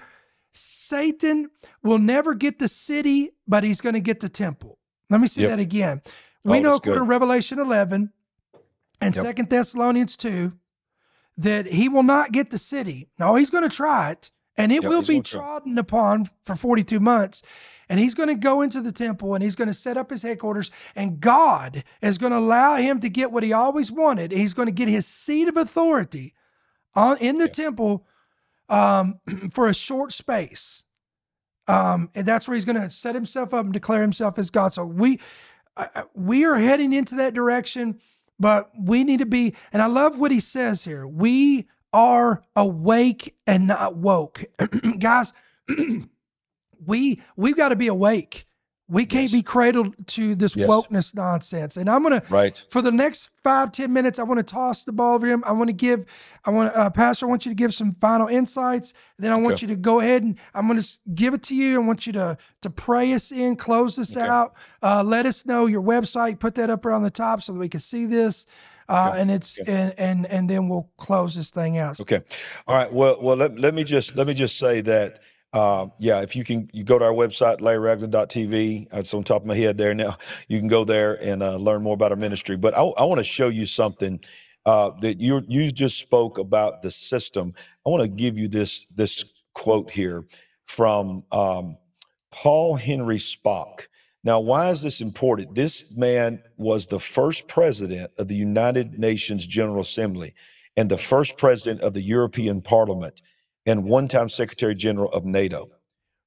satan 0.57 1.49
will 1.83 1.99
never 1.99 2.33
get 2.33 2.59
the 2.59 2.67
city 2.67 3.31
but 3.47 3.63
he's 3.63 3.81
going 3.81 3.93
to 3.95 4.01
get 4.01 4.19
the 4.19 4.29
temple 4.29 4.77
let 5.09 5.21
me 5.21 5.27
say 5.27 5.43
Yep. 5.43 5.51
that 5.51 5.59
again 5.59 6.01
we 6.43 6.57
Oh, 6.59 6.61
know 6.61 6.75
according 6.75 6.93
good. 7.03 7.05
to 7.05 7.09
revelation 7.09 7.59
11 7.59 8.11
and 9.01 9.15
Yep. 9.15 9.23
Second 9.23 9.49
Thessalonians 9.49 10.17
2 10.17 10.53
that 11.37 11.67
he 11.67 11.87
will 11.87 12.03
not 12.03 12.31
get 12.31 12.49
the 12.49 12.57
city. 12.57 13.07
No, 13.19 13.35
he's 13.35 13.51
going 13.51 13.67
to 13.67 13.75
try 13.75 14.09
it, 14.11 14.31
and 14.57 14.71
it 14.71 14.81
Yep, 14.81 14.89
will 14.89 15.01
be 15.03 15.21
try. 15.21 15.39
trodden 15.41 15.77
upon 15.77 16.29
for 16.45 16.55
42 16.55 16.99
months. 16.99 17.43
And 17.89 17.99
he's 17.99 18.15
going 18.15 18.27
to 18.29 18.35
go 18.35 18.61
into 18.61 18.81
the 18.81 18.91
temple 18.91 19.33
and 19.33 19.41
he's 19.43 19.55
going 19.55 19.67
to 19.69 19.73
set 19.73 19.95
up 19.97 20.09
his 20.09 20.21
headquarters. 20.23 20.71
And 20.95 21.21
God 21.21 21.83
is 22.01 22.17
going 22.17 22.31
to 22.33 22.37
allow 22.39 22.75
him 22.75 22.99
to 23.01 23.07
get 23.09 23.31
what 23.31 23.43
he 23.43 23.53
always 23.53 23.91
wanted. 23.91 24.31
He's 24.31 24.53
going 24.53 24.65
to 24.65 24.73
get 24.73 24.89
his 24.89 25.05
seat 25.05 25.47
of 25.47 25.55
authority 25.55 26.33
on 26.95 27.17
in 27.19 27.37
the 27.37 27.47
temple 27.47 28.05
um, 28.69 29.19
for 29.53 29.67
a 29.67 29.73
short 29.73 30.13
space. 30.13 30.85
Um, 31.67 32.09
and 32.15 32.27
that's 32.27 32.47
where 32.47 32.55
he's 32.55 32.65
going 32.65 32.81
to 32.81 32.89
set 32.89 33.15
himself 33.15 33.53
up 33.53 33.65
and 33.65 33.73
declare 33.73 34.01
himself 34.01 34.39
as 34.39 34.49
God. 34.51 34.73
So 34.73 34.85
we 34.85 35.19
I- 35.77 36.05
we 36.15 36.45
are 36.45 36.57
heading 36.57 36.93
into 36.93 37.15
that 37.15 37.33
direction, 37.33 37.99
but 38.39 38.71
we 38.79 39.03
need 39.03 39.19
to 39.19 39.25
be. 39.25 39.55
And 39.73 39.81
I 39.81 39.87
love 39.87 40.19
what 40.19 40.31
he 40.31 40.39
says 40.39 40.83
here. 40.85 41.07
We 41.07 41.67
are 41.93 42.43
awake 42.55 43.35
and 43.47 43.67
not 43.67 43.95
woke, 43.97 44.43
guys. 44.99 45.33
we 46.85 47.21
we've 47.35 47.57
got 47.57 47.69
to 47.69 47.75
be 47.75 47.87
awake. 47.87 48.47
We 48.89 49.05
can't 49.05 49.23
Yes. 49.23 49.31
be 49.33 49.41
cradled 49.41 49.95
to 50.07 50.33
this 50.35 50.55
Yes. 50.55 50.69
wokeness 50.69 51.13
nonsense. 51.13 51.75
And 51.75 51.89
I'm 51.89 52.03
gonna 52.03 52.23
Right. 52.29 52.63
for 52.69 52.81
the 52.81 52.91
next 52.91 53.31
five 53.43 53.73
ten 53.73 53.91
minutes, 53.91 54.17
I 54.17 54.23
want 54.23 54.37
to 54.37 54.43
toss 54.43 54.85
the 54.85 54.93
ball 54.93 55.15
over 55.15 55.27
him. 55.27 55.43
I 55.45 55.51
want 55.51 55.67
to 55.67 55.73
give, 55.73 56.05
I 56.45 56.51
want 56.51 56.73
uh, 56.73 56.89
Pastor, 56.89 57.25
I 57.25 57.29
want 57.29 57.45
you 57.45 57.51
to 57.51 57.55
give 57.55 57.73
some 57.73 57.95
final 57.99 58.27
insights. 58.27 58.93
Then 59.19 59.33
I 59.33 59.35
want 59.35 59.55
Okay. 59.55 59.63
you 59.63 59.75
to 59.75 59.75
go 59.75 59.99
ahead 59.99 60.23
and 60.23 60.37
I'm 60.55 60.67
going 60.67 60.81
to 60.81 60.87
give 61.13 61.33
it 61.33 61.43
to 61.43 61.55
you. 61.55 61.81
I 61.81 61.85
want 61.85 62.07
you 62.07 62.13
to 62.13 62.37
to 62.61 62.69
pray 62.69 63.11
us 63.13 63.31
in, 63.31 63.57
close 63.57 63.97
this 63.97 64.15
Okay. 64.15 64.25
out. 64.27 64.53
Uh, 64.81 65.03
let 65.03 65.25
us 65.25 65.45
know 65.45 65.65
your 65.65 65.81
website. 65.81 66.39
Put 66.39 66.55
that 66.55 66.69
up 66.69 66.85
around 66.85 67.03
the 67.03 67.11
top 67.11 67.41
so 67.41 67.51
that 67.53 67.59
we 67.59 67.67
can 67.69 67.81
see 67.81 68.05
this. 68.05 68.45
Uh, 68.87 69.11
and 69.17 69.29
it's 69.29 69.57
and 69.67 69.93
and 69.97 70.25
and 70.27 70.49
then 70.49 70.69
we'll 70.69 70.89
close 70.95 71.35
this 71.35 71.49
thing 71.49 71.77
out. 71.77 71.99
Okay. 71.99 72.21
All 72.65 72.75
right. 72.75 72.93
Well, 72.93 73.17
well, 73.21 73.35
let, 73.35 73.59
let 73.59 73.73
me 73.73 73.83
just 73.83 74.15
let 74.15 74.27
me 74.27 74.33
just 74.33 74.57
say 74.57 74.79
that. 74.79 75.19
Uh, 75.53 75.87
yeah, 75.99 76.21
if 76.21 76.35
you 76.35 76.43
can, 76.43 76.69
you 76.73 76.83
go 76.83 76.99
to 76.99 77.05
our 77.05 77.13
website, 77.13 77.59
larryragland.tv. 77.59 78.87
It's 78.93 79.13
on 79.13 79.23
top 79.23 79.41
of 79.41 79.47
my 79.47 79.55
head 79.55 79.77
there 79.77 79.93
now. 79.93 80.17
You 80.47 80.59
can 80.59 80.67
go 80.67 80.83
there 80.83 81.21
and 81.23 81.41
uh, 81.41 81.55
learn 81.57 81.83
more 81.83 81.93
about 81.93 82.11
our 82.11 82.17
ministry. 82.17 82.57
But 82.57 82.75
I, 82.75 82.81
I 82.81 83.05
want 83.05 83.19
to 83.19 83.23
show 83.23 83.49
you 83.49 83.65
something 83.65 84.19
uh, 84.65 84.91
that 85.01 85.19
you 85.21 85.41
you 85.47 85.71
just 85.71 85.97
spoke 85.97 86.37
about 86.37 86.81
the 86.81 86.91
system. 86.91 87.53
I 87.85 87.89
want 87.89 88.03
to 88.03 88.09
give 88.09 88.37
you 88.37 88.47
this 88.47 88.85
this 88.93 89.33
quote 89.53 89.89
here 89.89 90.25
from 90.65 91.23
um, 91.31 91.77
Paul-Henri 92.31 93.17
Spaak. 93.17 93.87
Now, 94.23 94.41
why 94.41 94.69
is 94.69 94.81
this 94.81 94.99
important? 94.99 95.55
This 95.55 95.95
man 95.95 96.43
was 96.57 96.87
the 96.87 96.99
first 96.99 97.47
president 97.47 98.11
of 98.19 98.27
the 98.27 98.35
United 98.35 98.99
Nations 98.99 99.47
General 99.47 99.79
Assembly 99.79 100.33
and 100.75 100.89
the 100.89 100.97
first 100.97 101.37
president 101.37 101.81
of 101.81 101.93
the 101.93 102.01
European 102.01 102.61
Parliament 102.61 103.21
and 103.67 103.83
one 103.83 104.07
time 104.07 104.29
Secretary 104.29 104.73
General 104.73 105.11
of 105.11 105.25
NATO. 105.25 105.69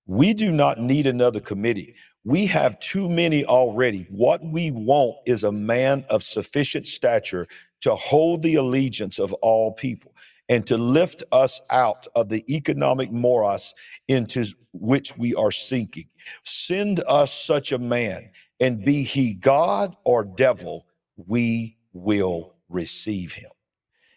We 0.06 0.34
do 0.34 0.52
not 0.52 0.78
need 0.78 1.06
another 1.06 1.40
committee. 1.40 1.94
We 2.24 2.46
have 2.46 2.78
too 2.80 3.08
many 3.08 3.44
already. 3.44 4.06
What 4.10 4.44
we 4.44 4.70
want 4.70 5.16
is 5.26 5.42
a 5.42 5.52
man 5.52 6.04
of 6.10 6.22
sufficient 6.22 6.86
stature 6.86 7.46
to 7.80 7.94
hold 7.94 8.42
the 8.42 8.56
allegiance 8.56 9.18
of 9.18 9.32
all 9.34 9.72
people 9.72 10.14
and 10.48 10.66
to 10.66 10.76
lift 10.76 11.22
us 11.32 11.60
out 11.70 12.06
of 12.14 12.28
the 12.28 12.44
economic 12.54 13.10
morass 13.10 13.72
into 14.08 14.44
which 14.72 15.16
we 15.16 15.34
are 15.34 15.52
sinking. 15.52 16.08
Send 16.44 17.02
us 17.08 17.32
such 17.32 17.72
a 17.72 17.78
man, 17.78 18.30
and 18.58 18.84
be 18.84 19.04
he 19.04 19.34
God 19.34 19.96
or 20.04 20.24
devil, 20.24 20.86
we 21.16 21.78
will 21.92 22.54
receive 22.68 23.32
him. 23.32 23.50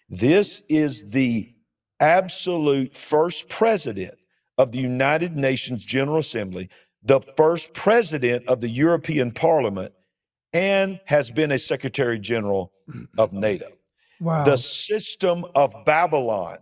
This 0.09 0.63
is 0.69 1.11
the 1.11 1.53
absolute 2.04 2.95
first 2.95 3.47
president 3.47 4.16
of 4.58 4.72
the 4.72 4.80
United 4.80 5.36
Nations 5.36 5.84
General 5.86 6.18
Assembly, 6.18 6.70
the 7.01 7.22
first 7.38 7.74
president 7.74 8.47
of 8.47 8.60
the 8.62 8.70
European 8.70 9.32
Parliament, 9.32 9.93
and 10.51 10.99
has 11.06 11.32
been 11.32 11.51
a 11.51 11.60
Secretary 11.60 12.20
General 12.20 12.72
of 13.18 13.32
mm. 13.32 13.39
NATO. 13.39 13.68
Wow. 14.20 14.43
The 14.43 14.58
system 14.58 15.45
of 15.56 15.74
Babylon 15.86 16.58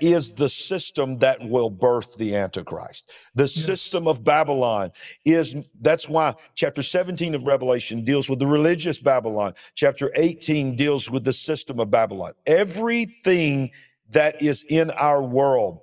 is 0.00 0.32
the 0.32 0.48
system 0.48 1.14
that 1.16 1.40
will 1.40 1.70
birth 1.70 2.16
the 2.16 2.34
Antichrist. 2.34 3.10
The 3.34 3.44
Yes. 3.44 3.52
system 3.52 4.08
of 4.08 4.24
Babylon 4.24 4.90
is 5.24 5.54
that's 5.80 6.08
why 6.08 6.34
chapter 6.54 6.82
17 6.82 7.34
of 7.34 7.46
Revelation 7.46 8.04
deals 8.04 8.28
with 8.28 8.38
the 8.38 8.46
religious 8.46 8.98
Babylon. 8.98 9.54
Chapter 9.74 10.10
18 10.16 10.76
deals 10.76 11.10
with 11.10 11.24
the 11.24 11.32
system 11.32 11.80
of 11.80 11.90
Babylon. 11.90 12.32
Everything 12.46 13.70
that 14.10 14.42
is 14.42 14.64
in 14.68 14.90
our 14.90 15.22
world 15.22 15.80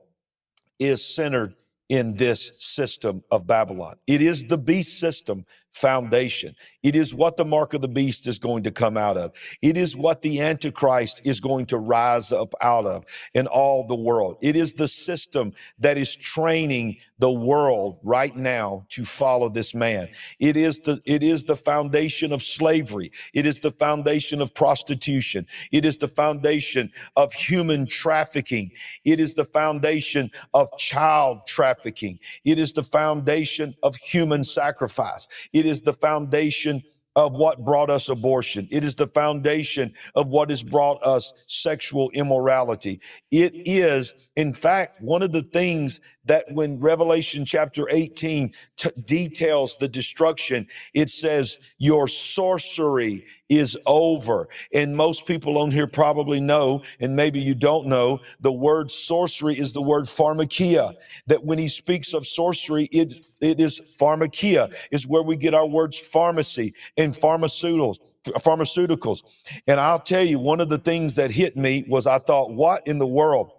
is 0.80 1.06
centered 1.06 1.56
in 1.90 2.16
this 2.16 2.52
system 2.60 3.24
of 3.32 3.46
Babylon. 3.46 3.96
It 4.08 4.22
is 4.22 4.46
the 4.46 4.58
beast 4.58 5.00
system 5.00 5.46
foundation. 5.74 6.56
It 6.86 6.96
is 6.96 7.16
what 7.16 7.36
the 7.36 7.46
mark 7.46 7.74
of 7.74 7.82
the 7.82 7.88
beast 7.88 8.28
is 8.28 8.38
going 8.38 8.62
to 8.64 8.72
come 8.72 8.96
out 8.96 9.18
of. 9.18 9.32
It 9.64 9.76
is 9.76 9.98
what 9.98 10.22
the 10.22 10.40
Antichrist 10.40 11.20
is 11.26 11.40
going 11.40 11.66
to 11.68 11.80
rise 11.80 12.32
up 12.32 12.54
out 12.62 12.86
of 12.86 13.06
in 13.34 13.48
all 13.48 13.88
the 13.88 13.96
world. 13.96 14.38
It 14.44 14.56
is 14.56 14.76
the 14.76 14.88
system 14.88 15.54
that 15.80 15.98
is 15.98 16.16
training 16.16 16.98
the 17.18 17.32
world 17.32 17.98
right 18.04 18.36
now 18.36 18.86
to 18.90 19.04
follow 19.04 19.50
this 19.50 19.74
man. 19.74 20.10
It 20.40 20.58
is 20.58 20.80
the 20.82 21.02
it 21.06 21.24
is 21.24 21.46
the 21.46 21.56
foundation 21.56 22.32
of 22.32 22.44
slavery. 22.44 23.12
It 23.34 23.48
is 23.48 23.62
the 23.62 23.72
foundation 23.72 24.40
of 24.40 24.54
prostitution. 24.54 25.48
It 25.72 25.86
is 25.86 25.98
the 25.98 26.08
foundation 26.08 26.92
of 27.16 27.34
human 27.34 27.88
trafficking. 27.88 28.72
It 29.06 29.20
is 29.20 29.34
the 29.34 29.46
foundation 29.46 30.30
of 30.54 30.70
child 30.78 31.48
trafficking. 31.48 32.20
It 32.44 32.60
is 32.60 32.74
the 32.74 32.84
foundation 32.84 33.74
of 33.82 33.96
human 33.96 34.44
sacrifice. 34.44 35.28
It 35.52 35.66
is 35.66 35.82
the 35.82 35.94
foundation 35.94 36.75
of 37.16 37.34
what 37.34 37.66
brought 37.66 37.90
us 37.90 38.10
abortion. 38.10 38.68
It 38.72 38.84
is 38.84 38.96
the 38.96 39.08
foundation 39.08 39.94
of 40.16 40.30
what 40.30 40.50
has 40.50 40.64
brought 40.64 41.04
us 41.04 41.34
sexual 41.48 42.10
immorality. 42.12 43.02
It 43.32 43.54
is, 43.56 44.30
in 44.36 44.54
fact, 44.54 45.02
one 45.02 45.24
of 45.24 45.32
the 45.32 45.44
things 45.44 46.02
that 46.26 46.46
when 46.52 46.80
Revelation 46.80 47.46
chapter 47.46 47.88
18 47.92 48.54
t- 48.78 48.90
details 49.06 49.78
the 49.78 49.88
destruction, 49.88 50.68
it 50.94 51.10
says, 51.10 51.60
Your 51.80 52.08
sorcery 52.08 53.26
is 53.50 53.78
over. 53.86 54.48
And 54.74 54.96
most 54.96 55.26
people 55.26 55.58
on 55.58 55.72
here 55.72 55.88
probably 55.88 56.40
know, 56.40 56.82
and 57.00 57.16
maybe 57.16 57.40
you 57.40 57.56
don't 57.56 57.88
know, 57.88 58.20
the 58.40 58.52
word 58.52 58.90
sorcery 58.90 59.54
is 59.56 59.72
the 59.72 59.82
word 59.82 60.06
pharmakeia. 60.06 60.96
That 61.28 61.44
when 61.44 61.58
he 61.58 61.68
speaks 61.68 62.14
of 62.14 62.26
sorcery, 62.26 62.86
it, 62.86 63.28
it 63.42 63.60
is 63.60 63.80
pharmakeia, 64.00 64.74
is 64.92 65.08
where 65.08 65.24
we 65.24 65.36
get 65.36 65.54
our 65.54 65.68
words 65.68 65.98
pharmacy 65.98 66.74
and 66.98 67.14
pharmaceuticals. 67.14 68.00
Pharmaceuticals. 68.26 69.22
And 69.68 69.80
I'll 69.80 70.00
tell 70.00 70.24
you, 70.24 70.40
one 70.40 70.60
of 70.60 70.70
the 70.70 70.80
things 70.80 71.14
that 71.16 71.30
hit 71.30 71.56
me 71.56 71.86
was 71.88 72.08
I 72.08 72.18
thought, 72.18 72.54
what 72.54 72.86
in 72.88 72.98
the 72.98 73.06
world? 73.06 73.52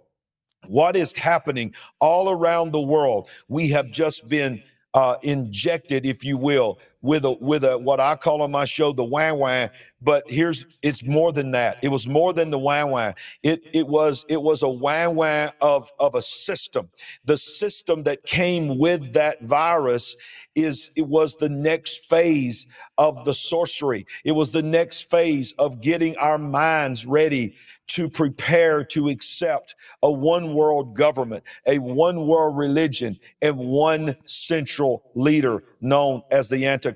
What 0.67 0.97
is 0.97 1.17
happening 1.17 1.73
all 2.01 2.31
around 2.31 2.73
the 2.73 2.81
world? 2.81 3.29
We 3.49 3.69
have 3.71 3.93
just 3.93 4.29
been 4.29 4.61
uh, 4.95 5.17
injected, 5.23 6.07
if 6.07 6.25
you 6.25 6.39
will, 6.39 6.81
with 7.07 7.25
a 7.25 7.33
with 7.41 7.65
a 7.65 7.79
what 7.79 8.01
I 8.01 8.17
call 8.17 8.43
on 8.43 8.51
my 8.51 8.65
show 8.65 8.93
the 8.93 9.05
wah 9.05 9.33
wah. 9.33 9.69
But 10.03 10.25
here's 10.29 10.67
it's 10.83 11.05
more 11.05 11.33
than 11.33 11.53
that. 11.53 11.79
It 11.83 11.89
was 11.89 12.09
more 12.09 12.33
than 12.33 12.51
the 12.51 12.59
wah 12.59 12.85
wah. 12.85 13.13
It 13.43 13.63
it 13.73 13.87
was 13.87 14.25
it 14.29 14.43
was 14.43 14.63
a 14.63 14.69
wah 14.69 15.09
wah 15.09 15.51
of 15.61 15.91
of 16.01 16.15
a 16.17 16.23
system. 16.23 16.91
The 17.25 17.37
system 17.37 18.03
that 18.03 18.25
came 18.25 18.79
with 18.79 19.13
that 19.15 19.43
virus 19.43 20.17
is 20.55 20.91
it 20.97 21.07
was 21.07 21.37
the 21.37 21.49
next 21.49 22.09
phase 22.11 22.67
of 22.99 23.25
the 23.25 23.35
sorcery. 23.35 24.07
It 24.25 24.33
was 24.33 24.51
the 24.51 24.63
next 24.63 25.11
phase 25.11 25.53
of 25.59 25.81
getting 25.81 26.17
our 26.17 26.39
minds 26.39 27.07
ready 27.07 27.55
to 27.89 28.09
prepare 28.09 28.85
to 28.85 29.09
accept 29.09 29.77
a 30.03 30.11
one 30.11 30.55
world 30.55 30.97
government, 30.97 31.45
a 31.67 31.79
one 31.79 32.27
world 32.27 32.57
religion, 32.57 33.17
and 33.43 33.57
one 33.57 34.17
central 34.25 35.05
leader 35.15 35.63
known 35.81 36.23
as 36.31 36.49
the 36.49 36.67
Antichrist. 36.67 36.96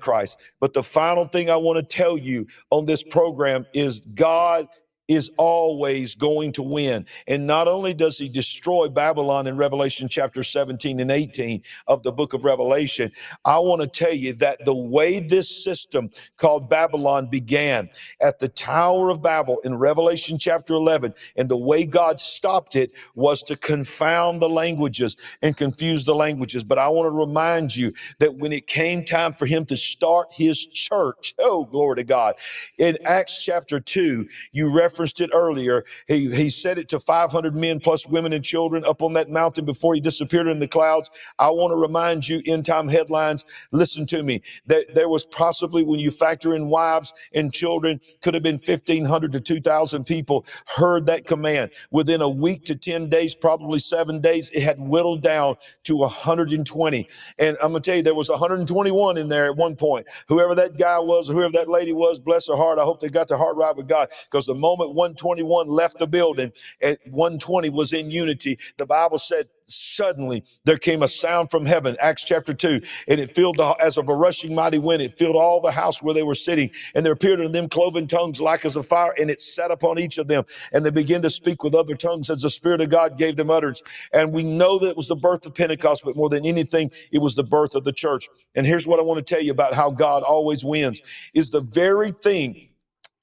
But 0.59 0.73
the 0.73 0.83
final 0.83 1.25
thing 1.25 1.49
I 1.49 1.55
want 1.55 1.77
to 1.77 1.83
tell 1.83 2.17
you 2.17 2.47
on 2.69 2.85
this 2.85 3.03
program 3.03 3.65
is 3.73 4.01
God 4.01 4.67
is 5.07 5.31
always 5.37 6.15
going 6.15 6.51
to 6.53 6.63
win. 6.63 7.05
And 7.27 7.47
not 7.47 7.67
only 7.67 7.93
does 7.93 8.17
he 8.17 8.29
destroy 8.29 8.87
Babylon 8.87 9.47
in 9.47 9.57
Revelation 9.57 10.07
chapter 10.07 10.43
17 10.43 10.99
and 10.99 11.11
18 11.11 11.61
of 11.87 12.03
the 12.03 12.11
book 12.11 12.33
of 12.33 12.43
Revelation, 12.45 13.11
I 13.45 13.59
want 13.59 13.81
to 13.81 13.87
tell 13.87 14.13
you 14.13 14.33
that 14.35 14.63
the 14.65 14.75
way 14.75 15.19
this 15.19 15.63
system 15.63 16.09
called 16.37 16.69
Babylon 16.69 17.27
began 17.27 17.89
at 18.21 18.39
the 18.39 18.47
Tower 18.47 19.09
of 19.09 19.21
Babel 19.21 19.59
in 19.63 19.75
Revelation 19.75 20.37
chapter 20.37 20.73
11, 20.73 21.13
and 21.35 21.49
the 21.49 21.57
way 21.57 21.85
God 21.85 22.19
stopped 22.19 22.75
it 22.75 22.93
was 23.15 23.43
to 23.43 23.57
confound 23.57 24.41
the 24.41 24.49
languages 24.49 25.17
and 25.41 25.57
confuse 25.57 26.05
the 26.05 26.15
languages. 26.15 26.63
But 26.63 26.77
I 26.77 26.87
want 26.89 27.07
to 27.07 27.11
remind 27.11 27.75
you 27.75 27.93
that 28.19 28.35
when 28.35 28.53
it 28.53 28.67
came 28.67 29.03
time 29.03 29.33
for 29.33 29.45
him 29.45 29.65
to 29.65 29.77
start 29.77 30.27
his 30.31 30.65
church, 30.65 31.33
oh, 31.39 31.65
glory 31.65 31.97
to 31.97 32.03
God, 32.03 32.35
in 32.79 32.97
Acts 33.05 33.43
chapter 33.43 33.79
2, 33.79 34.27
you 34.51 34.69
referenced 34.91 35.21
it 35.21 35.29
earlier. 35.33 35.85
He, 36.07 36.33
he 36.33 36.49
said 36.49 36.77
it 36.77 36.89
to 36.89 36.99
500 36.99 37.55
men 37.55 37.79
plus 37.79 38.07
women 38.07 38.33
and 38.33 38.43
children 38.43 38.83
up 38.83 39.01
on 39.01 39.13
that 39.13 39.29
mountain 39.29 39.63
before 39.63 39.95
he 39.95 40.01
disappeared 40.01 40.47
in 40.47 40.59
the 40.59 40.67
clouds. 40.67 41.09
I 41.39 41.49
want 41.49 41.71
to 41.71 41.77
remind 41.77 42.27
you, 42.27 42.41
end 42.45 42.65
time 42.65 42.89
headlines, 42.89 43.45
listen 43.71 44.05
to 44.07 44.23
me. 44.23 44.41
There, 44.65 44.83
there 44.93 45.09
was 45.09 45.25
possibly, 45.25 45.83
when 45.83 45.99
you 45.99 46.11
factor 46.11 46.55
in 46.55 46.67
wives 46.67 47.13
and 47.33 47.53
children, 47.53 48.01
could 48.21 48.33
have 48.33 48.43
been 48.43 48.55
1,500 48.55 49.31
to 49.31 49.39
2,000 49.39 50.03
people 50.03 50.45
heard 50.65 51.05
that 51.05 51.25
command. 51.25 51.71
Within 51.91 52.21
a 52.21 52.29
week 52.29 52.65
to 52.65 52.75
10 52.75 53.09
days, 53.09 53.33
probably 53.33 53.79
seven 53.79 54.19
days, 54.19 54.49
it 54.51 54.63
had 54.63 54.79
whittled 54.79 55.21
down 55.21 55.55
to 55.83 55.97
120. 55.97 57.07
And 57.39 57.57
I'm 57.61 57.71
going 57.71 57.81
to 57.81 57.89
tell 57.89 57.97
you, 57.97 58.03
there 58.03 58.15
was 58.15 58.29
121 58.29 59.17
in 59.17 59.29
there 59.29 59.45
at 59.45 59.55
one 59.55 59.75
point. 59.75 60.07
Whoever 60.27 60.53
that 60.55 60.77
guy 60.77 60.99
was, 60.99 61.29
or 61.29 61.33
whoever 61.33 61.53
that 61.53 61.69
lady 61.69 61.93
was, 61.93 62.19
bless 62.19 62.47
her 62.49 62.55
heart. 62.55 62.77
I 62.77 62.83
hope 62.83 62.99
they 62.99 63.09
got 63.09 63.29
their 63.29 63.37
heart 63.37 63.55
right 63.55 63.75
with 63.75 63.87
God. 63.87 64.09
Because 64.29 64.45
the 64.45 64.55
moment 64.55 64.80
121 64.89 65.67
left 65.67 65.99
the 65.99 66.07
building 66.07 66.51
and 66.81 66.97
120 67.05 67.69
was 67.69 67.93
in 67.93 68.09
unity, 68.11 68.57
the 68.77 68.85
Bible 68.85 69.17
said, 69.17 69.47
suddenly 69.67 70.43
there 70.65 70.77
came 70.77 71.01
a 71.01 71.07
sound 71.07 71.49
from 71.49 71.65
heaven 71.65 71.95
acts 71.99 72.23
chapter 72.23 72.53
2 72.53 72.81
and 73.07 73.19
it 73.19 73.33
filled 73.35 73.57
the, 73.57 73.75
as 73.81 73.97
of 73.97 74.09
a 74.09 74.15
rushing 74.15 74.53
mighty 74.53 74.77
wind 74.77 75.01
it 75.01 75.17
filled 75.17 75.35
all 75.35 75.61
the 75.61 75.71
house 75.71 76.01
where 76.03 76.13
they 76.13 76.23
were 76.23 76.35
sitting. 76.35 76.69
And 76.95 77.05
there 77.05 77.13
appeared 77.13 77.39
unto 77.39 77.51
them 77.51 77.69
cloven 77.69 78.07
tongues 78.07 78.41
like 78.41 78.65
as 78.65 78.75
a 78.75 78.83
fire 78.83 79.13
and 79.19 79.29
it 79.29 79.41
sat 79.41 79.71
upon 79.71 79.99
each 79.99 80.17
of 80.17 80.27
them. 80.27 80.43
And 80.73 80.85
they 80.85 80.89
began 80.89 81.21
to 81.23 81.29
speak 81.29 81.63
with 81.63 81.75
other 81.75 81.95
tongues 81.95 82.29
as 82.29 82.41
the 82.41 82.49
spirit 82.49 82.81
of 82.81 82.89
god 82.89 83.17
gave 83.17 83.35
them 83.35 83.49
utterance. 83.49 83.81
And 84.13 84.33
we 84.33 84.43
know 84.43 84.79
that 84.79 84.89
it 84.89 84.97
was 84.97 85.07
the 85.07 85.15
birth 85.15 85.45
of 85.45 85.55
pentecost 85.55 86.03
but 86.03 86.15
more 86.15 86.29
than 86.29 86.45
anything 86.45 86.91
it 87.11 87.19
was 87.19 87.35
the 87.35 87.43
birth 87.43 87.75
of 87.75 87.83
the 87.83 87.93
church. 87.93 88.27
And 88.55 88.65
here's 88.65 88.87
what 88.87 88.99
i 88.99 89.03
want 89.03 89.25
to 89.25 89.35
tell 89.35 89.43
you 89.43 89.51
about 89.51 89.73
how 89.73 89.89
god 89.91 90.23
always 90.23 90.63
wins. 90.63 91.01
Is 91.33 91.49
the 91.51 91.61
very 91.61 92.11
thing 92.11 92.70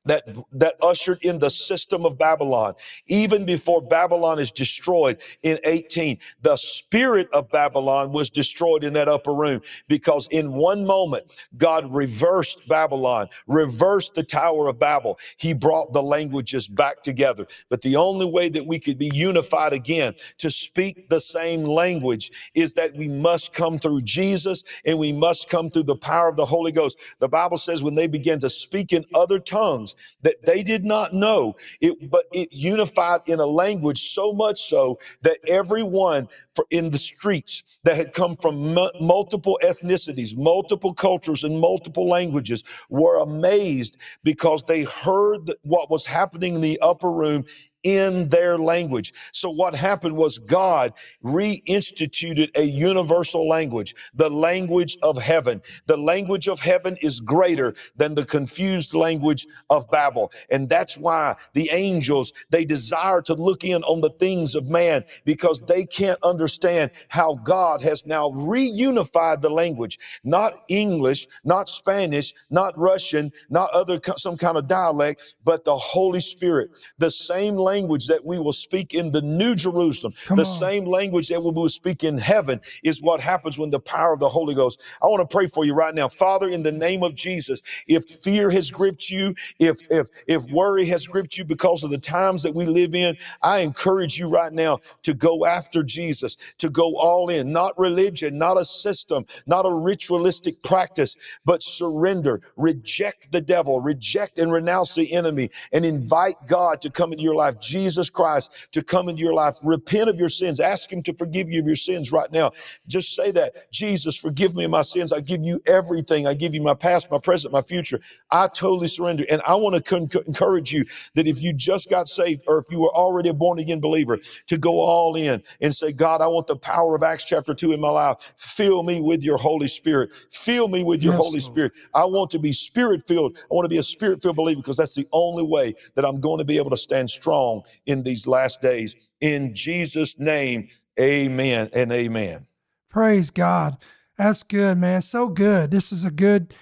that 0.09 0.25
that 0.53 0.77
ushered 0.83 1.21
in 1.25 1.41
the 1.41 1.51
system 1.51 2.07
of 2.07 2.19
Babylon. 2.19 2.75
Even 3.09 3.47
before 3.47 3.83
Babylon 3.83 4.41
is 4.41 4.53
destroyed 4.53 5.23
in 5.43 5.59
18, 5.65 6.19
the 6.43 6.57
spirit 6.59 7.29
of 7.35 7.51
Babylon 7.51 8.13
was 8.13 8.31
destroyed 8.31 8.85
in 8.85 8.95
that 8.95 9.09
upper 9.09 9.35
room 9.35 9.63
because 9.89 10.29
in 10.33 10.55
one 10.55 10.87
moment 10.87 11.25
God 11.59 11.93
reversed 11.95 12.69
Babylon, 12.69 13.29
reversed 13.49 14.15
the 14.17 14.25
Tower 14.25 14.69
of 14.69 14.81
Babel. 14.81 15.19
He 15.39 15.55
brought 15.55 15.93
the 15.95 16.03
languages 16.03 16.69
back 16.69 17.03
together. 17.03 17.47
But 17.71 17.83
the 17.83 17.97
only 17.97 18.27
way 18.27 18.51
that 18.51 18.67
we 18.67 18.81
could 18.81 18.99
be 18.99 19.11
unified 19.15 19.75
again 19.75 20.15
to 20.39 20.51
speak 20.51 21.09
the 21.11 21.21
same 21.21 21.63
language 21.65 22.33
is 22.55 22.75
that 22.75 22.95
we 22.97 23.09
must 23.09 23.53
come 23.55 23.79
through 23.79 24.03
Jesus 24.03 24.65
and 24.85 24.99
we 24.99 25.13
must 25.13 25.49
come 25.49 25.71
through 25.71 25.85
the 25.85 25.97
power 25.97 26.29
of 26.29 26.37
the 26.37 26.47
Holy 26.47 26.73
Ghost. 26.73 26.99
The 27.21 27.29
Bible 27.29 27.59
says 27.59 27.83
when 27.83 27.95
they 27.97 28.07
began 28.09 28.41
to 28.41 28.51
speak 28.51 28.93
in 28.93 29.05
other 29.15 29.39
tongues, 29.39 29.97
that 30.23 30.45
they 30.45 30.63
did 30.63 30.85
not 30.85 31.15
know. 31.15 31.57
It, 31.81 32.11
but 32.11 32.25
it 32.33 32.49
unified 32.53 33.23
in 33.27 33.41
a 33.41 33.47
language 33.47 34.11
so 34.11 34.33
much 34.33 34.63
so 34.63 34.99
that 35.23 35.39
everyone 35.49 36.29
in 36.71 36.91
the 36.91 36.99
streets 36.99 37.63
that 37.85 37.97
had 37.97 38.13
come 38.13 38.37
from 38.37 38.75
mu- 38.75 38.91
multiple 39.01 39.59
ethnicities, 39.63 40.37
multiple 40.37 40.95
cultures, 40.95 41.45
and 41.45 41.59
multiple 41.59 42.09
languages 42.09 42.65
were 42.91 43.19
amazed 43.19 43.99
because 44.25 44.63
they 44.65 44.83
heard 44.85 45.53
what 45.63 45.91
was 45.91 46.07
happening 46.07 46.57
in 46.57 46.61
the 46.61 46.79
upper 46.81 47.11
room 47.11 47.45
in 47.85 48.29
their 48.29 48.59
language. 48.59 49.13
So 49.33 49.51
what 49.51 49.75
happened 49.75 50.17
was 50.17 50.39
God 50.39 50.93
reinstituted 51.25 52.51
a 52.57 52.63
universal 52.65 53.49
language, 53.49 53.95
the 54.15 54.31
language 54.31 54.97
of 55.03 55.21
heaven. 55.21 55.63
The 55.87 55.97
language 55.97 56.49
of 56.49 56.61
heaven 56.61 56.97
is 57.01 57.21
greater 57.21 57.75
than 57.97 58.15
the 58.15 58.25
confused 58.25 58.95
language 58.95 59.47
of 59.71 59.91
Babel. 59.91 60.33
And 60.51 60.69
that's 60.69 60.99
why 60.99 61.37
the 61.55 61.71
angels, 61.73 62.33
they 62.51 62.65
desire 62.65 63.23
to 63.23 63.35
look 63.35 63.65
in 63.65 63.83
on 63.85 64.01
the 64.01 64.11
things 64.11 64.55
of 64.55 64.69
man 64.69 65.05
because 65.25 65.61
they 65.63 65.85
can't 65.85 66.19
understand 66.23 66.91
how 67.09 67.35
God 67.45 67.83
has 67.83 68.07
now 68.07 68.31
reunified 68.31 69.41
the 69.41 69.51
language, 69.51 69.99
not 70.25 70.55
English, 70.69 71.27
not 71.45 71.69
Spanish, 71.69 72.35
not 72.51 72.77
Russian, 72.79 73.33
not 73.51 73.71
other 73.71 74.01
some 74.17 74.37
kind 74.37 74.57
of 74.57 74.67
dialect, 74.67 75.37
but 75.45 75.65
the 75.65 75.77
Holy 75.77 76.21
Spirit, 76.21 76.71
the 76.99 77.11
same 77.11 77.55
language 77.57 77.68
that 78.09 78.21
we 78.25 78.39
will 78.39 78.53
speak 78.53 78.95
in 78.95 79.13
the 79.13 79.23
New 79.23 79.55
Jerusalem, 79.55 80.15
Come 80.27 80.39
the 80.39 80.47
on. 80.47 80.59
same 80.59 80.85
language 80.85 81.29
that 81.29 81.43
we 81.43 81.51
will 81.51 81.69
speak 81.69 82.05
in 82.05 82.19
heaven, 82.19 82.61
is 82.83 83.03
what 83.03 83.21
happens 83.21 83.59
when 83.59 83.71
the 83.71 83.81
power 83.81 84.13
of 84.13 84.21
the 84.21 84.29
Holy 84.29 84.55
Ghost. 84.55 84.81
I 85.03 85.07
want 85.07 85.21
to 85.29 85.33
pray 85.33 85.47
for 85.47 85.65
you 85.65 85.75
right 85.75 85.95
now. 85.95 86.09
Father, 86.09 86.49
in 86.49 86.63
the 86.63 86.73
name 86.73 87.03
of 87.03 87.15
Jesus, 87.15 87.63
if 87.87 88.05
fear 88.05 88.51
has 88.51 88.71
gripped 88.71 89.11
you, 89.11 89.35
if 89.59 89.81
if 89.91 90.09
if 90.27 90.45
worry 90.51 90.87
has 90.87 91.07
gripped 91.07 91.37
you 91.37 91.45
because 91.45 91.83
of 91.85 91.91
the 91.91 91.99
times 91.99 92.43
that 92.43 92.55
we 92.55 92.67
live 92.67 92.95
in, 92.95 93.17
I 93.43 93.59
encourage 93.61 94.19
you 94.19 94.29
right 94.29 94.53
now 94.53 94.79
to 95.03 95.15
go 95.15 95.47
after 95.47 95.83
Jesus, 95.83 96.37
to 96.59 96.71
go 96.71 96.97
all 96.97 97.29
in, 97.29 97.53
not 97.53 97.79
religion, 97.79 98.39
not 98.39 98.59
a 98.59 98.65
system, 98.65 99.27
not 99.47 99.67
a 99.67 99.73
ritualistic 99.73 100.63
practice, 100.63 101.17
but 101.45 101.63
surrender, 101.63 102.41
reject 102.57 103.33
the 103.33 103.41
devil, 103.41 103.81
reject 103.81 104.39
and 104.39 104.53
renounce 104.53 104.95
the 104.95 105.13
enemy, 105.13 105.51
and 105.73 105.85
invite 105.85 106.37
God 106.47 106.81
to 106.83 106.91
come 106.91 107.13
into 107.13 107.25
your 107.25 107.35
life, 107.35 107.58
Jesus 107.61 108.11
Christ 108.11 108.53
to 108.73 108.83
come 108.83 109.09
into 109.09 109.23
your 109.23 109.35
life. 109.35 109.59
Repent 109.63 110.11
of 110.11 110.19
your 110.19 110.29
sins, 110.29 110.61
ask 110.61 110.93
Him 110.93 111.03
to 111.05 111.15
forgive 111.15 111.49
you 111.51 111.61
of 111.61 111.67
your 111.67 111.77
sins 111.77 112.13
right 112.13 112.31
now. 112.33 112.53
Just 112.87 113.15
say 113.15 113.31
that, 113.33 113.71
Jesus, 113.73 114.17
forgive 114.17 114.55
me 114.55 114.65
of 114.65 114.71
my 114.71 114.83
sins. 114.83 115.13
I 115.13 115.21
give 115.21 115.45
you 115.45 115.61
everything. 115.67 116.27
I 116.27 116.35
give 116.35 116.55
you 116.55 116.63
my 116.63 116.75
past, 116.75 117.11
my 117.11 117.19
present, 117.19 117.53
my 117.53 117.63
future. 117.63 118.01
I 118.31 118.49
totally 118.49 118.89
surrender. 118.89 119.25
And 119.31 119.43
I 119.47 119.55
want 119.57 119.77
to 119.77 119.83
con- 119.83 120.09
encourage 120.27 120.73
you 120.73 120.85
that 121.15 121.27
if 121.27 121.43
you 121.43 121.53
just 121.53 121.91
got 121.91 122.09
saved 122.09 122.43
or 122.47 122.59
if 122.59 122.67
you 122.71 122.81
were 122.81 122.95
already 122.95 123.29
a 123.31 123.35
born 123.35 123.59
again 123.59 123.81
believer, 123.81 124.19
to 124.47 124.59
go 124.59 124.81
all 124.81 125.17
in 125.17 125.43
and 125.61 125.75
say, 125.75 125.93
God, 125.93 126.21
I 126.21 126.27
want 126.27 126.47
the 126.47 126.57
power 126.57 126.95
of 126.95 127.03
Acts 127.03 127.25
chapter 127.25 127.55
2 127.55 127.73
in 127.73 127.81
my 127.81 127.91
life. 127.91 128.19
Fill 128.37 128.83
me 128.83 129.01
with 129.01 129.23
your 129.23 129.39
Holy 129.39 129.69
Spirit. 129.69 130.11
Fill 130.31 130.69
me 130.69 130.85
with 130.85 131.03
your 131.03 131.13
Yes, 131.13 131.19
Holy 131.19 131.41
Lord. 131.41 131.43
Spirit. 131.43 131.73
I 131.95 132.05
want 132.05 132.31
to 132.33 132.39
be 132.39 132.53
spirit 132.53 133.07
filled. 133.07 133.37
I 133.39 133.55
want 133.55 133.65
to 133.65 133.69
be 133.69 133.79
a 133.79 133.83
spirit 133.83 134.23
filled 134.23 134.37
believer 134.37 134.61
because 134.61 134.77
that's 134.77 134.95
the 134.95 135.07
only 135.13 135.43
way 135.45 135.75
that 135.95 136.05
I'm 136.05 136.21
going 136.21 136.39
to 136.39 136.45
be 136.45 136.59
able 136.59 136.71
to 136.71 136.77
stand 136.77 137.11
strong 137.11 137.48
in 137.87 138.03
these 138.03 138.27
last 138.27 138.63
days. 138.63 138.97
In 139.21 139.55
Jesus' 139.55 140.19
name, 140.19 140.69
amen 140.99 141.71
and 141.73 141.93
amen. 141.93 142.47
Praise 142.89 143.31
God. 143.31 143.77
That's 144.17 144.43
good, 144.43 144.79
man. 144.79 145.03
So 145.03 145.29
good. 145.29 145.71
This 145.71 145.93
is 145.93 146.05
a 146.05 146.11
good, 146.11 146.55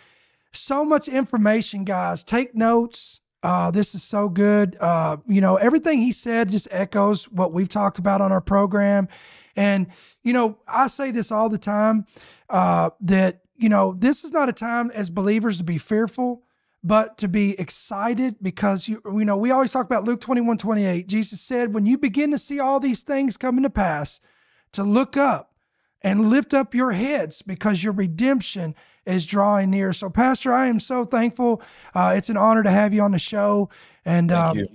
so 0.52 0.84
much 0.84 1.08
information, 1.08 1.84
guys. 1.84 2.22
Take 2.22 2.54
notes. 2.54 3.20
Uh, 3.42 3.70
this 3.70 3.94
is 3.94 4.02
so 4.02 4.28
good. 4.28 4.76
Uh, 4.80 5.18
you 5.26 5.40
know, 5.40 5.56
everything 5.56 6.00
he 6.00 6.12
said 6.12 6.50
just 6.50 6.68
echoes 6.70 7.30
what 7.30 7.52
we've 7.52 7.68
talked 7.68 7.98
about 7.98 8.20
on 8.20 8.32
our 8.32 8.40
program. 8.40 9.08
And, 9.54 9.86
you 10.22 10.32
know, 10.32 10.58
I 10.66 10.88
say 10.88 11.10
this 11.12 11.30
all 11.30 11.48
the 11.48 11.58
time 11.58 12.06
uh, 12.50 12.90
that, 13.00 13.42
you 13.56 13.68
know, 13.68 13.94
this 13.94 14.24
is 14.24 14.32
not 14.32 14.48
a 14.48 14.52
time 14.52 14.90
as 14.90 15.08
believers 15.08 15.58
to 15.58 15.64
be 15.64 15.78
fearful, 15.78 16.42
but 16.86 17.18
to 17.18 17.26
be 17.26 17.58
excited 17.58 18.36
because 18.40 18.86
you, 18.86 19.02
you 19.06 19.24
know, 19.24 19.36
we 19.36 19.50
always 19.50 19.72
talk 19.72 19.84
about 19.84 20.04
Luke 20.04 20.20
21 20.20 20.56
28. 20.56 21.08
Jesus 21.08 21.40
said, 21.40 21.74
when 21.74 21.84
you 21.84 21.98
begin 21.98 22.30
to 22.30 22.38
see 22.38 22.60
all 22.60 22.78
these 22.78 23.02
things 23.02 23.36
coming 23.36 23.64
to 23.64 23.70
pass, 23.70 24.20
to 24.70 24.84
look 24.84 25.16
up 25.16 25.52
and 26.00 26.30
lift 26.30 26.54
up 26.54 26.76
your 26.76 26.92
heads 26.92 27.42
because 27.42 27.82
your 27.82 27.92
redemption 27.92 28.72
is 29.04 29.26
drawing 29.26 29.70
near. 29.70 29.92
So, 29.92 30.08
Pastor, 30.08 30.52
I 30.52 30.68
am 30.68 30.78
so 30.78 31.02
thankful. 31.02 31.60
Uh, 31.92 32.14
it's 32.16 32.30
an 32.30 32.36
honor 32.36 32.62
to 32.62 32.70
have 32.70 32.94
you 32.94 33.02
on 33.02 33.10
the 33.10 33.18
show, 33.18 33.68
and 34.04 34.30
Thank 34.30 34.50
um, 34.50 34.58
you. 34.58 34.66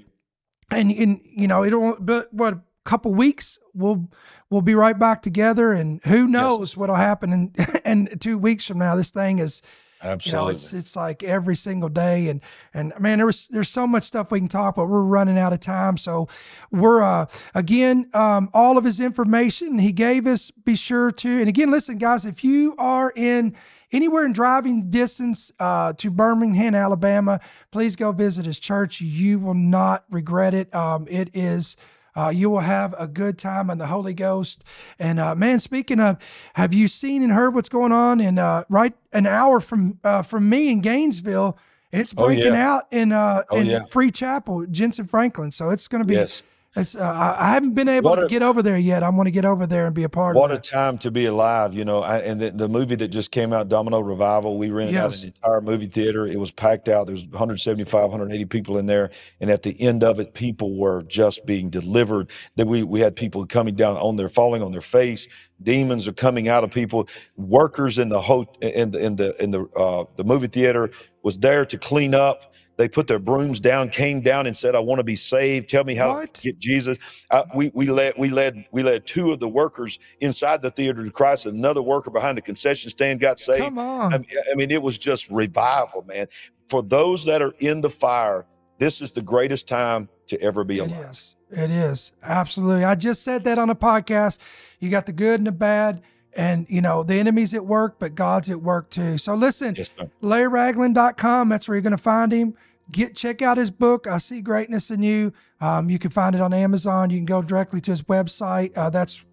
and 0.69 0.91
and 0.91 1.21
you 1.23 1.47
know 1.47 1.63
it'll 1.63 1.95
but 1.97 2.33
what 2.33 2.53
a 2.55 2.61
couple 2.83 3.13
weeks 3.13 3.57
we'll 3.73 4.09
we'll 4.49 4.61
be 4.61 4.75
right 4.75 4.99
back 4.99 5.21
together, 5.21 5.71
and 5.71 6.01
who 6.03 6.27
knows 6.27 6.75
what'll 6.75 6.95
happen 6.95 7.31
in 7.31 7.65
and 7.85 8.19
two 8.19 8.37
weeks 8.37 8.65
from 8.65 8.79
now. 8.79 8.95
This 8.95 9.11
thing 9.11 9.39
is 9.39 9.61
you 10.03 10.07
know 10.07 10.13
Absolutely. 10.13 10.53
it's 10.53 10.73
it's 10.73 10.95
like 10.95 11.23
every 11.23 11.55
single 11.55 11.89
day 11.89 12.27
and 12.27 12.41
and 12.73 12.93
man 12.99 13.19
there 13.19 13.25
was 13.25 13.47
there's 13.49 13.69
so 13.69 13.85
much 13.85 14.03
stuff 14.03 14.31
we 14.31 14.39
can 14.39 14.47
talk 14.47 14.75
but 14.75 14.87
we're 14.87 15.01
running 15.01 15.37
out 15.37 15.53
of 15.53 15.59
time 15.59 15.97
so 15.97 16.27
we're 16.71 17.01
uh 17.01 17.25
again 17.53 18.09
um 18.13 18.49
all 18.53 18.77
of 18.77 18.83
his 18.83 18.99
information 18.99 19.77
he 19.77 19.91
gave 19.91 20.25
us 20.27 20.51
be 20.51 20.75
sure 20.75 21.11
to 21.11 21.39
and 21.39 21.47
again 21.47 21.69
listen 21.69 21.97
guys 21.97 22.25
if 22.25 22.43
you 22.43 22.75
are 22.77 23.13
in 23.15 23.55
anywhere 23.91 24.25
in 24.25 24.33
driving 24.33 24.89
distance 24.89 25.51
uh, 25.59 25.93
to 25.93 26.09
Birmingham, 26.09 26.73
Alabama, 26.73 27.39
please 27.71 27.95
go 27.95 28.11
visit 28.11 28.45
his 28.45 28.59
church. 28.59 29.01
You 29.01 29.39
will 29.39 29.53
not 29.53 30.05
regret 30.09 30.53
it. 30.53 30.73
Um, 30.73 31.07
it 31.09 31.29
is. 31.33 31.75
Uh, 32.15 32.29
you 32.29 32.49
will 32.49 32.59
have 32.59 32.93
a 32.97 33.07
good 33.07 33.37
time 33.37 33.69
in 33.69 33.77
the 33.77 33.87
Holy 33.87 34.13
Ghost. 34.13 34.63
And 34.99 35.19
uh, 35.19 35.35
man, 35.35 35.59
speaking 35.59 35.99
of, 35.99 36.17
have 36.55 36.73
you 36.73 36.87
seen 36.87 37.23
and 37.23 37.31
heard 37.31 37.55
what's 37.55 37.69
going 37.69 37.91
on? 37.91 38.19
And 38.19 38.37
uh, 38.39 38.65
right 38.69 38.93
an 39.13 39.25
hour 39.27 39.59
from 39.59 39.99
uh, 40.03 40.21
from 40.21 40.49
me 40.49 40.69
in 40.71 40.81
Gainesville, 40.81 41.57
it's 41.91 42.13
Oh, 42.17 42.25
breaking 42.25 42.53
yeah. 42.53 42.73
out 42.75 42.83
in 42.91 43.11
uh, 43.11 43.43
Oh, 43.49 43.57
in 43.57 43.65
yeah. 43.67 43.85
Free 43.91 44.11
Chapel, 44.11 44.65
Jentezen 44.67 45.09
Franklin. 45.09 45.51
So 45.51 45.69
it's 45.69 45.87
going 45.87 46.01
to 46.03 46.07
be. 46.07 46.15
Yes. 46.15 46.43
It's, 46.73 46.95
uh, 46.95 47.35
I 47.37 47.49
haven't 47.49 47.73
been 47.73 47.89
able 47.89 48.11
What 48.11 48.19
to 48.19 48.25
a- 48.25 48.29
get 48.29 48.41
over 48.41 48.61
there 48.61 48.77
yet. 48.77 49.03
I 49.03 49.09
want 49.09 49.27
to 49.27 49.31
get 49.31 49.43
over 49.43 49.67
there 49.67 49.87
and 49.87 49.93
be 49.93 50.03
a 50.03 50.09
part 50.09 50.37
What 50.37 50.51
of 50.51 50.57
What 50.57 50.65
a 50.67 50.71
time 50.71 50.97
to 50.99 51.11
be 51.11 51.25
alive, 51.25 51.73
you 51.73 51.83
know. 51.83 51.99
I, 52.01 52.19
and 52.19 52.39
the, 52.39 52.49
the 52.51 52.69
movie 52.69 52.95
that 52.95 53.09
just 53.09 53.31
came 53.31 53.51
out, 53.51 53.67
Domino 53.67 53.99
Revival, 53.99 54.57
we 54.57 54.69
rented 54.69 54.95
out 54.95 55.13
an 55.21 55.25
entire 55.25 55.59
movie 55.59 55.87
theater. 55.87 56.25
It 56.25 56.39
was 56.39 56.51
packed 56.51 56.87
out. 56.87 57.07
There 57.07 57.13
was 57.13 57.25
175, 57.25 58.03
180 58.03 58.45
people 58.45 58.77
in 58.77 58.85
there. 58.85 59.09
And 59.41 59.49
at 59.51 59.63
the 59.63 59.79
end 59.81 60.01
of 60.01 60.21
it, 60.21 60.33
people 60.33 60.79
were 60.79 61.01
just 61.03 61.45
being 61.45 61.69
delivered. 61.69 62.31
That 62.55 62.67
we, 62.67 62.83
we 62.83 63.01
had 63.01 63.17
people 63.17 63.45
coming 63.45 63.75
down 63.75 63.97
on 63.97 64.15
their, 64.15 64.29
falling 64.29 64.63
on 64.63 64.71
their 64.71 64.79
face. 64.79 65.27
Demons 65.61 66.07
are 66.07 66.13
coming 66.13 66.47
out 66.47 66.63
of 66.63 66.71
people. 66.71 67.09
Workers 67.35 67.97
in 67.97 68.07
the 68.07 68.21
ho- 68.21 68.47
in 68.61 68.91
the 68.91 69.05
in 69.05 69.15
the 69.17 69.35
in 69.43 69.51
the 69.51 69.65
uh, 69.77 70.05
the 70.15 70.23
movie 70.23 70.47
theater 70.47 70.89
was 71.21 71.37
there 71.37 71.65
to 71.65 71.77
clean 71.77 72.15
up. 72.15 72.53
They 72.77 72.87
put 72.87 73.05
their 73.07 73.19
brooms 73.19 73.59
down, 73.59 73.89
came 73.89 74.21
down, 74.21 74.47
and 74.47 74.57
said, 74.57 74.73
"I 74.75 74.79
want 74.79 74.99
to 74.99 75.03
be 75.03 75.15
saved. 75.15 75.69
Tell 75.69 75.83
me 75.83 75.93
how 75.93 76.13
What? 76.13 76.33
to 76.35 76.41
get 76.41 76.57
Jesus." 76.59 76.97
Uh, 77.29 77.43
we 77.53 77.71
we 77.75 77.87
led 77.87 78.13
we 78.17 78.29
led 78.29 78.65
we 78.71 78.81
led 78.81 79.05
two 79.05 79.31
of 79.31 79.39
the 79.39 79.47
workers 79.49 79.99
inside 80.19 80.61
the 80.61 80.71
theater 80.71 81.03
to 81.03 81.11
Christ. 81.11 81.45
Another 81.45 81.81
worker 81.81 82.09
behind 82.09 82.37
the 82.37 82.41
concession 82.41 82.89
stand 82.89 83.19
got 83.19 83.37
saved. 83.39 83.63
Come 83.63 83.77
on. 83.77 84.13
I 84.13 84.17
mean, 84.17 84.27
I 84.51 84.55
mean, 84.55 84.71
it 84.71 84.81
was 84.81 84.97
just 84.97 85.29
revival, 85.29 86.03
man. 86.07 86.27
For 86.69 86.81
those 86.81 87.25
that 87.25 87.41
are 87.41 87.53
in 87.59 87.81
the 87.81 87.89
fire, 87.89 88.45
this 88.79 89.01
is 89.01 89.11
the 89.11 89.21
greatest 89.21 89.67
time 89.67 90.09
to 90.27 90.41
ever 90.41 90.63
be 90.63 90.79
It 90.79 90.89
alive. 90.89 91.05
is. 91.11 91.35
It 91.51 91.69
is. 91.69 92.13
Absolutely. 92.23 92.85
I 92.85 92.95
just 92.95 93.23
said 93.23 93.43
that 93.43 93.57
on 93.59 93.69
a 93.69 93.75
podcast. 93.75 94.39
You 94.79 94.89
got 94.89 95.05
the 95.05 95.11
good 95.11 95.41
and 95.41 95.45
the 95.47 95.51
bad, 95.51 96.01
and 96.35 96.65
you 96.69 96.81
know, 96.81 97.03
the 97.03 97.15
enemy's 97.15 97.53
at 97.53 97.65
work, 97.65 97.95
but 97.99 98.15
God's 98.15 98.49
at 98.49 98.61
work 98.61 98.89
too. 98.89 99.17
So 99.17 99.33
listen, 99.35 99.75
Yes, 99.75 99.89
sir. 99.97 100.09
LarryRagland.com. 100.21 101.49
That's 101.49 101.67
where 101.67 101.75
you're 101.75 101.81
going 101.81 101.91
to 101.91 101.97
find 101.97 102.31
him. 102.31 102.55
Get 102.91 103.15
check 103.15 103.41
out 103.41 103.57
his 103.57 103.71
book. 103.71 104.05
I 104.07 104.17
see 104.17 104.41
greatness 104.41 104.91
in 104.91 105.01
you. 105.01 105.33
Um, 105.61 105.89
you 105.89 105.97
can 105.97 106.11
find 106.11 106.35
it 106.35 106.41
on 106.41 106.53
Amazon. 106.53 107.09
You 107.09 107.17
can 107.17 107.25
go 107.25 107.41
directly 107.41 107.79
to 107.81 107.91
his 107.91 108.01
website. 108.03 108.75
Uh, 108.75 108.89
that's 108.89 109.23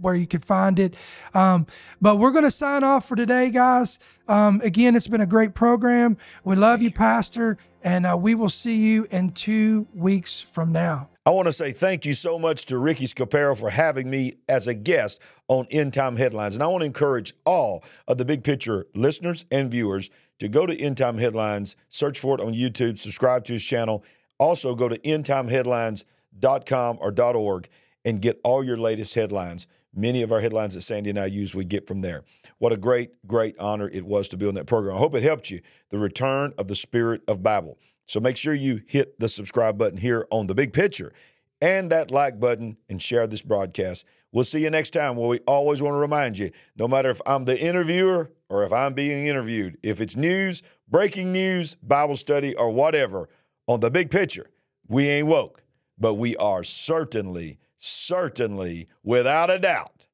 where 0.00 0.14
you 0.14 0.26
can 0.26 0.40
find 0.40 0.78
it. 0.78 0.94
Um, 1.34 1.66
but 2.00 2.16
we're 2.16 2.30
going 2.30 2.44
to 2.44 2.50
sign 2.50 2.84
off 2.84 3.08
for 3.08 3.16
today, 3.16 3.50
guys. 3.50 3.98
Um, 4.28 4.60
again, 4.62 4.94
it's 4.94 5.08
been 5.08 5.20
a 5.20 5.26
great 5.26 5.54
program. 5.54 6.16
We 6.44 6.54
love 6.56 6.80
you, 6.80 6.92
Pastor, 6.92 7.58
and 7.82 8.06
uh, 8.06 8.16
we 8.16 8.34
will 8.34 8.50
see 8.50 8.76
you 8.76 9.08
in 9.10 9.32
two 9.32 9.88
weeks 9.94 10.40
from 10.40 10.70
now. 10.72 11.08
I 11.28 11.30
want 11.30 11.44
to 11.44 11.52
say 11.52 11.72
thank 11.72 12.06
you 12.06 12.14
so 12.14 12.38
much 12.38 12.64
to 12.64 12.78
Ricky 12.78 13.04
Scaparo 13.04 13.54
for 13.54 13.68
having 13.68 14.08
me 14.08 14.36
as 14.48 14.66
a 14.66 14.72
guest 14.72 15.20
on 15.46 15.66
End 15.70 15.92
Time 15.92 16.16
Headlines. 16.16 16.54
And 16.54 16.62
I 16.62 16.68
want 16.68 16.80
to 16.80 16.86
encourage 16.86 17.34
all 17.44 17.84
of 18.06 18.16
the 18.16 18.24
Big 18.24 18.42
Picture 18.42 18.86
listeners 18.94 19.44
and 19.50 19.70
viewers 19.70 20.08
to 20.38 20.48
go 20.48 20.64
to 20.64 20.74
End 20.74 20.96
Time 20.96 21.18
Headlines, 21.18 21.76
search 21.90 22.18
for 22.18 22.34
it 22.34 22.40
on 22.40 22.54
YouTube, 22.54 22.96
subscribe 22.96 23.44
to 23.44 23.52
his 23.52 23.62
channel. 23.62 24.02
Also, 24.38 24.74
go 24.74 24.88
to 24.88 24.96
endtimeheadlines.com 25.00 26.98
or 26.98 27.20
.org 27.20 27.68
and 28.06 28.22
get 28.22 28.40
all 28.42 28.64
your 28.64 28.78
latest 28.78 29.14
headlines. 29.14 29.66
Many 29.94 30.22
of 30.22 30.32
our 30.32 30.40
headlines 30.40 30.72
that 30.76 30.80
Sandy 30.80 31.10
and 31.10 31.18
I 31.18 31.26
use, 31.26 31.54
we 31.54 31.66
get 31.66 31.86
from 31.86 32.00
there. 32.00 32.24
What 32.56 32.72
a 32.72 32.78
great, 32.78 33.10
great 33.26 33.54
honor 33.58 33.90
it 33.92 34.06
was 34.06 34.30
to 34.30 34.38
be 34.38 34.48
on 34.48 34.54
that 34.54 34.66
program. 34.66 34.96
I 34.96 34.98
hope 34.98 35.14
it 35.14 35.22
helped 35.22 35.50
you. 35.50 35.60
The 35.90 35.98
return 35.98 36.54
of 36.56 36.68
the 36.68 36.74
Spirit 36.74 37.20
of 37.28 37.42
Babel. 37.42 37.76
So 38.08 38.20
make 38.20 38.36
sure 38.36 38.54
you 38.54 38.82
hit 38.86 39.20
the 39.20 39.28
subscribe 39.28 39.78
button 39.78 39.98
here 39.98 40.26
on 40.30 40.46
the 40.46 40.54
big 40.54 40.72
picture 40.72 41.12
and 41.60 41.90
that 41.92 42.10
like 42.10 42.40
button 42.40 42.78
and 42.88 43.00
share 43.00 43.26
this 43.26 43.42
broadcast. 43.42 44.04
We'll 44.32 44.44
see 44.44 44.62
you 44.62 44.70
next 44.70 44.90
time. 44.90 45.16
Where 45.16 45.28
we 45.28 45.38
always 45.46 45.82
want 45.82 45.94
to 45.94 45.98
remind 45.98 46.38
you 46.38 46.50
no 46.76 46.88
matter 46.88 47.10
if 47.10 47.20
I'm 47.26 47.44
the 47.44 47.58
interviewer 47.58 48.30
or 48.48 48.64
if 48.64 48.72
I'm 48.72 48.94
being 48.94 49.26
interviewed, 49.26 49.78
if 49.82 50.00
it's 50.00 50.16
news, 50.16 50.62
breaking 50.88 51.32
news, 51.32 51.76
Bible 51.76 52.16
study, 52.16 52.54
or 52.54 52.70
whatever, 52.70 53.28
on 53.66 53.80
the 53.80 53.90
big 53.90 54.10
picture, 54.10 54.50
we 54.86 55.08
ain't 55.08 55.26
woke, 55.26 55.62
but 55.98 56.14
we 56.14 56.34
are 56.36 56.64
certainly, 56.64 57.58
certainly, 57.76 58.88
without 59.02 59.50
a 59.50 59.58
doubt, 59.58 60.08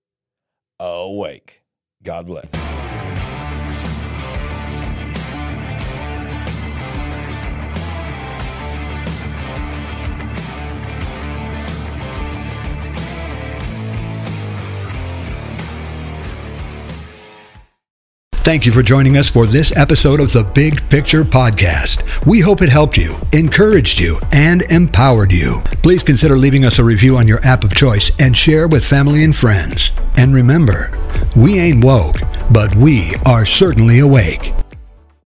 awake. 0.80 1.62
God 2.03 2.26
bless. 2.26 2.73
Thank 18.45 18.66
you 18.66 18.72
for 18.72 18.82
joining 18.82 19.16
us 19.16 19.26
for 19.26 19.47
this 19.47 19.74
episode 19.74 20.20
of 20.20 20.30
the 20.30 20.45
Big 20.45 20.86
Picture 20.90 21.24
Podcast. 21.24 22.26
We 22.26 22.40
hope 22.40 22.61
it 22.61 22.68
helped 22.68 22.99
you, 22.99 23.16
encouraged 23.32 23.99
you, 23.99 24.20
and 24.32 24.61
empowered 24.70 25.32
you. 25.32 25.62
Please 25.82 26.03
consider 26.03 26.36
leaving 26.36 26.66
us 26.66 26.78
a 26.78 26.84
review 26.84 27.16
on 27.16 27.26
your 27.26 27.42
app 27.42 27.64
of 27.64 27.74
choice 27.74 28.12
and 28.20 28.36
share 28.36 28.68
with 28.68 28.84
family 28.84 29.24
and 29.24 29.34
friends. 29.34 29.92
And 30.18 30.34
remember, 30.34 30.90
we 31.34 31.59
ain't 31.59 31.82
woke, 31.82 32.16
but 32.53 32.76
we 32.76 33.14
are 33.24 33.47
certainly 33.47 34.01
awake. 34.01 34.53